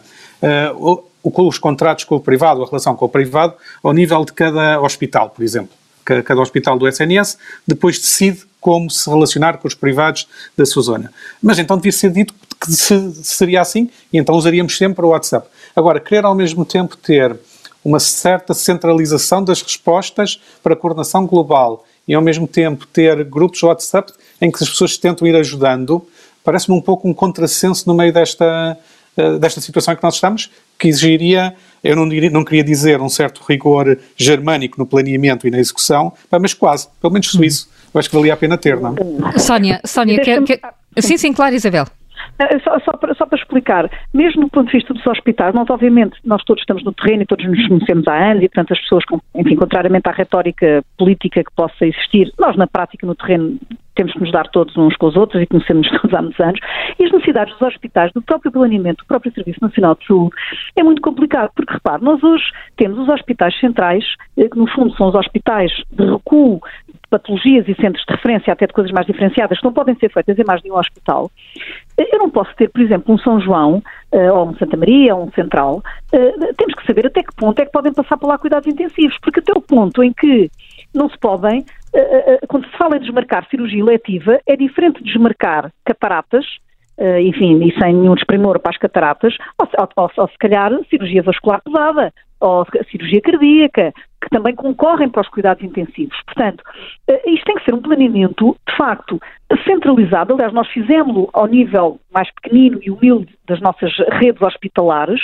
uh, 0.72 1.04
os 1.22 1.58
contratos 1.58 2.04
com 2.04 2.16
o 2.16 2.20
privado, 2.20 2.62
a 2.62 2.66
relação 2.66 2.96
com 2.96 3.04
o 3.04 3.08
privado, 3.08 3.54
ao 3.82 3.92
nível 3.92 4.24
de 4.24 4.32
cada 4.32 4.80
hospital, 4.80 5.30
por 5.30 5.44
exemplo 5.44 5.74
cada 6.22 6.40
hospital 6.40 6.78
do 6.78 6.86
SNS 6.88 7.38
depois 7.66 7.98
decide 7.98 8.44
como 8.60 8.90
se 8.90 9.08
relacionar 9.08 9.58
com 9.58 9.68
os 9.68 9.74
privados 9.74 10.26
da 10.56 10.64
sua 10.64 10.82
zona. 10.82 11.12
Mas 11.42 11.58
então 11.58 11.76
devia 11.76 11.92
ser 11.92 12.10
dito 12.10 12.34
que 12.60 12.72
seria 12.72 13.60
assim 13.60 13.90
e 14.12 14.18
então 14.18 14.34
usaríamos 14.34 14.76
sempre 14.76 15.04
o 15.04 15.10
WhatsApp. 15.10 15.48
Agora, 15.74 16.00
querer 16.00 16.24
ao 16.24 16.34
mesmo 16.34 16.64
tempo 16.64 16.96
ter 16.96 17.36
uma 17.84 18.00
certa 18.00 18.54
centralização 18.54 19.44
das 19.44 19.62
respostas 19.62 20.40
para 20.62 20.74
a 20.74 20.76
coordenação 20.76 21.26
global 21.26 21.84
e 22.08 22.14
ao 22.14 22.22
mesmo 22.22 22.48
tempo 22.48 22.86
ter 22.86 23.22
grupos 23.24 23.62
WhatsApp 23.62 24.12
em 24.40 24.50
que 24.50 24.62
as 24.62 24.68
pessoas 24.68 24.96
tentam 24.96 25.26
ir 25.26 25.36
ajudando, 25.36 26.04
parece-me 26.42 26.76
um 26.76 26.80
pouco 26.80 27.08
um 27.08 27.14
contrassenso 27.14 27.84
no 27.86 27.94
meio 27.94 28.12
desta, 28.12 28.76
eh, 29.16 29.38
desta 29.38 29.60
situação 29.60 29.94
em 29.94 29.96
que 29.96 30.02
nós 30.02 30.14
estamos, 30.14 30.50
que 30.78 30.88
exigiria 30.88 31.54
eu 31.86 31.96
não, 31.96 32.08
diria, 32.08 32.30
não 32.30 32.44
queria 32.44 32.64
dizer 32.64 33.00
um 33.00 33.08
certo 33.08 33.42
rigor 33.48 33.98
germânico 34.16 34.78
no 34.78 34.86
planeamento 34.86 35.46
e 35.46 35.50
na 35.50 35.58
execução, 35.58 36.12
mas 36.40 36.54
quase, 36.54 36.88
pelo 37.00 37.12
menos 37.12 37.28
suíço. 37.28 37.68
Eu 37.92 37.98
acho 37.98 38.10
que 38.10 38.16
valia 38.16 38.34
a 38.34 38.36
pena 38.36 38.58
ter, 38.58 38.78
não? 38.78 38.94
Sónia, 39.38 39.80
Sónia, 39.84 40.20
quer, 40.20 40.42
quer... 40.42 40.60
sim, 40.98 41.16
sim, 41.16 41.32
claro, 41.32 41.54
Isabel. 41.54 41.86
Só, 42.62 42.78
só, 42.80 42.92
para, 42.92 43.14
só, 43.14 43.24
para, 43.24 43.38
explicar, 43.38 43.90
mesmo 44.12 44.42
do 44.42 44.50
ponto 44.50 44.66
de 44.66 44.72
vista 44.76 44.92
dos 44.92 45.06
hospitais, 45.06 45.54
nós 45.54 45.68
obviamente, 45.70 46.18
nós 46.24 46.42
todos 46.44 46.62
estamos 46.62 46.84
no 46.84 46.92
terreno 46.92 47.22
e 47.22 47.26
todos 47.26 47.46
nos 47.46 47.66
conhecemos 47.66 48.06
há 48.06 48.30
anos 48.30 48.42
e, 48.42 48.48
portanto, 48.48 48.72
as 48.72 48.80
pessoas, 48.80 49.04
enfim, 49.34 49.56
contrariamente 49.56 50.08
à 50.08 50.12
retórica 50.12 50.84
política 50.98 51.42
que 51.42 51.50
possa 51.56 51.86
existir, 51.86 52.30
nós 52.38 52.56
na 52.56 52.66
prática 52.66 53.06
no 53.06 53.14
terreno 53.14 53.58
temos 53.94 54.12
que 54.12 54.20
nos 54.20 54.30
dar 54.30 54.46
todos 54.48 54.76
uns 54.76 54.94
com 54.96 55.06
os 55.06 55.16
outros 55.16 55.42
e 55.42 55.46
conhecemos 55.46 55.88
todos 56.02 56.14
há 56.14 56.20
muitos 56.20 56.38
anos, 56.38 56.60
e 56.98 57.04
as 57.04 57.10
necessidades 57.10 57.52
dos 57.54 57.62
hospitais, 57.62 58.12
do 58.12 58.20
próprio 58.20 58.52
planeamento, 58.52 59.02
do 59.02 59.06
próprio 59.06 59.32
Serviço 59.32 59.58
Nacional 59.62 59.96
de 59.98 60.06
Saúde, 60.06 60.36
é 60.76 60.82
muito 60.82 61.00
complicado, 61.00 61.50
porque 61.56 61.72
repare, 61.72 62.04
nós 62.04 62.22
hoje 62.22 62.44
temos 62.76 62.98
os 62.98 63.08
hospitais 63.08 63.58
centrais, 63.58 64.04
eh, 64.36 64.48
que 64.48 64.58
no 64.58 64.66
fundo 64.68 64.94
são 64.96 65.08
os 65.08 65.14
hospitais 65.14 65.72
de 65.90 66.04
recuo 66.04 66.60
patologias 67.08 67.66
e 67.68 67.74
centros 67.74 68.04
de 68.04 68.14
referência, 68.14 68.52
até 68.52 68.66
de 68.66 68.72
coisas 68.72 68.92
mais 68.92 69.06
diferenciadas, 69.06 69.58
que 69.58 69.64
não 69.64 69.72
podem 69.72 69.94
ser 69.96 70.10
feitas 70.12 70.38
em 70.38 70.44
mais 70.44 70.60
de 70.60 70.70
um 70.70 70.76
hospital. 70.76 71.30
Eu 71.98 72.18
não 72.18 72.30
posso 72.30 72.54
ter, 72.56 72.68
por 72.68 72.80
exemplo, 72.80 73.14
um 73.14 73.18
São 73.18 73.40
João, 73.40 73.82
uh, 74.12 74.32
ou 74.34 74.48
um 74.48 74.56
Santa 74.56 74.76
Maria, 74.76 75.14
ou 75.14 75.24
um 75.24 75.32
Central. 75.32 75.82
Uh, 76.12 76.54
temos 76.56 76.74
que 76.74 76.86
saber 76.86 77.06
até 77.06 77.22
que 77.22 77.34
ponto 77.34 77.58
é 77.60 77.64
que 77.64 77.72
podem 77.72 77.92
passar 77.92 78.16
por 78.18 78.28
lá 78.28 78.38
cuidados 78.38 78.68
intensivos, 78.68 79.16
porque 79.22 79.40
até 79.40 79.52
o 79.52 79.62
ponto 79.62 80.02
em 80.02 80.12
que 80.12 80.50
não 80.94 81.08
se 81.08 81.18
podem, 81.18 81.60
uh, 81.60 82.46
quando 82.48 82.66
se 82.66 82.76
fala 82.76 82.96
em 82.96 83.00
desmarcar 83.00 83.48
cirurgia 83.48 83.80
eletiva, 83.80 84.38
é 84.46 84.56
diferente 84.56 85.02
de 85.02 85.10
desmarcar 85.12 85.72
cataratas, 85.84 86.44
enfim, 87.20 87.62
e 87.62 87.78
sem 87.78 87.92
nenhum 87.92 88.14
desprimor 88.14 88.58
para 88.58 88.70
as 88.70 88.78
cataratas, 88.78 89.36
ou, 89.58 89.68
ou, 89.96 90.10
ou, 90.16 90.28
se 90.28 90.38
calhar 90.38 90.72
cirurgia 90.88 91.22
vascular 91.22 91.60
pesada, 91.62 92.10
ou 92.40 92.66
cirurgia 92.90 93.20
cardíaca, 93.20 93.92
que 94.22 94.30
também 94.30 94.54
concorrem 94.54 95.08
para 95.08 95.22
os 95.22 95.28
cuidados 95.28 95.62
intensivos. 95.62 96.16
Portanto, 96.24 96.62
eh, 97.08 97.30
isto 97.30 97.44
tem 97.44 97.56
que 97.56 97.64
ser 97.64 97.74
um 97.74 97.80
planeamento, 97.80 98.56
de 98.68 98.76
facto, 98.76 99.20
centralizado. 99.64 100.34
Aliás, 100.34 100.52
nós 100.52 100.68
fizemos-lo 100.68 101.28
ao 101.32 101.46
nível 101.46 102.00
mais 102.12 102.30
pequenino 102.32 102.80
e 102.82 102.90
humilde 102.90 103.36
das 103.46 103.60
nossas 103.60 103.92
redes 104.20 104.42
hospitalares, 104.42 105.20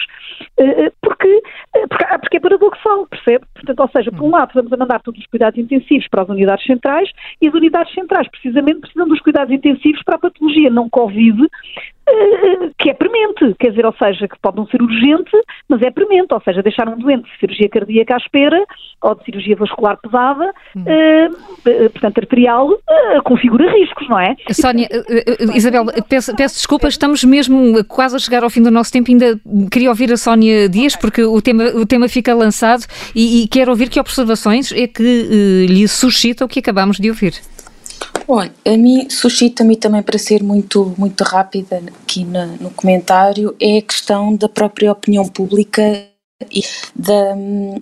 eh, 0.59 0.85
eh, 0.85 0.93
porque, 1.01 1.43
ah, 1.75 2.19
porque 2.19 2.37
é 2.37 2.41
paradoxal, 2.41 3.07
percebe? 3.07 3.45
Portanto, 3.55 3.81
ou 3.81 3.89
seja, 3.89 4.13
por 4.13 4.23
um 4.23 4.31
lado, 4.31 4.53
vamos 4.55 4.73
a 4.73 4.77
mandar 4.77 5.01
todos 5.01 5.21
os 5.21 5.27
cuidados 5.27 5.59
intensivos 5.59 6.07
para 6.09 6.23
as 6.23 6.29
unidades 6.29 6.65
centrais 6.65 7.11
e 7.41 7.49
as 7.49 7.55
unidades 7.55 7.93
centrais, 7.95 8.29
precisamente, 8.29 8.81
precisam 8.81 9.09
dos 9.09 9.21
cuidados 9.21 9.53
intensivos 9.53 10.03
para 10.05 10.17
a 10.17 10.21
patologia 10.21 10.71
não 10.71 10.89
Covid, 10.89 11.49
que 12.79 12.91
é 12.91 12.95
premente, 12.95 13.55
quer 13.59 13.71
dizer, 13.71 13.87
ou 13.87 13.95
seja, 13.95 14.29
que 14.29 14.39
pode 14.41 14.57
não 14.57 14.67
ser 14.67 14.83
urgente, 14.83 15.31
mas 15.69 15.81
é 15.83 15.91
premente, 15.91 16.35
ou 16.35 16.41
seja, 16.43 16.63
deixar 16.63 16.89
um 16.89 16.99
doente 16.99 17.31
de 17.31 17.39
cirurgia 17.39 17.69
cardíaca 17.69 18.15
à 18.15 18.17
espera 18.19 18.65
ou 19.01 19.15
de 19.15 19.25
cirurgia 19.25 19.57
vascular 19.57 19.97
pesada, 19.99 20.53
hum. 20.77 20.85
portanto, 21.93 22.19
arterial, 22.19 22.71
configura 23.25 23.71
riscos, 23.71 24.09
não 24.13 24.21
é? 24.21 24.37
Sónia, 24.53 24.89
uh, 24.93 25.57
Isabel, 25.57 25.87
peço, 26.09 26.35
peço 26.37 26.57
desculpas, 26.57 26.95
estamos 26.95 27.25
mesmo 27.25 27.83
quase 27.85 28.17
a 28.17 28.19
chegar 28.19 28.45
ao 28.45 28.51
fim 28.51 28.63
do 28.63 28.71
nosso 28.71 28.93
tempo, 28.93 29.11
ainda 29.11 29.41
queria 29.71 29.89
ouvir 29.89 30.13
a 30.13 30.17
Sónia 30.17 30.69
Dias, 30.69 30.95
porque 30.95 31.23
o 31.25 31.41
tema, 31.41 31.65
o 31.75 31.87
tema 31.87 32.09
fica 32.09 32.35
lançado 32.35 32.85
e, 33.15 33.43
e 33.43 33.49
quero 33.49 33.71
ouvir 33.71 33.89
que 33.89 33.99
observações 33.99 34.73
é 34.73 34.87
que 34.87 35.67
lhe 35.69 35.89
suscita 35.89 36.45
o 36.45 36.49
que 36.49 36.59
acabamos 36.59 36.99
de 36.99 37.09
ouvir. 37.09 37.35
Olha, 38.29 38.53
a 38.67 38.77
mim 38.77 39.09
suscita-me 39.09 39.77
também 39.77 40.03
para 40.03 40.19
ser 40.19 40.43
muito, 40.43 40.95
muito 40.99 41.25
rápida 41.25 41.83
aqui 42.03 42.25
no, 42.25 42.47
no 42.57 42.71
comentário, 42.71 43.55
é 43.61 43.79
a 43.79 43.83
questão 43.83 44.35
da 44.37 44.49
própria 44.49 44.93
opinião 44.93 45.27
pública 45.27 46.12
e 46.51 46.63
da, 46.95 47.35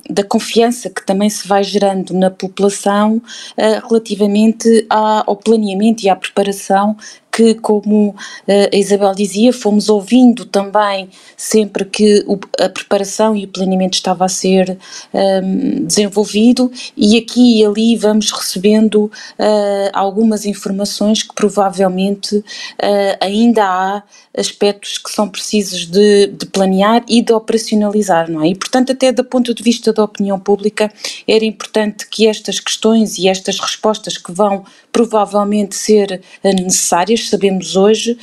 da 0.09 0.25
confiança 0.25 0.91
que 0.91 1.05
também 1.05 1.29
se 1.29 1.47
vai 1.47 1.63
gerando 1.63 2.13
na 2.15 2.31
população 2.31 3.17
uh, 3.17 3.89
relativamente 3.89 4.87
à, 4.89 5.25
ao 5.27 5.37
planeamento 5.37 6.03
e 6.03 6.09
à 6.09 6.17
preparação 6.17 6.97
que, 7.41 7.55
como 7.55 8.15
eh, 8.47 8.69
a 8.71 8.77
Isabel 8.77 9.15
dizia, 9.15 9.51
fomos 9.51 9.89
ouvindo 9.89 10.45
também 10.45 11.09
sempre 11.39 11.87
que 11.87 12.23
a 12.59 12.69
preparação 12.69 13.35
e 13.35 13.45
o 13.45 13.49
planeamento 13.49 13.95
estava 13.95 14.27
a 14.27 14.29
ser 14.29 14.77
um, 15.15 15.19
ehm, 15.19 15.85
desenvolvido 15.87 16.71
e 16.95 17.17
aqui 17.17 17.61
e 17.61 17.65
ali 17.65 17.97
vamos 17.97 18.31
recebendo 18.31 19.05
uh, 19.05 19.91
algumas 19.95 20.45
informações 20.45 21.23
que 21.23 21.35
provavelmente 21.35 22.37
uh, 22.37 22.45
ainda 23.21 23.65
há 23.65 24.03
aspectos 24.37 24.99
que 24.99 25.11
são 25.11 25.27
precisos 25.27 25.87
de, 25.87 26.27
de, 26.27 26.47
planear 26.47 27.03
e 27.09 27.23
de 27.23 27.33
operacionalizar, 27.33 28.31
não 28.31 28.43
é? 28.43 28.49
E 28.49 28.55
portanto 28.55 28.93
até 28.93 29.11
do 29.13 29.25
ponto 29.25 29.55
de 29.55 29.63
vista 29.63 29.93
da 29.93 30.05
opinião 30.05 30.39
pública 30.39 30.93
era 31.27 31.45
importante 31.45 32.07
que 32.07 32.27
estas 32.27 32.61
questões 32.61 33.19
e 33.19 33.29
estas 33.29 33.59
respostas 33.59 34.19
que 34.19 34.31
vão 34.31 34.65
provavelmente 34.93 35.75
ser 35.75 36.21
necessárias, 36.43 37.30
sabemos 37.31 37.77
hoje, 37.77 38.17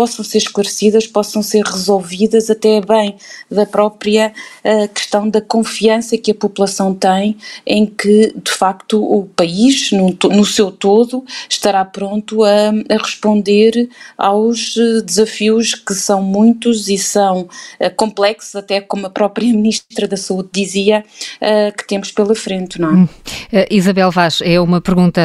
possam 0.00 0.24
ser 0.24 0.38
esclarecidas, 0.38 1.06
possam 1.06 1.42
ser 1.42 1.62
resolvidas 1.62 2.48
até 2.48 2.80
bem 2.80 3.16
da 3.50 3.66
própria 3.66 4.32
uh, 4.64 4.88
questão 4.94 5.28
da 5.28 5.42
confiança 5.42 6.16
que 6.16 6.30
a 6.30 6.34
população 6.34 6.94
tem 6.94 7.36
em 7.66 7.84
que, 7.84 8.32
de 8.34 8.50
facto, 8.50 8.98
o 8.98 9.26
país, 9.26 9.90
no, 9.92 10.16
no 10.30 10.46
seu 10.46 10.72
todo, 10.72 11.22
estará 11.50 11.84
pronto 11.84 12.42
a, 12.44 12.70
a, 12.70 12.96
responder 12.96 13.90
aos 14.16 14.74
eh, 14.78 15.02
desafios 15.02 15.74
que 15.74 15.92
são 15.92 16.22
muitos 16.22 16.88
e 16.88 16.96
são 16.96 17.42
uh, 17.42 17.94
complexos, 17.94 18.56
até 18.56 18.80
como 18.80 19.06
a 19.06 19.10
própria 19.10 19.52
Ministra 19.52 20.08
da 20.08 20.16
Saúde 20.16 20.48
dizia, 20.50 21.04
uh, 21.42 21.76
que 21.76 21.86
temos 21.86 22.10
pela 22.10 22.34
frente, 22.34 22.80
não 22.80 22.88
é? 22.88 22.92
Hum. 22.94 23.08
Isabel 23.70 24.10
Vaz, 24.10 24.38
é 24.42 24.58
uma 24.58 24.80
pergunta 24.80 25.20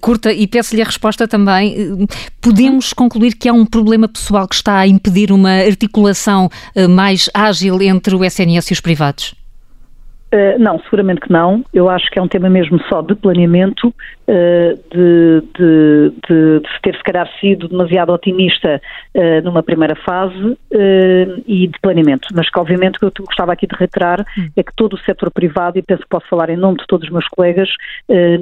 curta 0.00 0.32
e 0.32 0.46
peço-lhe 0.46 0.82
a 0.82 0.84
resposta 0.84 1.26
também. 1.26 2.06
podemos 2.40 2.92
concluir 2.92 3.34
que 3.34 3.48
há 3.48 3.52
um 3.52 3.64
problema 3.78 4.08
pessoal 4.08 4.48
que 4.48 4.56
está 4.56 4.78
a 4.78 4.86
impedir 4.86 5.30
uma 5.30 5.50
articulação 5.50 6.48
mais 6.90 7.30
ágil 7.32 7.80
entre 7.82 8.14
o 8.14 8.24
SNS 8.24 8.70
e 8.70 8.72
os 8.72 8.80
privados? 8.80 9.34
Uh, 10.32 10.58
não, 10.58 10.78
seguramente 10.80 11.20
que 11.20 11.32
não. 11.32 11.64
Eu 11.72 11.88
acho 11.88 12.10
que 12.10 12.18
é 12.18 12.22
um 12.22 12.28
tema 12.28 12.50
mesmo 12.50 12.78
só 12.88 13.00
de 13.00 13.14
planeamento, 13.14 13.94
de, 14.28 15.42
de, 15.58 16.10
de, 16.28 16.60
de, 16.60 16.80
ter 16.82 16.94
se 16.94 17.02
calhar 17.02 17.28
sido 17.40 17.68
demasiado 17.68 18.12
otimista 18.12 18.80
uh, 19.14 19.42
numa 19.42 19.62
primeira 19.62 19.96
fase 19.96 20.58
e 21.46 21.66
de 21.66 21.78
planeamento. 21.80 22.28
Mas 22.34 22.50
que 22.50 22.58
obviamente 22.58 22.96
o 22.96 23.10
que 23.10 23.20
eu 23.20 23.24
gostava 23.24 23.52
aqui 23.52 23.66
de 23.66 23.74
reiterar 23.76 24.24
é 24.56 24.62
que 24.62 24.72
todo 24.76 24.94
o 24.94 24.98
setor 24.98 25.30
privado, 25.30 25.78
e 25.78 25.82
penso 25.82 26.02
que 26.02 26.08
posso 26.08 26.28
falar 26.28 26.50
em 26.50 26.56
nome 26.56 26.78
de 26.78 26.86
todos 26.86 27.06
os 27.06 27.12
meus 27.12 27.26
colegas, 27.28 27.68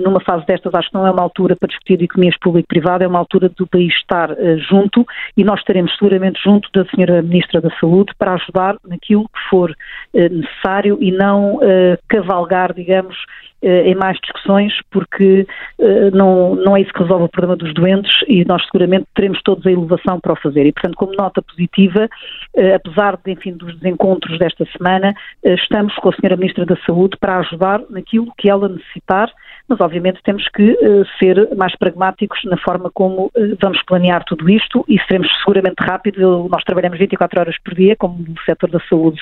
numa 0.05 0.20
fase 0.20 0.45
destas 0.47 0.74
acho 0.74 0.89
que 0.89 0.95
não 0.95 1.07
é 1.07 1.11
uma 1.11 1.22
altura 1.22 1.57
para 1.57 1.68
discutir 1.68 2.03
economias 2.03 2.37
público-privada, 2.41 3.05
é 3.05 3.09
uma 3.09 3.18
altura 3.18 3.49
do 3.49 3.66
país 3.66 3.95
estar 3.95 4.30
junto 4.68 5.07
e 5.37 5.45
nós 5.45 5.61
estaremos 5.61 5.95
seguramente 5.97 6.41
junto 6.43 6.68
da 6.72 6.84
Senhora 6.91 7.22
Ministra 7.22 7.61
da 7.61 7.70
Saúde 7.78 8.12
para 8.18 8.34
ajudar 8.34 8.76
naquilo 8.87 9.24
que 9.24 9.49
for 9.49 9.74
necessário 10.12 10.99
e 11.01 11.12
não 11.12 11.61
cavalgar, 12.09 12.74
digamos, 12.74 13.16
eh, 13.16 13.55
em 13.66 13.94
mais 13.94 14.18
discussões, 14.20 14.72
porque 14.90 15.46
eh, 15.78 16.10
não, 16.12 16.54
não 16.54 16.76
é 16.76 16.80
isso 16.80 16.92
que 16.92 17.02
resolve 17.02 17.24
o 17.24 17.28
problema 17.28 17.56
dos 17.56 17.74
doentes 17.74 18.12
e 18.28 18.44
nós 18.44 18.64
seguramente 18.64 19.06
teremos 19.14 19.42
todos 19.42 19.66
a 19.66 19.70
elevação 19.70 20.20
para 20.20 20.32
o 20.32 20.36
fazer. 20.36 20.66
E, 20.66 20.72
portanto, 20.72 20.94
como 20.94 21.12
nota 21.14 21.42
positiva, 21.42 22.08
eh, 22.54 22.74
apesar 22.74 23.18
de, 23.24 23.32
enfim, 23.32 23.52
dos 23.52 23.76
desencontros 23.78 24.38
desta 24.38 24.64
semana, 24.76 25.14
estamos 25.44 25.94
com 25.96 26.08
a 26.08 26.12
Senhora 26.12 26.36
Ministra 26.36 26.64
da 26.64 26.76
Saúde 26.86 27.16
para 27.18 27.38
ajudar 27.38 27.80
naquilo 27.90 28.32
que 28.38 28.48
ela 28.48 28.68
necessitar 28.68 29.30
mas 29.68 29.80
obviamente 29.80 30.20
temos 30.22 30.48
que 30.50 30.78
ser 31.18 31.54
mais 31.56 31.74
pragmáticos 31.76 32.38
na 32.44 32.56
forma 32.56 32.88
como 32.94 33.32
vamos 33.60 33.82
planear 33.82 34.24
tudo 34.24 34.48
isto 34.48 34.84
e 34.88 34.96
seremos 35.08 35.28
seguramente 35.40 35.80
rápido. 35.80 36.48
Nós 36.48 36.62
trabalhamos 36.62 36.98
24 36.98 37.40
horas 37.40 37.56
por 37.64 37.74
dia, 37.74 37.96
como 37.96 38.14
o 38.14 38.44
setor 38.44 38.70
da 38.70 38.78
saúde 38.88 39.20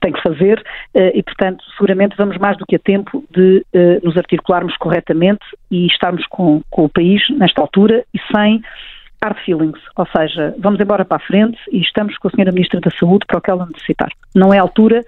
tem 0.00 0.12
que 0.12 0.22
fazer, 0.22 0.62
e 0.94 1.20
portanto 1.24 1.64
seguramente 1.76 2.16
vamos 2.16 2.38
mais 2.38 2.56
do 2.56 2.64
que 2.64 2.76
a 2.76 2.78
tempo 2.78 3.24
de 3.30 3.63
nos 4.02 4.16
articularmos 4.16 4.76
corretamente 4.76 5.44
e 5.70 5.86
estarmos 5.86 6.26
com, 6.26 6.62
com 6.70 6.84
o 6.84 6.88
país 6.88 7.22
nesta 7.30 7.60
altura 7.60 8.04
e 8.14 8.18
sem 8.32 8.62
hard 9.22 9.38
feelings, 9.44 9.80
ou 9.96 10.06
seja, 10.14 10.54
vamos 10.58 10.78
embora 10.78 11.04
para 11.04 11.16
a 11.16 11.26
frente 11.26 11.58
e 11.72 11.80
estamos 11.80 12.16
com 12.18 12.28
a 12.28 12.30
Sra. 12.30 12.52
Ministra 12.52 12.80
da 12.80 12.90
Saúde 12.90 13.24
para 13.26 13.38
o 13.38 13.40
que 13.40 13.50
ela 13.50 13.66
necessitar. 13.66 14.10
Não 14.34 14.52
é 14.52 14.58
a 14.58 14.62
altura 14.62 15.00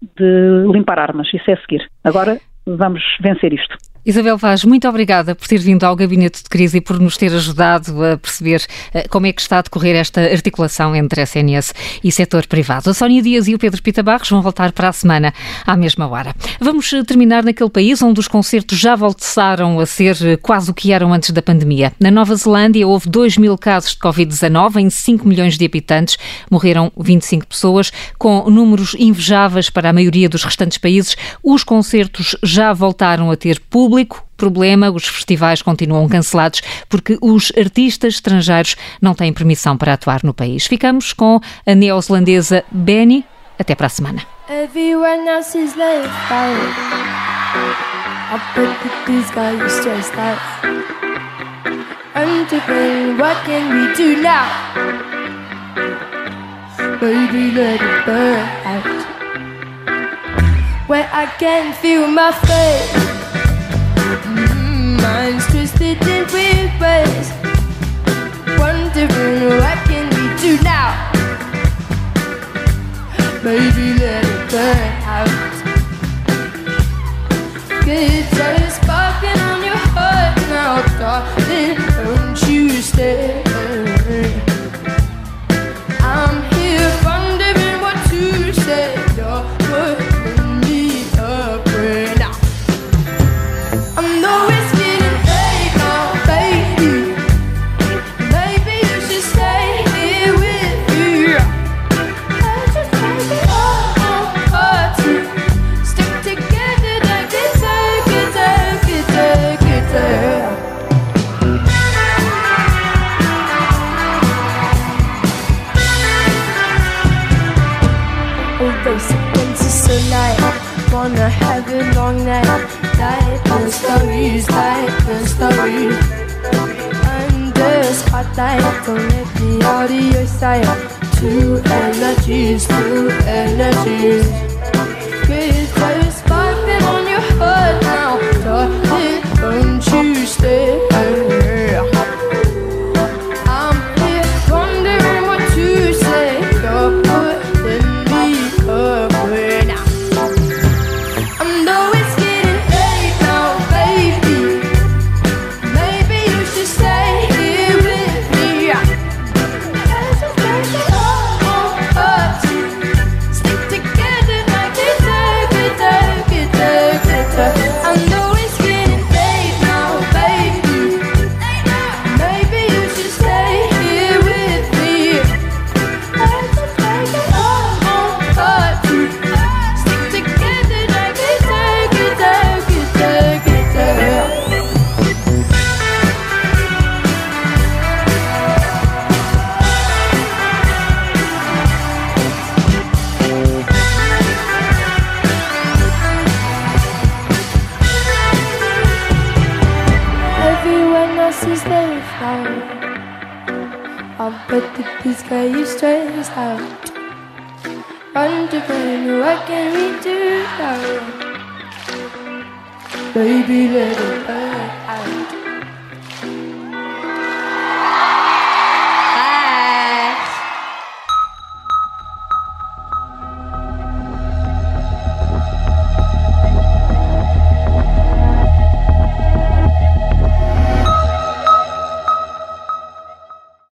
de 0.00 0.64
limpar 0.72 0.98
armas, 0.98 1.32
isso 1.34 1.50
é 1.50 1.54
a 1.54 1.60
seguir. 1.60 1.88
Agora 2.04 2.38
vamos 2.64 3.02
vencer 3.20 3.52
isto. 3.52 3.76
Isabel 4.06 4.38
Vaz, 4.38 4.62
muito 4.62 4.88
obrigada 4.88 5.34
por 5.34 5.48
ter 5.48 5.58
vindo 5.58 5.82
ao 5.82 5.96
Gabinete 5.96 6.40
de 6.40 6.48
Crise 6.48 6.78
e 6.78 6.80
por 6.80 7.00
nos 7.00 7.16
ter 7.16 7.34
ajudado 7.34 8.04
a 8.04 8.16
perceber 8.16 8.64
eh, 8.94 9.08
como 9.08 9.26
é 9.26 9.32
que 9.32 9.40
está 9.40 9.58
a 9.58 9.62
decorrer 9.62 9.96
esta 9.96 10.20
articulação 10.20 10.94
entre 10.94 11.22
SNS 11.22 11.74
e 12.04 12.12
setor 12.12 12.46
privado. 12.46 12.88
A 12.88 12.94
Sónia 12.94 13.20
Dias 13.20 13.48
e 13.48 13.54
o 13.56 13.58
Pedro 13.58 13.82
Pita 13.82 14.04
Barros 14.04 14.30
vão 14.30 14.40
voltar 14.40 14.70
para 14.70 14.90
a 14.90 14.92
semana 14.92 15.34
à 15.66 15.76
mesma 15.76 16.06
hora. 16.06 16.36
Vamos 16.60 16.92
eh, 16.92 17.02
terminar 17.02 17.42
naquele 17.42 17.68
país 17.68 18.00
onde 18.00 18.20
os 18.20 18.28
concertos 18.28 18.78
já 18.78 18.94
voltaram 18.94 19.80
a 19.80 19.86
ser 19.86 20.16
eh, 20.24 20.36
quase 20.36 20.70
o 20.70 20.74
que 20.74 20.92
eram 20.92 21.12
antes 21.12 21.32
da 21.32 21.42
pandemia. 21.42 21.92
Na 21.98 22.12
Nova 22.12 22.36
Zelândia 22.36 22.86
houve 22.86 23.10
2 23.10 23.38
mil 23.38 23.58
casos 23.58 23.90
de 23.90 23.98
Covid-19 23.98 24.76
em 24.76 24.88
5 24.88 25.26
milhões 25.26 25.58
de 25.58 25.64
habitantes. 25.64 26.16
Morreram 26.48 26.92
25 26.96 27.44
pessoas, 27.48 27.92
com 28.16 28.48
números 28.48 28.94
invejáveis 28.96 29.68
para 29.68 29.90
a 29.90 29.92
maioria 29.92 30.28
dos 30.28 30.44
restantes 30.44 30.78
países. 30.78 31.16
Os 31.42 31.64
concertos 31.64 32.36
já 32.40 32.72
voltaram 32.72 33.32
a 33.32 33.36
ter 33.36 33.58
público 33.58 33.95
público. 34.04 34.24
Problema, 34.36 34.90
os 34.90 35.08
festivais 35.08 35.62
continuam 35.62 36.06
cancelados 36.08 36.60
porque 36.90 37.16
os 37.22 37.50
artistas 37.56 38.14
estrangeiros 38.14 38.76
não 39.00 39.14
têm 39.14 39.32
permissão 39.32 39.78
para 39.78 39.94
atuar 39.94 40.22
no 40.22 40.34
país. 40.34 40.66
Ficamos 40.66 41.14
com 41.14 41.40
a 41.66 41.74
neozelandesa 41.74 42.62
Benny. 42.70 43.24
Até 43.58 43.74
para 43.74 43.86
a 43.86 43.90
semana. 43.90 44.22
What 53.18 53.44
can 53.46 53.64
we 53.72 53.94
do 53.96 54.22
now? 54.22 54.46
Baby, 57.00 57.52
let 57.52 57.80
it 57.80 58.04
burn 58.04 58.46
out. 58.64 58.86
Where 60.86 61.08
I 61.12 61.26
can 61.38 61.72
feel 61.72 62.06
my 62.06 62.32
face. 62.32 63.15
Mm, 64.06 65.00
minds 65.02 65.46
twisted 65.46 65.98
in. 66.06 66.26
Wondering 68.58 69.58
what 69.60 69.78
can 69.88 70.06
we 70.16 70.24
do 70.40 70.62
now? 70.62 70.92
Maybe 73.42 73.98
let 73.98 74.24
it 74.24 74.50
burn 74.50 74.92
out. 75.02 75.28
Guitar 77.84 78.70
sparking 78.70 79.05